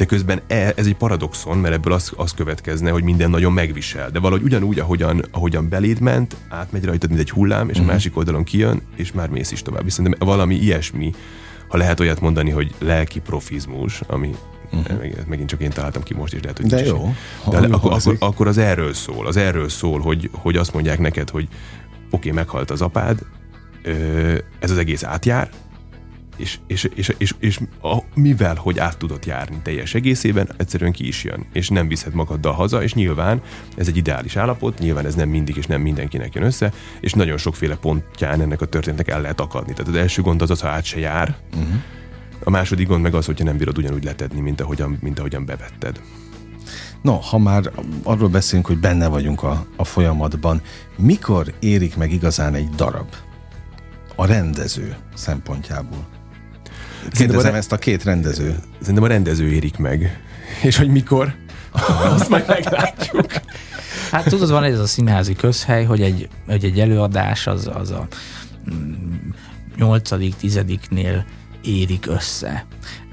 de 0.00 0.06
közben 0.06 0.40
e, 0.46 0.72
ez 0.76 0.86
egy 0.86 0.94
paradoxon, 0.94 1.58
mert 1.58 1.74
ebből 1.74 1.92
az, 1.92 2.12
az 2.16 2.32
következne, 2.32 2.90
hogy 2.90 3.02
minden 3.02 3.30
nagyon 3.30 3.52
megvisel. 3.52 4.10
De 4.10 4.18
valahogy 4.18 4.44
ugyanúgy, 4.44 4.78
ahogyan, 4.78 5.24
ahogyan 5.30 5.68
beléd 5.68 6.00
ment, 6.00 6.36
átmegy 6.48 6.84
rajtad, 6.84 7.08
mint 7.08 7.20
egy 7.20 7.30
hullám, 7.30 7.68
és 7.68 7.68
uh-huh. 7.68 7.80
a 7.80 7.84
mhm. 7.84 7.92
másik 7.92 8.16
oldalon 8.16 8.44
kijön, 8.44 8.82
és 8.96 9.12
már 9.12 9.28
mész 9.28 9.50
is 9.50 9.62
tovább. 9.62 9.90
Szerintem 9.90 10.28
valami 10.28 10.54
ilyesmi, 10.54 11.12
ha 11.68 11.76
lehet 11.76 12.00
olyat 12.00 12.20
mondani, 12.20 12.50
hogy 12.50 12.74
lelki 12.78 13.20
profizmus, 13.20 14.00
ami 14.06 14.34
Uh-huh. 14.72 15.26
Megint 15.26 15.48
csak 15.48 15.60
én 15.60 15.70
találtam 15.70 16.02
ki 16.02 16.14
most 16.14 16.34
is, 16.34 16.40
lehet, 16.40 16.56
hogy 16.56 16.66
De 16.66 16.84
jó. 16.84 17.14
De 17.48 17.56
akkor, 17.56 17.92
akkor, 17.92 18.16
akkor, 18.18 18.46
az 18.46 18.58
erről 18.58 18.94
szól. 18.94 19.26
Az 19.26 19.36
erről 19.36 19.68
szól, 19.68 20.00
hogy, 20.00 20.30
hogy 20.32 20.56
azt 20.56 20.72
mondják 20.72 20.98
neked, 20.98 21.30
hogy 21.30 21.48
oké, 21.50 21.58
okay, 22.10 22.30
meghalt 22.30 22.70
az 22.70 22.80
apád, 22.82 23.18
ez 24.58 24.70
az 24.70 24.78
egész 24.78 25.04
átjár, 25.04 25.50
és, 26.40 26.58
és, 26.66 26.88
és, 26.94 27.12
és, 27.18 27.34
és 27.38 27.60
a, 27.82 27.98
mivel, 28.14 28.54
hogy 28.54 28.78
át 28.78 28.98
tudott 28.98 29.24
járni 29.24 29.60
teljes 29.62 29.94
egészében, 29.94 30.48
egyszerűen 30.56 30.92
ki 30.92 31.06
is 31.06 31.24
jön, 31.24 31.46
és 31.52 31.68
nem 31.68 31.88
viszed 31.88 32.14
magaddal 32.14 32.52
haza, 32.52 32.82
és 32.82 32.94
nyilván 32.94 33.42
ez 33.76 33.88
egy 33.88 33.96
ideális 33.96 34.36
állapot, 34.36 34.78
nyilván 34.78 35.06
ez 35.06 35.14
nem 35.14 35.28
mindig 35.28 35.56
és 35.56 35.66
nem 35.66 35.80
mindenkinek 35.80 36.34
jön 36.34 36.44
össze, 36.44 36.72
és 37.00 37.12
nagyon 37.12 37.36
sokféle 37.36 37.76
pontján 37.76 38.40
ennek 38.40 38.60
a 38.60 38.66
történetnek 38.66 39.08
el 39.08 39.20
lehet 39.20 39.40
akadni. 39.40 39.72
Tehát 39.72 39.88
az 39.88 39.98
első 39.98 40.22
gond 40.22 40.42
az 40.42 40.50
az, 40.50 40.60
ha 40.60 40.68
át 40.68 40.84
se 40.84 40.98
jár, 40.98 41.36
uh-huh. 41.54 41.74
a 42.44 42.50
második 42.50 42.86
gond 42.86 43.02
meg 43.02 43.14
az, 43.14 43.26
hogyha 43.26 43.44
nem 43.44 43.56
bírod 43.56 43.78
ugyanúgy 43.78 44.04
letedni, 44.04 44.40
mint 44.40 44.60
ahogyan, 44.60 44.98
mint 45.00 45.18
ahogyan 45.18 45.44
bevetted. 45.44 46.00
No, 47.02 47.14
ha 47.14 47.38
már 47.38 47.70
arról 48.02 48.28
beszélünk, 48.28 48.66
hogy 48.66 48.78
benne 48.78 49.08
vagyunk 49.08 49.42
a, 49.42 49.66
a 49.76 49.84
folyamatban, 49.84 50.62
mikor 50.96 51.54
érik 51.58 51.96
meg 51.96 52.12
igazán 52.12 52.54
egy 52.54 52.68
darab? 52.68 53.08
A 54.16 54.26
rendező 54.26 54.96
szempontjából. 55.14 56.19
Kérdezem 57.10 57.54
ezt 57.54 57.72
a 57.72 57.76
két 57.76 58.04
rendező. 58.04 58.58
Szerintem 58.80 59.04
a 59.04 59.06
rendező 59.06 59.52
érik 59.52 59.76
meg. 59.76 60.20
És 60.62 60.76
hogy 60.76 60.88
mikor? 60.88 61.34
Azt 62.14 62.28
majd 62.28 62.44
meglátjuk. 62.46 63.26
Hát 64.10 64.24
tudod, 64.24 64.50
van 64.50 64.64
ez 64.64 64.78
a 64.78 64.86
színházi 64.86 65.34
közhely, 65.34 65.84
hogy 65.84 66.02
egy, 66.02 66.28
hogy 66.46 66.64
egy 66.64 66.80
előadás 66.80 67.46
az, 67.46 67.70
az 67.74 67.90
a 67.90 68.06
mm, 68.74 69.30
nyolcadik, 69.76 70.36
tizediknél 70.36 71.24
érik 71.62 72.06
össze. 72.06 72.66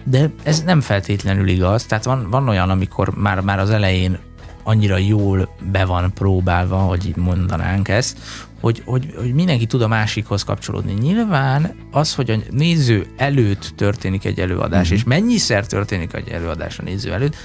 De 0.04 0.30
ez 0.44 0.64
nem 0.64 0.82
feltétlenül 0.82 1.48
igaz, 1.48 1.86
tehát 1.86 2.04
van, 2.04 2.30
van 2.30 2.50
olyan, 2.50 2.70
amikor 2.70 3.10
már, 3.10 3.40
már 3.40 3.60
az 3.60 3.70
elején 3.70 4.20
annyira 4.68 4.98
jól 4.98 5.50
be 5.72 5.86
van 5.86 6.14
próbálva, 6.14 6.78
hogy 6.78 7.08
így 7.08 7.16
mondanánk 7.16 7.88
ezt, 7.88 8.18
hogy, 8.62 8.82
hogy, 8.86 9.14
hogy 9.18 9.34
mindenki 9.34 9.66
tud 9.66 9.82
a 9.82 9.88
másikhoz 9.88 10.44
kapcsolódni. 10.44 10.94
Nyilván 10.94 11.76
az, 11.92 12.16
hogy 12.16 12.30
a 12.30 12.38
néző 12.50 13.08
előtt 13.18 13.72
történik 13.76 14.26
egy 14.26 14.40
előadás, 14.40 14.82
uh-huh. 14.82 14.98
és 14.98 15.04
mennyiszer 15.04 15.66
történik 15.66 16.14
egy 16.14 16.30
előadás 16.30 16.80
a 16.80 16.84
néző 16.84 17.14
előtt, 17.14 17.36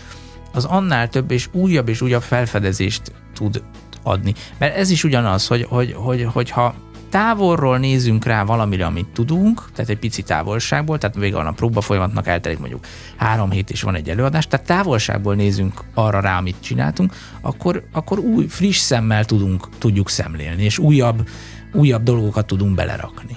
az 0.53 0.65
annál 0.65 1.09
több 1.09 1.31
és 1.31 1.49
újabb 1.53 1.89
és 1.89 2.01
újabb 2.01 2.23
felfedezést 2.23 3.13
tud 3.35 3.63
adni. 4.03 4.35
Mert 4.59 4.77
ez 4.77 4.91
is 4.91 5.05
ugyanaz, 5.05 5.47
hogy, 5.47 5.67
hogy, 5.69 5.93
hogy, 5.93 6.27
hogyha 6.33 6.75
távolról 7.13 7.79
nézünk 7.79 8.25
rá 8.25 8.45
valamire, 8.45 8.87
amit 8.87 9.09
tudunk, 9.13 9.71
tehát 9.75 9.91
egy 9.91 9.99
pici 9.99 10.23
távolságból, 10.23 10.99
tehát 10.99 11.17
vége 11.17 11.37
van 11.37 11.47
a 11.47 11.53
próba 11.53 11.81
folyamatnak, 11.81 12.27
eltelik 12.27 12.59
mondjuk 12.59 12.87
három 13.17 13.51
hét 13.51 13.71
és 13.71 13.83
van 13.83 13.95
egy 13.95 14.09
előadás, 14.09 14.47
tehát 14.47 14.67
távolságból 14.67 15.35
nézünk 15.35 15.81
arra 15.95 16.21
rá, 16.21 16.39
amit 16.39 16.57
csináltunk, 16.61 17.15
akkor, 17.41 17.85
akkor 17.93 18.19
új, 18.19 18.47
friss 18.47 18.79
szemmel 18.79 19.25
tudunk, 19.25 19.69
tudjuk 19.79 20.09
szemlélni, 20.09 20.63
és 20.63 20.79
újabb, 20.79 21.29
újabb 21.73 22.03
dolgokat 22.03 22.47
tudunk 22.47 22.75
belerakni 22.75 23.37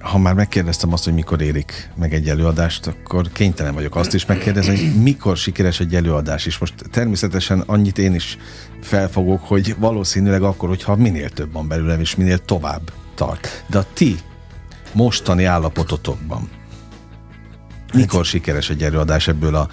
ha 0.00 0.18
már 0.18 0.34
megkérdeztem 0.34 0.92
azt, 0.92 1.04
hogy 1.04 1.14
mikor 1.14 1.40
érik 1.40 1.90
meg 1.94 2.14
egy 2.14 2.28
előadást, 2.28 2.86
akkor 2.86 3.32
kénytelen 3.32 3.74
vagyok 3.74 3.96
azt 3.96 4.14
is 4.14 4.26
megkérdezni, 4.26 4.76
hogy 4.76 5.02
mikor 5.02 5.36
sikeres 5.36 5.80
egy 5.80 5.94
előadás. 5.94 6.46
És 6.46 6.58
most 6.58 6.74
természetesen 6.90 7.60
annyit 7.66 7.98
én 7.98 8.14
is 8.14 8.38
felfogok, 8.82 9.40
hogy 9.44 9.74
valószínűleg 9.78 10.42
akkor, 10.42 10.68
hogyha 10.68 10.96
minél 10.96 11.30
több 11.30 11.52
van 11.52 11.68
belőlem, 11.68 12.00
és 12.00 12.16
minél 12.16 12.38
tovább 12.38 12.92
tart. 13.14 13.64
De 13.66 13.78
a 13.78 13.86
ti 13.92 14.16
mostani 14.92 15.44
állapototokban 15.44 16.48
mikor 17.94 18.24
sikeres 18.24 18.70
egy 18.70 18.82
előadás 18.82 19.28
ebből 19.28 19.54
a 19.54 19.68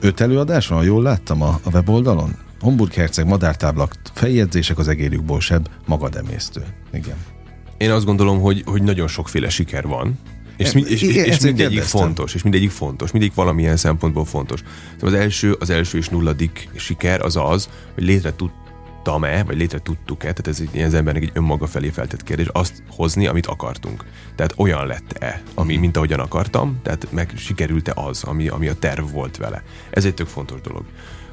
öt 0.00 0.20
előadás 0.20 0.66
van, 0.66 0.84
jól 0.84 1.02
láttam 1.02 1.42
a, 1.42 1.60
a 1.64 1.70
weboldalon? 1.72 2.36
Homburg 2.60 2.92
Herceg, 2.92 3.26
madártáblak, 3.26 3.96
feljegyzések 4.14 4.78
az 4.78 4.88
egérjükból 4.88 5.40
sebb, 5.40 5.70
magademésztő. 5.86 6.64
Igen. 6.92 7.35
Én 7.78 7.90
azt 7.90 8.04
gondolom, 8.04 8.40
hogy, 8.40 8.62
hogy 8.66 8.82
nagyon 8.82 9.08
sokféle 9.08 9.48
siker 9.48 9.86
van, 9.86 10.18
és, 10.56 10.74
és, 10.74 11.02
és, 11.02 11.02
és 11.02 11.40
mindegyik 11.40 11.56
kérdeztem. 11.56 12.00
fontos, 12.00 12.34
és 12.34 12.42
mindegyik 12.42 12.70
fontos, 12.70 13.10
mindegyik 13.10 13.36
valamilyen 13.36 13.76
szempontból 13.76 14.24
fontos. 14.24 14.62
Szóval 14.94 15.14
az 15.14 15.20
első, 15.20 15.52
az 15.52 15.70
első 15.70 15.98
és 15.98 16.08
nulladik 16.08 16.68
siker 16.74 17.20
az 17.20 17.36
az, 17.36 17.68
hogy 17.94 18.04
létre 18.04 18.34
tudtam-e, 18.34 19.44
vagy 19.44 19.56
létre 19.56 19.78
tudtuk-e, 19.78 20.32
tehát 20.32 20.46
ez 20.46 20.68
egy, 20.72 20.82
az 20.82 20.94
embernek 20.94 21.22
egy 21.22 21.30
önmaga 21.34 21.66
felé 21.66 21.88
feltett 21.88 22.22
kérdés, 22.22 22.46
azt 22.52 22.82
hozni, 22.88 23.26
amit 23.26 23.46
akartunk. 23.46 24.04
Tehát 24.34 24.54
olyan 24.56 24.86
lett-e, 24.86 25.42
ami 25.54 25.66
uh-huh. 25.66 25.80
mint 25.80 25.96
ahogyan 25.96 26.20
akartam, 26.20 26.78
tehát 26.82 27.06
meg 27.10 27.32
sikerült-e 27.36 27.92
az, 27.94 28.24
ami, 28.24 28.48
ami 28.48 28.68
a 28.68 28.74
terv 28.74 29.10
volt 29.12 29.36
vele. 29.36 29.62
Ez 29.90 30.04
egy 30.04 30.14
tök 30.14 30.26
fontos 30.26 30.60
dolog. 30.60 30.84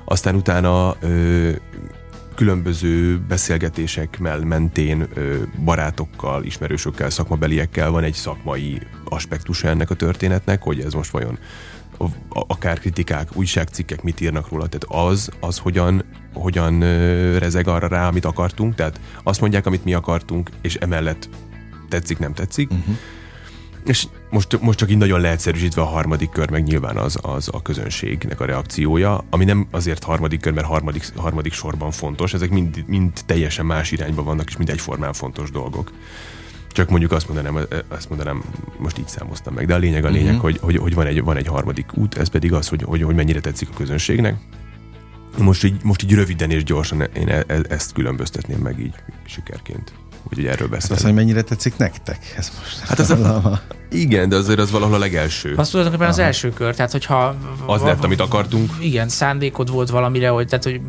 Aztán 0.06 0.36
utána 0.36 0.96
ö, 1.00 1.52
különböző 2.36 3.20
beszélgetések 3.28 4.20
mentén 4.44 5.08
barátokkal, 5.64 6.44
ismerősökkel, 6.44 7.10
szakmabeliekkel 7.10 7.92
van 7.92 8.04
egy 8.04 8.14
szakmai 8.14 8.82
aspektusa 9.04 9.68
ennek 9.68 9.90
a 9.90 9.96
történetnek, 9.96 10.64
hogy 10.64 10.80
ez 10.80 10.94
most 10.94 11.12
vajon 11.12 11.38
akár 12.30 12.80
kritikák, 12.80 13.30
újságcikkek 13.34 14.04
mit 14.04 14.22
írnak 14.22 14.50
róla, 14.50 14.68
tehát 14.68 15.08
az, 15.10 15.30
az 15.40 15.58
hogyan, 15.58 16.04
hogyan 16.34 16.80
rezeg 17.40 17.68
arra 17.68 17.88
rá, 17.88 18.08
amit 18.08 18.26
akartunk, 18.26 18.76
tehát 18.76 19.00
azt 19.24 19.42
mondják, 19.42 19.66
amit 19.66 19.84
mi 19.84 19.94
akartunk, 19.94 20.50
és 20.62 20.76
emellett 20.76 21.30
tetszik, 21.90 22.20
nem 22.20 22.34
tetszik. 22.34 22.72
Uh-huh. 22.72 22.96
És 23.86 24.08
most, 24.30 24.62
most 24.62 24.78
csak 24.78 24.92
így 24.92 24.98
nagyon 24.98 25.22
leegyszerűsítve 25.22 25.82
a 25.82 25.86
harmadik 25.86 26.30
kör, 26.30 26.50
meg 26.50 26.64
nyilván 26.64 26.98
az, 26.98 27.18
az 27.22 27.50
a 27.52 27.62
közönségnek 27.62 28.40
a 28.40 28.46
reakciója, 28.46 29.24
ami 29.30 29.46
nem 29.46 29.68
azért 29.72 30.04
harmadik 30.04 30.42
kör, 30.42 30.54
mert 30.54 30.68
harmadik, 30.68 31.06
harmadik 31.16 31.54
sorban 31.54 31.92
fontos, 31.92 32.34
ezek 32.34 32.50
mind, 32.50 32.84
mind 32.88 33.12
teljesen 33.26 33.66
más 33.66 33.92
irányba 33.92 34.24
vannak, 34.24 34.48
és 34.48 34.58
mind 34.58 34.70
egyformán 34.70 35.14
fontos 35.14 35.52
dolgok. 35.52 35.92
Csak 36.72 36.90
mondjuk 36.90 37.12
azt 37.12 37.28
mondanám, 37.28 37.68
azt 37.88 38.10
mondanám, 38.10 38.44
most 38.78 38.98
így 38.98 39.08
számoztam 39.08 39.54
meg, 39.54 39.68
de 39.68 39.74
a 39.74 39.78
lényeg 39.78 40.06
a 40.06 40.10
lényeg, 40.10 40.36
uh-huh. 40.36 40.42
hogy, 40.42 40.60
hogy, 40.62 40.78
hogy 40.78 40.94
van, 40.94 41.06
egy, 41.06 41.24
van 41.24 41.38
egy 41.38 41.48
harmadik 41.48 41.98
út, 41.98 42.18
ez 42.18 42.28
pedig 42.28 42.54
az, 42.54 42.68
hogy, 42.68 42.82
hogy, 42.84 43.02
hogy 43.02 43.16
mennyire 43.16 43.40
tetszik 43.40 43.70
a 43.70 43.74
közönségnek. 43.78 44.36
Most 45.38 45.64
így, 45.64 45.84
most 45.84 46.04
így 46.04 46.14
röviden 46.14 46.52
és 46.52 46.64
gyorsan 46.64 47.02
én 47.02 47.28
e, 47.28 47.44
e, 47.48 47.62
ezt 47.70 47.94
különböztetném 47.94 48.60
meg 48.60 48.80
így 48.80 48.96
sikerként 49.26 49.94
hogy 50.24 50.46
erről 50.46 50.68
beszélünk. 50.68 50.82
Hát 50.82 50.92
az, 50.92 51.04
hogy 51.04 51.14
mennyire 51.14 51.42
tetszik 51.42 51.78
nektek? 51.78 52.34
Ez 52.38 52.52
most 52.60 52.80
hát 52.80 53.00
az 53.00 53.10
a, 53.10 53.62
igen, 53.92 54.30
de 54.30 54.36
azért 54.36 54.60
az 54.60 54.72
valahol 54.72 54.96
a 54.96 55.00
legelső. 55.00 55.54
Az 55.56 55.70
tulajdonképpen 55.70 56.10
az 56.10 56.20
első 56.20 56.50
kör, 56.50 56.76
tehát 56.76 56.92
hogyha... 56.92 57.36
Az 57.66 57.82
lett, 57.82 58.04
amit 58.04 58.20
akartunk. 58.20 58.72
Igen, 58.80 59.10
szándékod 59.10 59.70
volt 59.72 59.90
valamire, 59.90 60.30
hogy, 60.30 60.48
tehát, 60.48 60.64
hogy 60.64 60.82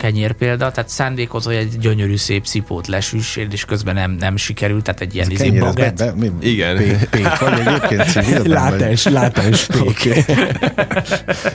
kenyér 0.00 0.32
példa, 0.32 0.70
tehát 0.70 0.90
szándékoz, 0.90 1.44
hogy 1.44 1.54
egy 1.54 1.78
gyönyörű 1.78 2.16
szép 2.16 2.44
cipót 2.44 2.86
lesüssél, 2.86 3.46
és 3.50 3.64
közben 3.64 3.94
nem, 3.94 4.10
nem 4.10 4.36
sikerült, 4.36 4.84
tehát 4.84 5.00
egy 5.00 5.14
ilyen 5.14 5.30
izé 5.30 5.50
baget. 5.50 5.96
Be, 5.96 6.04
be, 6.04 6.12
mi? 6.14 6.30
Igen. 6.40 6.76
Pék, 6.76 7.04
pék 7.10 7.38
vagy 7.40 7.60
egyébként? 7.66 8.46
Látás, 8.46 9.04
látás 9.04 9.66
pék. 9.76 10.24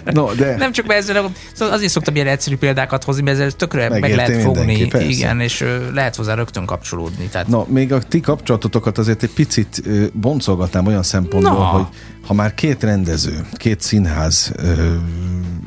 No, 0.03 0.33
de... 0.33 0.55
Nem 0.55 0.71
csak 0.71 0.93
ezzel, 0.93 1.31
szóval 1.53 1.73
azért 1.73 1.91
szoktam 1.91 2.15
ilyen 2.15 2.27
egyszerű 2.27 2.57
példákat 2.57 3.03
hozni, 3.03 3.21
mert 3.21 3.37
ezzel 3.37 3.51
tökre 3.51 3.89
Megérti 3.89 4.15
meg 4.15 4.27
lehet 4.27 4.41
fogni, 4.41 4.87
persze. 4.87 5.07
igen, 5.07 5.39
és 5.39 5.65
lehet 5.93 6.15
hozzá 6.15 6.33
rögtön 6.33 6.65
kapcsolódni. 6.65 7.25
Tehát... 7.25 7.47
No, 7.47 7.65
még 7.67 7.93
a 7.93 7.99
ti 7.99 8.19
kapcsolatotokat 8.19 8.97
azért 8.97 9.23
egy 9.23 9.33
picit 9.33 9.81
boncolgatnám 10.13 10.87
olyan 10.87 11.03
szempontból, 11.03 11.51
no. 11.51 11.63
hogy 11.63 11.85
ha 12.25 12.33
már 12.33 12.53
két 12.53 12.83
rendező, 12.83 13.45
két 13.53 13.81
színház 13.81 14.51
ö, 14.55 14.95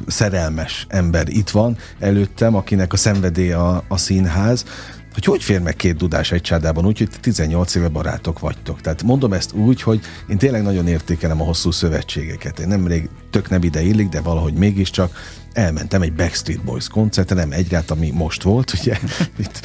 szerelmes 0.06 0.86
ember 0.88 1.28
itt 1.28 1.50
van 1.50 1.76
előttem, 1.98 2.54
akinek 2.54 2.92
a 2.92 2.96
szenvedély 2.96 3.52
a, 3.52 3.84
a 3.88 3.96
színház, 3.96 4.64
hogy 5.12 5.24
hogy 5.24 5.42
fér 5.42 5.60
meg 5.60 5.76
két 5.76 5.96
dudás 5.96 6.32
egy 6.32 6.40
csádában 6.40 6.86
úgy, 6.86 6.98
hogy 6.98 7.08
18 7.20 7.74
éve 7.74 7.88
barátok 7.88 8.38
vagytok. 8.38 8.80
Tehát 8.80 9.02
mondom 9.02 9.32
ezt 9.32 9.52
úgy, 9.52 9.82
hogy 9.82 10.00
én 10.28 10.38
tényleg 10.38 10.62
nagyon 10.62 10.86
értékelem 10.86 11.40
a 11.40 11.44
hosszú 11.44 11.70
szövetségeket. 11.70 12.58
Én 12.58 12.68
nemrég 12.68 13.08
tök 13.30 13.50
nem 13.50 13.62
ide 13.62 13.82
illik, 13.82 14.08
de 14.08 14.20
valahogy 14.20 14.54
mégiscsak 14.54 15.16
elmentem 15.52 16.02
egy 16.02 16.12
Backstreet 16.12 16.64
Boys 16.64 16.88
koncertre, 16.88 17.34
nem 17.34 17.52
egyrát, 17.52 17.90
ami 17.90 18.10
most 18.10 18.42
volt, 18.42 18.72
ugye, 18.80 18.98
itt 19.38 19.60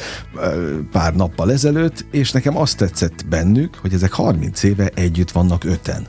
pár 0.92 1.14
nappal 1.14 1.52
ezelőtt, 1.52 2.04
és 2.10 2.32
nekem 2.32 2.56
azt 2.56 2.76
tetszett 2.76 3.26
bennük, 3.28 3.74
hogy 3.74 3.92
ezek 3.92 4.12
30 4.12 4.62
éve 4.62 4.90
együtt 4.94 5.30
vannak 5.30 5.64
öten 5.64 6.06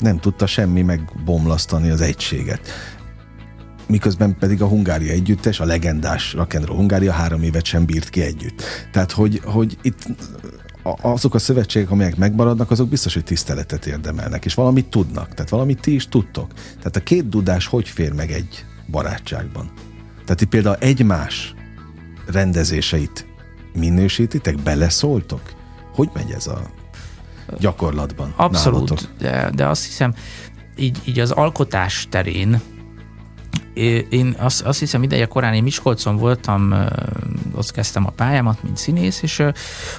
nem 0.00 0.18
tudta 0.18 0.46
semmi 0.46 0.82
megbomlasztani 0.82 1.90
az 1.90 2.00
egységet. 2.00 2.68
Miközben 3.86 4.36
pedig 4.38 4.62
a 4.62 4.66
Hungária 4.66 5.12
együttes, 5.12 5.60
a 5.60 5.64
legendás 5.64 6.34
Rock'n'Roll 6.38 6.74
Hungária 6.76 7.12
három 7.12 7.42
évet 7.42 7.64
sem 7.64 7.84
bírt 7.84 8.08
ki 8.08 8.22
együtt. 8.22 8.62
Tehát, 8.92 9.12
hogy, 9.12 9.40
hogy 9.44 9.78
itt 9.82 10.06
azok 10.82 11.34
a 11.34 11.38
szövetségek, 11.38 11.90
amelyek 11.90 12.16
megmaradnak, 12.16 12.70
azok 12.70 12.88
biztos, 12.88 13.14
hogy 13.14 13.24
tiszteletet 13.24 13.86
érdemelnek, 13.86 14.44
és 14.44 14.54
valamit 14.54 14.86
tudnak. 14.86 15.34
Tehát 15.34 15.50
valamit 15.50 15.80
ti 15.80 15.94
is 15.94 16.08
tudtok. 16.08 16.52
Tehát 16.52 16.96
a 16.96 17.02
két 17.02 17.28
dudás 17.28 17.66
hogy 17.66 17.88
fér 17.88 18.12
meg 18.12 18.30
egy 18.30 18.64
barátságban? 18.90 19.70
Tehát 20.24 20.40
itt 20.40 20.48
például 20.48 20.76
egymás 20.76 21.54
rendezéseit 22.26 23.26
minősítitek, 23.72 24.62
beleszóltok? 24.62 25.42
Hogy 25.94 26.08
megy 26.14 26.30
ez 26.30 26.46
a 26.46 26.70
gyakorlatban. 27.58 28.32
Abszolút, 28.36 29.08
de, 29.18 29.50
de 29.54 29.66
azt 29.66 29.84
hiszem, 29.84 30.14
így, 30.76 30.98
így 31.04 31.18
az 31.18 31.30
alkotás 31.30 32.06
terén 32.10 32.60
én 34.08 34.34
azt, 34.38 34.62
azt 34.62 34.78
hiszem 34.78 35.02
ideje 35.02 35.26
korán 35.26 35.54
én 35.54 35.62
Miskolcon 35.62 36.16
voltam, 36.16 36.74
ott 37.54 37.70
kezdtem 37.70 38.06
a 38.06 38.10
pályámat, 38.10 38.62
mint 38.62 38.76
színész, 38.76 39.22
és 39.22 39.42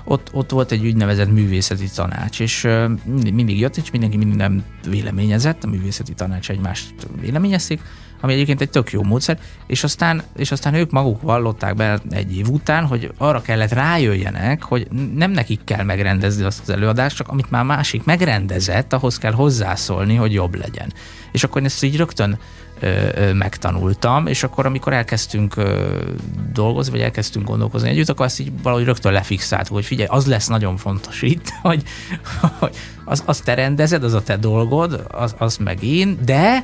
ott, 0.04 0.30
ott 0.34 0.52
volt 0.52 0.72
egy 0.72 0.86
úgynevezett 0.86 1.32
művészeti 1.32 1.90
tanács, 1.96 2.40
és 2.40 2.68
mindig, 3.06 3.34
mindig 3.34 3.60
jött, 3.60 3.78
és 3.78 3.92
mindenki 3.92 4.18
minden 4.18 4.64
véleményezett, 4.88 5.64
a 5.64 5.68
művészeti 5.68 6.14
tanács 6.14 6.50
egymást 6.50 6.94
véleményezték, 7.22 7.82
ami 8.22 8.34
egyébként 8.34 8.62
egy 8.62 8.70
tök 8.70 8.92
jó 8.92 9.04
módszer, 9.04 9.40
és 9.68 9.84
aztán, 9.84 10.24
és 10.36 10.52
aztán 10.52 10.74
ők 10.74 10.92
maguk 10.92 11.22
vallották 11.22 11.76
be 11.76 12.00
egy 12.10 12.38
év 12.38 12.50
után, 12.50 12.86
hogy 12.86 13.12
arra 13.18 13.42
kellett 13.42 13.72
rájöjjenek, 13.72 14.64
hogy 14.64 14.88
nem 15.16 15.32
nekik 15.32 15.64
kell 15.64 15.84
megrendezni 15.84 16.44
azt 16.44 16.62
az 16.62 16.70
előadást, 16.70 17.16
csak 17.16 17.28
amit 17.28 17.52
már 17.52 17.64
másik 17.64 18.04
megrendezett, 18.04 18.94
ahhoz 18.94 19.18
kell 19.18 19.34
hozzászólni, 19.34 20.16
hogy 20.16 20.34
jobb 20.34 20.56
legyen. 20.56 20.94
És 21.32 21.44
akkor 21.44 21.64
ezt 21.64 21.84
így 21.84 21.98
rögtön 21.98 22.40
megtanultam, 23.34 24.28
és 24.28 24.44
akkor 24.44 24.66
amikor 24.66 24.94
elkezdtünk 24.94 25.56
dolgozni, 26.54 26.92
vagy 26.92 27.02
elkezdtünk 27.02 27.48
gondolkozni 27.48 27.90
együtt, 27.90 28.10
akkor 28.10 28.26
azt 28.26 28.40
így 28.40 28.52
valahogy 28.64 28.86
rögtön 28.86 29.12
lefixáltuk, 29.12 29.76
hogy 29.76 29.86
figyelj, 29.86 30.08
az 30.12 30.26
lesz 30.26 30.48
nagyon 30.48 30.78
fontos 30.78 31.22
itt, 31.22 31.50
hogy, 31.62 31.84
hogy 32.60 32.76
az, 33.06 33.24
azt 33.26 33.44
te 33.44 33.54
rendezed, 33.54 34.04
az 34.04 34.14
a 34.14 34.24
te 34.24 34.38
dolgod, 34.38 35.06
az, 35.12 35.36
az 35.38 35.58
meg 35.58 35.84
én, 35.84 36.18
de 36.26 36.64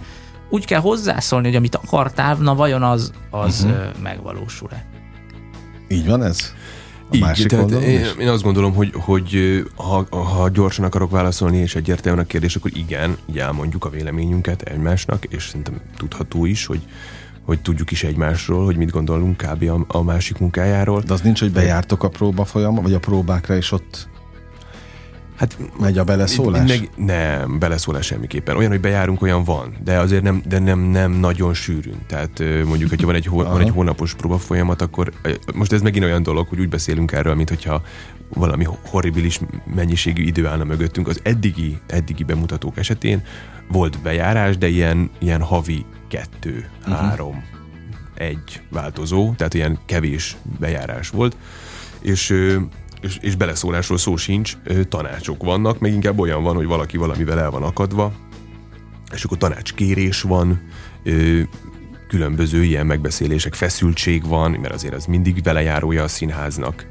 úgy 0.50 0.66
kell 0.66 0.80
hozzászólni, 0.80 1.48
hogy 1.48 1.56
amit 1.56 1.76
akartál, 1.76 2.36
na 2.36 2.56
vajon 2.56 2.84
az, 2.84 3.12
az 3.30 3.64
uh-huh. 3.64 4.02
megvalósul-e. 4.04 4.86
Így 5.88 6.08
van 6.08 6.24
ez? 6.24 6.54
A 7.10 7.16
Így, 7.16 7.22
másik 7.22 7.48
tehát 7.48 7.72
én, 7.72 8.06
én 8.20 8.28
azt 8.28 8.44
gondolom, 8.44 8.74
hogy, 8.74 8.92
hogy 8.94 9.64
ha, 9.76 10.08
ha 10.10 10.50
gyorsan 10.50 10.86
akarok 10.86 11.12
válaszolni, 11.12 11.58
és 11.58 11.76
egyértelműen 11.76 12.26
a 12.26 12.28
kérdés, 12.28 12.56
akkor 12.56 12.72
igen, 12.74 13.18
így 13.30 13.40
elmondjuk 13.40 13.86
a 13.86 13.90
véleményünket 13.90 14.62
egymásnak, 14.62 15.26
és 15.26 15.48
szerintem 15.48 15.82
tudható 15.98 16.46
is, 16.46 16.66
hogy, 16.66 16.82
hogy 17.46 17.62
tudjuk 17.62 17.92
is 17.92 18.04
egymásról, 18.04 18.66
hogy 18.66 18.78
mit 18.78 18.92
gondolunk 18.92 19.38
kb. 19.38 19.64
a, 19.70 19.98
a 19.98 20.04
másik 20.04 20.38
munkájáról. 20.38 21.02
De 21.02 21.14
az 21.14 21.22
nincs, 21.22 21.40
hogy 21.40 21.52
bejártok 21.52 22.04
a 22.04 22.10
próba 22.10 22.46
folyam, 22.46 22.76
vagy 22.76 22.94
a 22.94 23.00
próbákra, 23.00 23.56
és 23.56 23.72
ott 23.72 24.08
Hát 25.38 25.58
megy 25.80 25.98
a 25.98 26.04
beleszólás? 26.04 26.68
Meg, 26.68 26.90
nem, 26.96 27.60
beleszólás 27.60 28.06
semmiképpen. 28.06 28.56
Olyan, 28.56 28.72
hogy 28.72 28.80
bejárunk, 28.80 29.22
olyan 29.22 29.44
van, 29.44 29.78
de 29.84 30.00
azért 30.00 30.24
nem, 30.24 30.42
de 30.48 30.60
nem, 30.60 30.80
nem 30.80 31.12
nagyon 31.12 31.54
sűrűn. 31.54 32.06
Tehát 32.08 32.44
mondjuk, 32.66 32.90
hogyha 32.90 33.06
van 33.06 33.16
egy, 33.16 33.26
hó, 33.26 33.38
van 33.38 33.62
egy 33.62 33.70
hónapos 33.70 34.14
próba 34.14 34.38
folyamat, 34.38 34.82
akkor 34.82 35.12
most 35.56 35.72
ez 35.72 35.82
megint 35.82 36.06
olyan 36.06 36.24
dolog, 36.24 36.48
hogy 36.48 36.60
úgy 36.60 36.70
beszélünk 36.70 37.12
erről, 37.12 37.36
mint 37.36 37.50
hogyha 37.50 37.82
valami 38.34 38.68
horribilis 38.90 39.40
mennyiségű 39.76 40.24
idő 40.24 40.48
állna 40.48 40.64
mögöttünk. 40.64 41.08
Az 41.08 41.20
eddigi, 41.24 41.80
eddigi 41.88 42.24
bemutatók 42.24 42.78
esetén 42.78 43.24
volt 43.68 44.02
bejárás, 44.02 44.58
de 44.58 44.68
ilyen, 44.68 45.10
ilyen 45.20 45.42
havi 45.42 45.86
kettő, 46.08 46.70
uh-huh. 46.80 46.96
három, 46.96 47.44
egy 48.14 48.62
változó, 48.70 49.34
tehát 49.38 49.54
ilyen 49.54 49.80
kevés 49.86 50.38
bejárás 50.60 51.10
volt. 51.10 51.38
És 52.00 52.34
és, 53.02 53.18
és 53.22 53.36
beleszólásról 53.36 53.98
szó 53.98 54.16
sincs, 54.16 54.58
tanácsok 54.90 55.44
vannak, 55.44 55.80
meg 55.80 55.94
inkább 55.94 56.20
olyan 56.20 56.44
van, 56.44 56.56
hogy 56.56 56.66
valaki 56.66 56.98
valamivel 56.98 57.40
el 57.40 57.50
van 57.50 57.64
akadva, 57.64 58.14
és 59.14 59.24
akkor 59.24 59.38
tanácskérés 59.38 60.22
van, 60.22 60.62
különböző 62.08 62.64
ilyen 62.64 62.86
megbeszélések, 62.86 63.54
feszültség 63.54 64.28
van, 64.28 64.52
mert 64.52 64.74
azért 64.74 64.94
az 64.94 65.06
mindig 65.06 65.44
velejárója 65.44 66.04
a 66.04 66.08
színháznak 66.08 66.88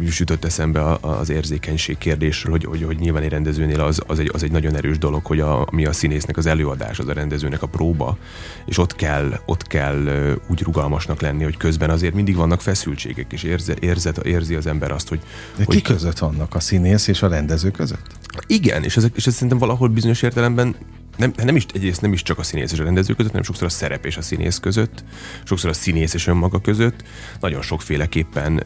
is 0.00 0.18
jutott 0.18 0.44
eszembe 0.44 0.96
az 1.00 1.30
érzékenység 1.30 1.98
kérdésről, 1.98 2.52
hogy, 2.52 2.64
hogy, 2.64 2.82
hogy 2.82 2.98
nyilván 2.98 3.22
egy 3.22 3.30
rendezőnél 3.30 3.80
az, 3.80 4.02
az, 4.06 4.18
egy, 4.18 4.30
az 4.32 4.42
egy 4.42 4.50
nagyon 4.50 4.76
erős 4.76 4.98
dolog, 4.98 5.24
hogy 5.24 5.40
a, 5.40 5.66
mi 5.72 5.84
a 5.84 5.92
színésznek 5.92 6.36
az 6.36 6.46
előadás, 6.46 6.98
az 6.98 7.08
a 7.08 7.12
rendezőnek 7.12 7.62
a 7.62 7.66
próba, 7.66 8.18
és 8.66 8.78
ott 8.78 8.94
kell, 8.94 9.40
ott 9.46 9.66
kell 9.66 10.36
úgy 10.48 10.62
rugalmasnak 10.62 11.20
lenni, 11.20 11.44
hogy 11.44 11.56
közben 11.56 11.90
azért 11.90 12.14
mindig 12.14 12.36
vannak 12.36 12.60
feszültségek, 12.60 13.32
és 13.32 13.42
érze, 13.42 13.74
érzet, 13.80 14.18
érzi 14.18 14.54
az 14.54 14.66
ember 14.66 14.90
azt, 14.90 15.08
hogy... 15.08 15.20
De 15.56 15.64
hogy 15.64 15.76
ki 15.76 15.82
között 15.82 16.18
vannak? 16.18 16.54
A 16.54 16.60
színész 16.60 17.06
és 17.06 17.22
a 17.22 17.28
rendező 17.28 17.70
között? 17.70 18.06
Igen, 18.46 18.84
és, 18.84 18.96
ezek, 18.96 19.12
és 19.16 19.26
ez 19.26 19.32
szerintem 19.32 19.58
valahol 19.58 19.88
bizonyos 19.88 20.22
értelemben 20.22 20.74
nem, 21.18 21.32
nem 21.36 21.56
is, 21.56 21.66
egyrészt 21.74 22.00
nem 22.00 22.12
is 22.12 22.22
csak 22.22 22.38
a 22.38 22.42
színész 22.42 22.72
és 22.72 22.78
a 22.78 22.84
rendező 22.84 23.14
között, 23.14 23.30
hanem 23.30 23.46
sokszor 23.46 23.66
a 23.66 23.70
szerep 23.70 24.06
és 24.06 24.16
a 24.16 24.22
színész 24.22 24.58
között, 24.58 25.04
sokszor 25.44 25.70
a 25.70 25.72
színész 25.72 26.14
és 26.14 26.26
önmaga 26.26 26.60
között. 26.60 27.02
Nagyon 27.40 27.62
sokféleképpen, 27.62 28.62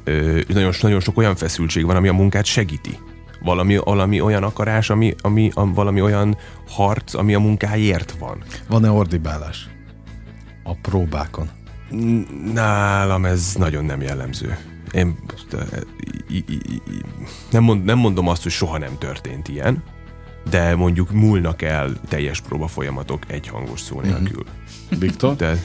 nagyon, 0.48 0.72
nagyon 0.80 1.00
sok 1.00 1.18
olyan 1.18 1.36
feszültség 1.36 1.84
van, 1.84 1.96
ami 1.96 2.08
a 2.08 2.12
munkát 2.12 2.44
segíti. 2.44 2.98
Valami, 3.40 3.76
valami 3.76 4.20
olyan 4.20 4.42
akarás, 4.42 4.90
ami, 4.90 5.14
ami 5.20 5.50
valami 5.54 6.00
olyan 6.00 6.36
harc, 6.68 7.14
ami 7.14 7.34
a 7.34 7.38
munkáért 7.38 8.14
van. 8.18 8.42
Van-e 8.68 8.90
ordibálás 8.90 9.68
a 10.62 10.74
próbákon? 10.74 11.48
Nálam 12.52 13.24
ez 13.24 13.54
nagyon 13.58 13.84
nem 13.84 14.00
jellemző. 14.00 14.58
Én 14.92 15.18
nem, 17.50 17.62
mond, 17.62 17.84
nem 17.84 17.98
mondom 17.98 18.28
azt, 18.28 18.42
hogy 18.42 18.52
soha 18.52 18.78
nem 18.78 18.98
történt 18.98 19.48
ilyen, 19.48 19.82
de 20.50 20.74
mondjuk 20.74 21.12
múlnak 21.12 21.62
el 21.62 21.92
teljes 22.08 22.40
próba 22.40 22.66
folyamatok 22.66 23.22
egy 23.26 23.48
hangos 23.48 23.80
szó 23.80 23.96
mhm. 23.96 24.06
nélkül. 24.06 24.44
Viktor? 24.98 25.36
De... 25.36 25.62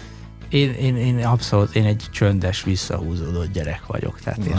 Én, 0.49 0.73
én, 0.73 0.97
én 0.97 1.25
abszolút, 1.25 1.75
én 1.75 1.85
egy 1.85 2.03
csöndes, 2.11 2.63
visszahúzódott 2.63 3.51
gyerek 3.51 3.81
vagyok, 3.87 4.19
tehát 4.19 4.45
én, 4.45 4.55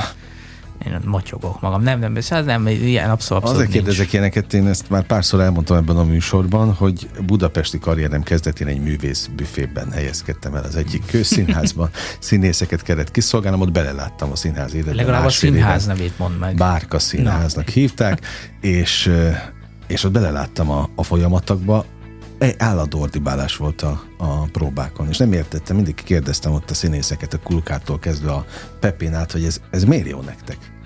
én 0.87 1.01
motyogok 1.05 1.61
magam. 1.61 1.83
Nem, 1.83 1.99
nem, 1.99 2.17
ez 2.17 2.29
nem, 2.29 2.67
ilyen 2.67 3.11
abszolút, 3.11 3.43
abszolút 3.43 3.63
Azért 3.63 3.71
kérdezek 3.71 4.13
ilyeneket, 4.13 4.55
én 4.55 4.67
ezt 4.67 4.91
már 4.91 5.07
párszor 5.07 5.41
elmondtam 5.41 5.77
ebben 5.77 5.97
a 5.97 6.05
műsorban, 6.05 6.75
hogy 6.75 7.09
budapesti 7.27 7.79
karrierem 7.79 8.23
kezdetén 8.23 8.67
egy 8.67 8.81
művész 8.81 9.31
büfében 9.37 9.93
helyezkedtem 9.93 10.55
el 10.55 10.65
az 10.65 10.77
egyik 10.77 11.07
közszínházban. 11.07 11.91
Színészeket 12.19 12.83
kellett 12.83 13.11
kiszolgálnom, 13.11 13.61
ott 13.61 13.73
beleláttam 13.73 14.31
a 14.31 14.37
színház 14.37 14.75
életbe. 14.75 14.95
Legalább 14.95 15.25
a 15.25 15.31
színház 15.31 15.87
nevét 15.87 16.19
mond 16.19 16.39
meg. 16.39 16.55
Bárka 16.55 16.99
színháznak 16.99 17.67
Na. 17.67 17.73
hívták, 17.73 18.21
és 18.61 19.11
és 19.89 20.05
ott 20.05 20.13
beleláttam 20.13 20.71
a, 20.71 20.89
a 20.95 21.03
folyamatokba, 21.03 21.85
egy 22.39 22.55
állandó 22.59 23.01
ordibálás 23.01 23.57
volt 23.57 23.83
a, 23.83 24.03
a 24.19 24.43
próbákon, 24.43 25.09
és 25.09 25.17
nem 25.17 25.33
értettem, 25.33 25.77
mindig 25.77 25.95
kérdeztem 25.95 26.53
ott 26.53 26.71
a 26.71 26.75
színészeket, 26.75 27.35
a 27.35 27.39
kulkától 27.39 27.99
kezdve 27.99 28.33
a 28.33 28.45
Pepin 28.81 29.15
át, 29.15 29.33
hogy 29.33 29.45
ez, 29.45 29.61
ez 29.71 29.85
miért 29.85 30.09
jó 30.09 30.21
nektek? 30.21 30.78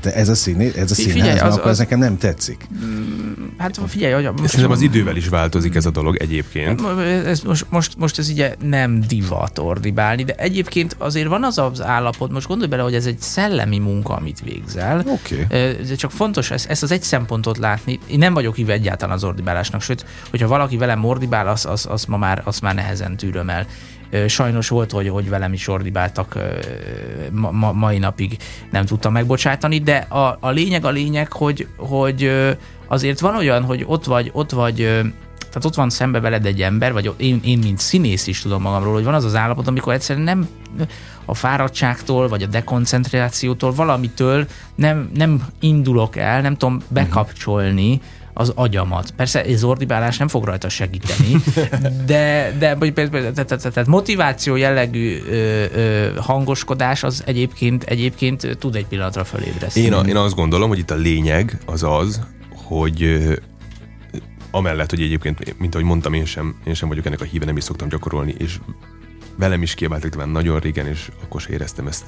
Tehát 0.00 0.18
ez 0.18 0.28
a, 0.28 0.34
színé, 0.34 0.72
ez 0.76 0.90
a 0.90 0.94
színház, 0.94 1.14
figyelj, 1.14 1.38
az, 1.38 1.54
akkor 1.54 1.64
az, 1.64 1.70
ez 1.70 1.78
nekem 1.78 1.98
nem 1.98 2.18
tetszik. 2.18 2.66
Mm, 2.84 3.46
hát 3.58 3.80
figyelj, 3.86 4.12
hogy 4.12 4.24
most, 4.24 4.48
Szerintem 4.48 4.70
az 4.70 4.80
idővel 4.80 5.16
is 5.16 5.28
változik 5.28 5.74
ez 5.74 5.86
a 5.86 5.90
dolog 5.90 6.16
egyébként. 6.16 6.82
Ez 7.26 7.40
most, 7.40 7.66
most, 7.68 7.96
most 7.98 8.18
ez 8.18 8.28
ugye 8.28 8.54
nem 8.62 9.00
divat 9.00 9.58
ordibálni, 9.58 10.24
de 10.24 10.34
egyébként 10.34 10.96
azért 10.98 11.28
van 11.28 11.44
az 11.44 11.58
az 11.58 11.82
állapot, 11.82 12.30
most 12.30 12.46
gondolj 12.46 12.70
bele, 12.70 12.82
hogy 12.82 12.94
ez 12.94 13.06
egy 13.06 13.20
szellemi 13.20 13.78
munka, 13.78 14.14
amit 14.14 14.40
végzel. 14.44 15.04
Oké. 15.06 15.42
Okay. 15.42 15.76
De 15.88 15.94
csak 15.94 16.10
fontos 16.10 16.50
ezt, 16.50 16.70
ezt 16.70 16.82
az 16.82 16.90
egy 16.90 17.02
szempontot 17.02 17.58
látni. 17.58 17.98
Én 18.06 18.18
nem 18.18 18.34
vagyok 18.34 18.56
híve 18.56 18.72
egyáltalán 18.72 19.14
az 19.14 19.24
ordibálásnak, 19.24 19.82
sőt, 19.82 20.04
hogyha 20.30 20.48
valaki 20.48 20.76
velem 20.76 21.04
ordibál, 21.04 21.48
az, 21.48 21.66
az, 21.66 21.86
az 21.90 22.04
ma 22.04 22.16
már, 22.16 22.42
az 22.44 22.58
már 22.58 22.74
nehezen 22.74 23.16
tűröm 23.16 23.50
el. 23.50 23.66
Sajnos 24.26 24.68
volt, 24.68 24.90
hogy, 24.90 25.08
hogy 25.08 25.28
velem 25.28 25.52
is 25.52 25.68
ordibáltak 25.68 26.38
ma, 27.32 27.50
ma, 27.50 27.72
mai 27.72 27.98
napig 27.98 28.36
nem 28.70 28.84
tudtam 28.84 29.12
megbocsátani, 29.12 29.78
de 29.78 29.96
a, 29.96 30.36
a 30.40 30.50
lényeg 30.50 30.84
a 30.84 30.90
lényeg, 30.90 31.32
hogy, 31.32 31.66
hogy 31.76 32.30
azért 32.86 33.20
van 33.20 33.36
olyan, 33.36 33.62
hogy 33.62 33.84
ott 33.86 34.04
vagy, 34.04 34.30
ott 34.32 34.50
vagy 34.50 34.76
tehát 35.38 35.64
ott 35.64 35.74
van 35.74 35.90
szembe 35.90 36.20
veled 36.20 36.46
egy 36.46 36.62
ember, 36.62 36.92
vagy 36.92 37.12
én, 37.16 37.40
én 37.44 37.58
mint 37.58 37.78
színész 37.78 38.26
is 38.26 38.40
tudom 38.40 38.62
magamról, 38.62 38.92
hogy 38.92 39.04
van 39.04 39.14
az 39.14 39.24
az 39.24 39.34
állapot, 39.34 39.66
amikor 39.66 39.92
egyszerűen 39.92 40.24
nem 40.24 40.48
a 41.24 41.34
fáradtságtól, 41.34 42.28
vagy 42.28 42.42
a 42.42 42.46
dekoncentrációtól, 42.46 43.72
valamitől 43.72 44.46
nem, 44.74 45.10
nem 45.14 45.46
indulok 45.60 46.16
el, 46.16 46.40
nem 46.40 46.56
tudom 46.56 46.82
bekapcsolni, 46.88 47.92
uh-huh 47.92 48.16
az 48.38 48.52
agyamat. 48.54 49.10
Persze 49.10 49.44
ez 49.44 49.64
ordibálás 49.64 50.16
nem 50.16 50.28
fog 50.28 50.44
rajta 50.44 50.68
segíteni, 50.68 51.36
de, 52.06 52.52
de 52.58 52.76
tehát 53.44 53.86
motiváció 53.86 54.56
jellegű 54.56 55.22
ö, 55.28 55.64
ö, 55.74 56.08
hangoskodás 56.16 57.02
az 57.02 57.22
egyébként, 57.26 57.84
egyébként 57.84 58.56
tud 58.58 58.74
egy 58.74 58.86
pillanatra 58.86 59.24
fölébreszteni. 59.24 59.86
Én, 59.86 59.92
a, 59.92 60.00
én 60.00 60.16
azt 60.16 60.34
gondolom, 60.34 60.68
hogy 60.68 60.78
itt 60.78 60.90
a 60.90 60.94
lényeg 60.94 61.58
az 61.66 61.82
az, 61.82 62.20
hogy 62.54 63.20
amellett, 64.50 64.90
hogy 64.90 65.02
egyébként, 65.02 65.58
mint 65.58 65.74
ahogy 65.74 65.86
mondtam, 65.86 66.12
én 66.12 66.24
sem, 66.24 66.56
én 66.64 66.74
sem 66.74 66.88
vagyok 66.88 67.06
ennek 67.06 67.20
a 67.20 67.24
híve, 67.24 67.44
nem 67.44 67.56
is 67.56 67.64
szoktam 67.64 67.88
gyakorolni, 67.88 68.34
és 68.38 68.58
velem 69.38 69.62
is 69.62 69.74
kiabáltak 69.74 70.32
nagyon 70.32 70.58
régen, 70.58 70.86
és 70.86 71.10
akkor 71.22 71.40
sem 71.40 71.52
éreztem 71.52 71.86
ezt 71.86 72.04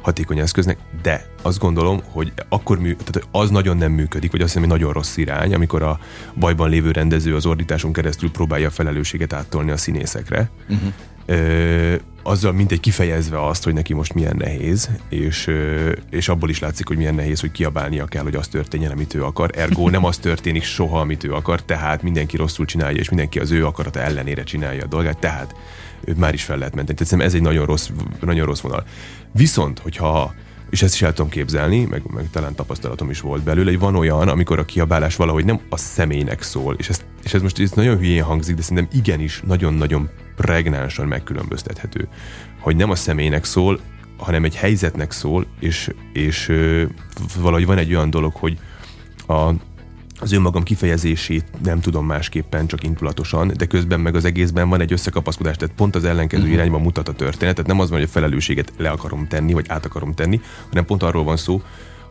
hatékony 0.00 0.38
eszköznek, 0.38 0.78
de 1.02 1.26
azt 1.42 1.58
gondolom, 1.58 2.00
hogy 2.04 2.32
akkor 2.48 2.78
mű, 2.78 2.94
tehát 2.94 3.28
az 3.30 3.50
nagyon 3.50 3.76
nem 3.76 3.92
működik, 3.92 4.30
vagy 4.30 4.40
azt 4.40 4.52
hiszem, 4.52 4.68
hogy 4.68 4.78
nagyon 4.78 4.92
rossz 4.92 5.16
irány, 5.16 5.54
amikor 5.54 5.82
a 5.82 5.98
bajban 6.34 6.70
lévő 6.70 6.90
rendező 6.90 7.34
az 7.34 7.46
ordításon 7.46 7.92
keresztül 7.92 8.30
próbálja 8.30 8.68
a 8.68 8.70
felelősséget 8.70 9.32
áttolni 9.32 9.70
a 9.70 9.76
színészekre. 9.76 10.50
Uh-huh. 10.68 10.92
Ö, 11.26 11.94
azzal 12.22 12.52
mindegy 12.52 12.80
kifejezve 12.80 13.46
azt, 13.46 13.64
hogy 13.64 13.74
neki 13.74 13.94
most 13.94 14.14
milyen 14.14 14.36
nehéz, 14.36 14.90
és, 15.08 15.46
ö, 15.46 15.92
és 16.10 16.28
abból 16.28 16.48
is 16.48 16.58
látszik, 16.58 16.88
hogy 16.88 16.96
milyen 16.96 17.14
nehéz, 17.14 17.40
hogy 17.40 17.50
kiabálnia 17.50 18.04
kell, 18.04 18.22
hogy 18.22 18.34
az 18.34 18.48
történjen, 18.48 18.90
amit 18.90 19.14
ő 19.14 19.24
akar. 19.24 19.50
Ergo 19.54 19.88
nem 19.88 20.04
az 20.04 20.18
történik 20.18 20.62
soha, 20.62 21.00
amit 21.00 21.24
ő 21.24 21.32
akar, 21.32 21.62
tehát 21.62 22.02
mindenki 22.02 22.36
rosszul 22.36 22.64
csinálja, 22.64 22.98
és 22.98 23.08
mindenki 23.08 23.38
az 23.38 23.50
ő 23.50 23.66
akarata 23.66 24.00
ellenére 24.00 24.42
csinálja 24.42 24.82
a 24.84 24.86
dolgát, 24.86 25.18
tehát 25.18 25.54
őt 26.04 26.18
már 26.18 26.34
is 26.34 26.42
fel 26.42 26.58
lehet 26.58 26.74
menteni. 26.74 26.98
Tehát 26.98 27.24
ez 27.24 27.34
egy 27.34 27.42
nagyon 27.42 27.66
rossz, 27.66 27.90
nagyon 28.20 28.46
rossz 28.46 28.60
vonal. 28.60 28.84
Viszont, 29.32 29.78
hogyha 29.78 30.34
és 30.70 30.82
ezt 30.82 30.94
is 30.94 31.02
el 31.02 31.12
tudom 31.12 31.30
képzelni, 31.30 31.84
meg, 31.84 32.02
meg 32.14 32.30
talán 32.30 32.54
tapasztalatom 32.54 33.10
is 33.10 33.20
volt 33.20 33.42
belőle, 33.42 33.70
hogy 33.70 33.78
van 33.78 33.96
olyan, 33.96 34.28
amikor 34.28 34.58
a 34.58 34.64
kiabálás 34.64 35.16
valahogy 35.16 35.44
nem 35.44 35.60
a 35.68 35.76
személynek 35.76 36.42
szól, 36.42 36.74
és, 36.78 36.88
ez, 36.88 37.04
és 37.24 37.34
ez 37.34 37.42
most 37.42 37.58
ez 37.58 37.70
nagyon 37.70 37.98
hülyén 37.98 38.22
hangzik, 38.22 38.54
de 38.54 38.62
szerintem 38.62 38.98
igenis 38.98 39.42
nagyon-nagyon 39.46 40.10
pregnánsan 40.36 41.06
megkülönböztethető, 41.06 42.08
hogy 42.60 42.76
nem 42.76 42.90
a 42.90 42.94
személynek 42.94 43.44
szól, 43.44 43.80
hanem 44.16 44.44
egy 44.44 44.56
helyzetnek 44.56 45.12
szól, 45.12 45.46
és, 45.60 45.90
és 46.12 46.52
valahogy 47.38 47.66
van 47.66 47.78
egy 47.78 47.94
olyan 47.94 48.10
dolog, 48.10 48.34
hogy 48.34 48.58
a, 49.26 49.52
az 50.20 50.32
önmagam 50.32 50.62
kifejezését 50.62 51.44
nem 51.62 51.80
tudom 51.80 52.06
másképpen, 52.06 52.66
csak 52.66 52.84
intulatosan, 52.84 53.52
de 53.56 53.66
közben 53.66 54.00
meg 54.00 54.14
az 54.14 54.24
egészben 54.24 54.68
van 54.68 54.80
egy 54.80 54.92
összekapaszkodás, 54.92 55.56
tehát 55.56 55.74
pont 55.74 55.94
az 55.94 56.04
ellenkező 56.04 56.42
uh-huh. 56.42 56.56
irányba 56.56 56.78
mutat 56.78 57.08
a 57.08 57.12
történet. 57.12 57.54
Tehát 57.54 57.70
nem 57.70 57.80
az 57.80 57.88
van, 57.88 57.98
hogy 57.98 58.08
a 58.08 58.12
felelősséget 58.12 58.72
le 58.76 58.90
akarom 58.90 59.26
tenni, 59.28 59.52
vagy 59.52 59.66
át 59.68 59.84
akarom 59.84 60.14
tenni, 60.14 60.40
hanem 60.68 60.84
pont 60.84 61.02
arról 61.02 61.24
van 61.24 61.36
szó, 61.36 61.62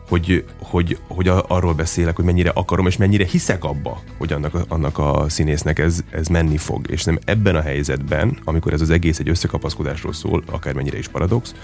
hogy, 0.08 0.44
hogy, 0.58 0.98
hogy 1.08 1.28
arról 1.28 1.74
beszélek, 1.74 2.16
hogy 2.16 2.24
mennyire 2.24 2.50
akarom, 2.50 2.86
és 2.86 2.96
mennyire 2.96 3.24
hiszek 3.24 3.64
abba, 3.64 4.02
hogy 4.18 4.32
annak 4.32 4.54
a, 4.54 4.64
annak 4.68 4.98
a 4.98 5.24
színésznek 5.28 5.78
ez, 5.78 6.00
ez 6.10 6.26
menni 6.26 6.56
fog. 6.56 6.90
És 6.90 7.04
nem 7.04 7.18
ebben 7.24 7.56
a 7.56 7.60
helyzetben, 7.60 8.38
amikor 8.44 8.72
ez 8.72 8.80
az 8.80 8.90
egész 8.90 9.18
egy 9.18 9.28
összekapaszkodásról 9.28 10.12
szól, 10.12 10.42
akármennyire 10.50 10.98
is 10.98 11.08
paradox, 11.08 11.54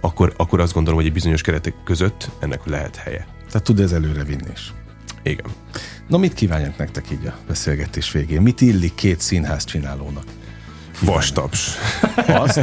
akkor, 0.00 0.32
akkor 0.36 0.60
azt 0.60 0.72
gondolom, 0.72 0.98
hogy 0.98 1.08
egy 1.08 1.14
bizonyos 1.14 1.42
keretek 1.42 1.74
között 1.84 2.30
ennek 2.38 2.60
lehet 2.64 2.96
helye. 2.96 3.26
Tehát 3.46 3.66
tud 3.66 3.80
ez 3.80 3.92
előre 3.92 4.24
vinni 4.24 4.50
is. 4.52 4.72
Igen. 5.22 5.46
Na 6.06 6.18
mit 6.18 6.34
kívánjak 6.34 6.76
nektek 6.76 7.10
így 7.10 7.26
a 7.26 7.34
beszélgetés 7.46 8.12
végén? 8.12 8.42
Mit 8.42 8.60
illik 8.60 8.94
két 8.94 9.20
színház 9.20 9.64
csinálónak? 9.64 10.24
Vastaps. 11.00 11.70
Azt? 12.26 12.60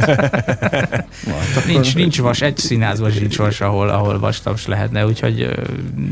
nincs, 1.66 1.94
nincs 1.94 2.20
vas, 2.20 2.40
egy 2.40 2.56
színházban 2.56 3.10
nincs 3.20 3.36
vas, 3.36 3.60
ahol, 3.60 3.88
ahol 3.88 4.18
vastaps 4.18 4.66
lehetne, 4.66 5.06
úgyhogy... 5.06 5.38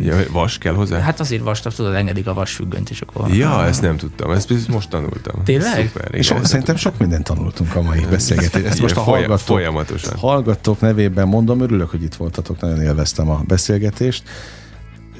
Ja, 0.02 0.16
vas 0.32 0.58
kell 0.58 0.74
hozzá? 0.74 0.98
Hát 0.98 1.20
azért 1.20 1.42
vastaps, 1.42 1.74
tudod, 1.74 1.94
engedik 1.94 2.26
a 2.26 2.34
vasfüggönyt, 2.34 2.90
és 2.90 3.00
akkor... 3.00 3.34
Ja, 3.34 3.64
ezt 3.66 3.82
nem 3.82 3.96
tudtam, 3.96 4.30
ezt 4.30 4.68
most 4.68 4.88
tanultam. 4.88 5.44
Tényleg? 5.44 5.86
Szuper, 5.86 6.14
igen, 6.14 6.44
szerintem 6.44 6.76
sok 6.76 6.98
mindent 6.98 7.24
tanultunk 7.24 7.74
a 7.74 7.82
mai 7.82 8.06
beszélgetésben. 8.10 8.70
Ezt 8.70 8.80
most 8.80 8.96
a 8.96 9.00
hallgatók, 9.00 9.38
Folyamatosan. 9.38 10.18
hallgatók 10.18 10.80
nevében 10.80 11.28
mondom, 11.28 11.60
örülök, 11.60 11.90
hogy 11.90 12.02
itt 12.02 12.14
voltatok, 12.14 12.60
nagyon 12.60 12.82
élveztem 12.82 13.30
a 13.30 13.42
beszélgetést. 13.46 14.22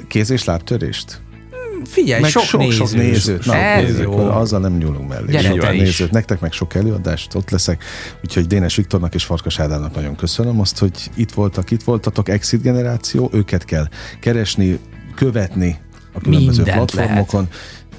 Kéz- 0.09 0.31
és 0.31 0.45
lábtörést? 0.45 1.21
Figyelj, 1.85 2.20
meg 2.20 2.30
sok, 2.30 2.43
sok, 2.43 2.61
nézős. 2.61 2.76
sok 2.76 2.93
nézőt. 2.93 3.45
Na, 3.45 3.55
Ez 3.55 3.85
nézők, 3.85 4.03
jó. 4.03 4.18
azzal 4.18 4.61
nem 4.61 4.76
nyúlunk 4.76 5.09
mellé. 5.09 5.30
Gyere 5.30 5.49
Sok 5.49 5.70
nézőt. 5.72 6.11
Nektek 6.11 6.41
meg 6.41 6.53
sok 6.53 6.74
előadást, 6.74 7.35
ott 7.35 7.51
leszek. 7.51 7.85
Úgyhogy 8.24 8.47
Dénes 8.47 8.76
Viktornak 8.76 9.14
és 9.14 9.24
Farkas 9.24 9.59
Ádámnak 9.59 9.95
nagyon 9.95 10.16
köszönöm 10.16 10.61
azt, 10.61 10.78
hogy 10.78 11.11
itt 11.14 11.33
voltak, 11.33 11.70
itt 11.70 11.83
voltatok, 11.83 12.28
Exit 12.28 12.62
generáció, 12.62 13.30
őket 13.33 13.64
kell 13.64 13.89
keresni, 14.20 14.78
követni 15.14 15.78
a 16.12 16.20
különböző 16.20 16.62
Mindent 16.62 16.91
platformokon, 16.91 17.49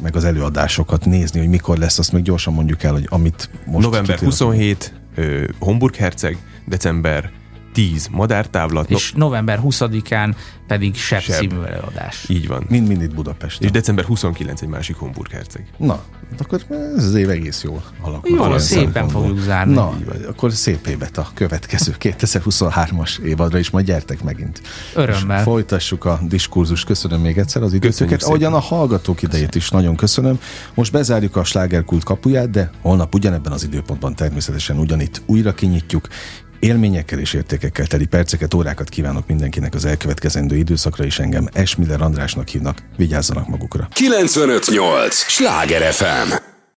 meg 0.01 0.15
az 0.15 0.23
előadásokat 0.23 1.05
nézni, 1.05 1.39
hogy 1.39 1.49
mikor 1.49 1.77
lesz, 1.77 1.99
azt 1.99 2.11
még 2.11 2.23
gyorsan 2.23 2.53
mondjuk 2.53 2.83
el, 2.83 2.91
hogy 2.91 3.05
amit 3.09 3.49
most 3.65 3.85
November 3.85 4.01
kitérünk. 4.01 4.31
27, 4.31 4.93
ö, 5.15 5.43
Homburg 5.59 5.95
Herceg, 5.95 6.37
december 6.67 7.31
10, 7.73 8.07
Madártávlat. 8.11 8.89
És 8.89 9.13
november 9.15 9.59
20-án 9.63 10.35
pedig 10.67 10.95
Sebb 10.95 11.21
Sebb. 11.21 11.39
című 11.39 11.61
előadás. 11.61 12.25
Így 12.29 12.47
van. 12.47 12.65
Mind, 12.69 12.87
mind 12.87 13.01
itt 13.01 13.13
Budapesten. 13.13 13.65
És 13.65 13.71
december 13.71 14.05
29 14.05 14.61
egy 14.61 14.67
másik 14.67 14.95
Homburg 14.95 15.31
Herceg. 15.31 15.65
Na, 15.77 16.03
hát 16.31 16.41
akkor 16.41 16.61
ez 16.97 17.03
az 17.05 17.15
év 17.15 17.29
egész 17.29 17.63
jól 17.63 17.83
alakul. 18.01 18.35
Jó, 18.35 18.43
Olyan 18.43 18.59
szépen 18.59 18.83
szempontból. 18.93 19.21
fogjuk 19.21 19.39
zárni. 19.45 19.73
Na, 19.73 19.97
akkor 20.27 20.51
szép 20.51 20.87
évet 20.87 21.17
a 21.17 21.27
következő 21.33 21.95
2023-as 21.99 23.19
évadra 23.19 23.57
is, 23.57 23.69
majd 23.69 23.85
gyertek 23.85 24.23
megint. 24.23 24.61
Örömmel. 24.95 25.37
És 25.37 25.43
folytassuk 25.43 26.05
a 26.05 26.19
diskurzus. 26.27 26.83
Köszönöm 26.83 27.21
még 27.21 27.37
egyszer 27.37 27.61
az 27.61 27.73
időtöket. 27.73 28.23
Ahogyan 28.23 28.53
a 28.53 28.59
hallgatók 28.59 29.21
idejét 29.21 29.55
is 29.55 29.69
nagyon 29.69 29.95
köszönöm. 29.95 30.39
Most 30.73 30.91
bezárjuk 30.91 31.35
a 31.35 31.43
slágerkult 31.43 32.03
kapuját, 32.03 32.49
de 32.49 32.71
holnap 32.81 33.13
ugyanebben 33.15 33.51
az 33.51 33.63
időpontban 33.63 34.15
természetesen 34.15 34.79
ugyanitt 34.79 35.21
újra 35.25 35.53
kinyitjuk. 35.53 36.07
Élményekkel 36.63 37.19
és 37.19 37.33
értékekkel 37.33 37.87
teli 37.87 38.05
perceket, 38.05 38.53
órákat 38.53 38.89
kívánok 38.89 39.27
mindenkinek 39.27 39.73
az 39.73 39.85
elkövetkezendő 39.85 40.55
időszakra, 40.55 41.05
és 41.05 41.19
engem 41.19 41.47
Esmiller 41.53 42.01
Andrásnak 42.01 42.47
hívnak. 42.47 42.77
Vigyázzanak 42.97 43.47
magukra. 43.47 43.87
958! 43.93 45.15
Sláger 45.15 45.93
FM! 45.93 46.52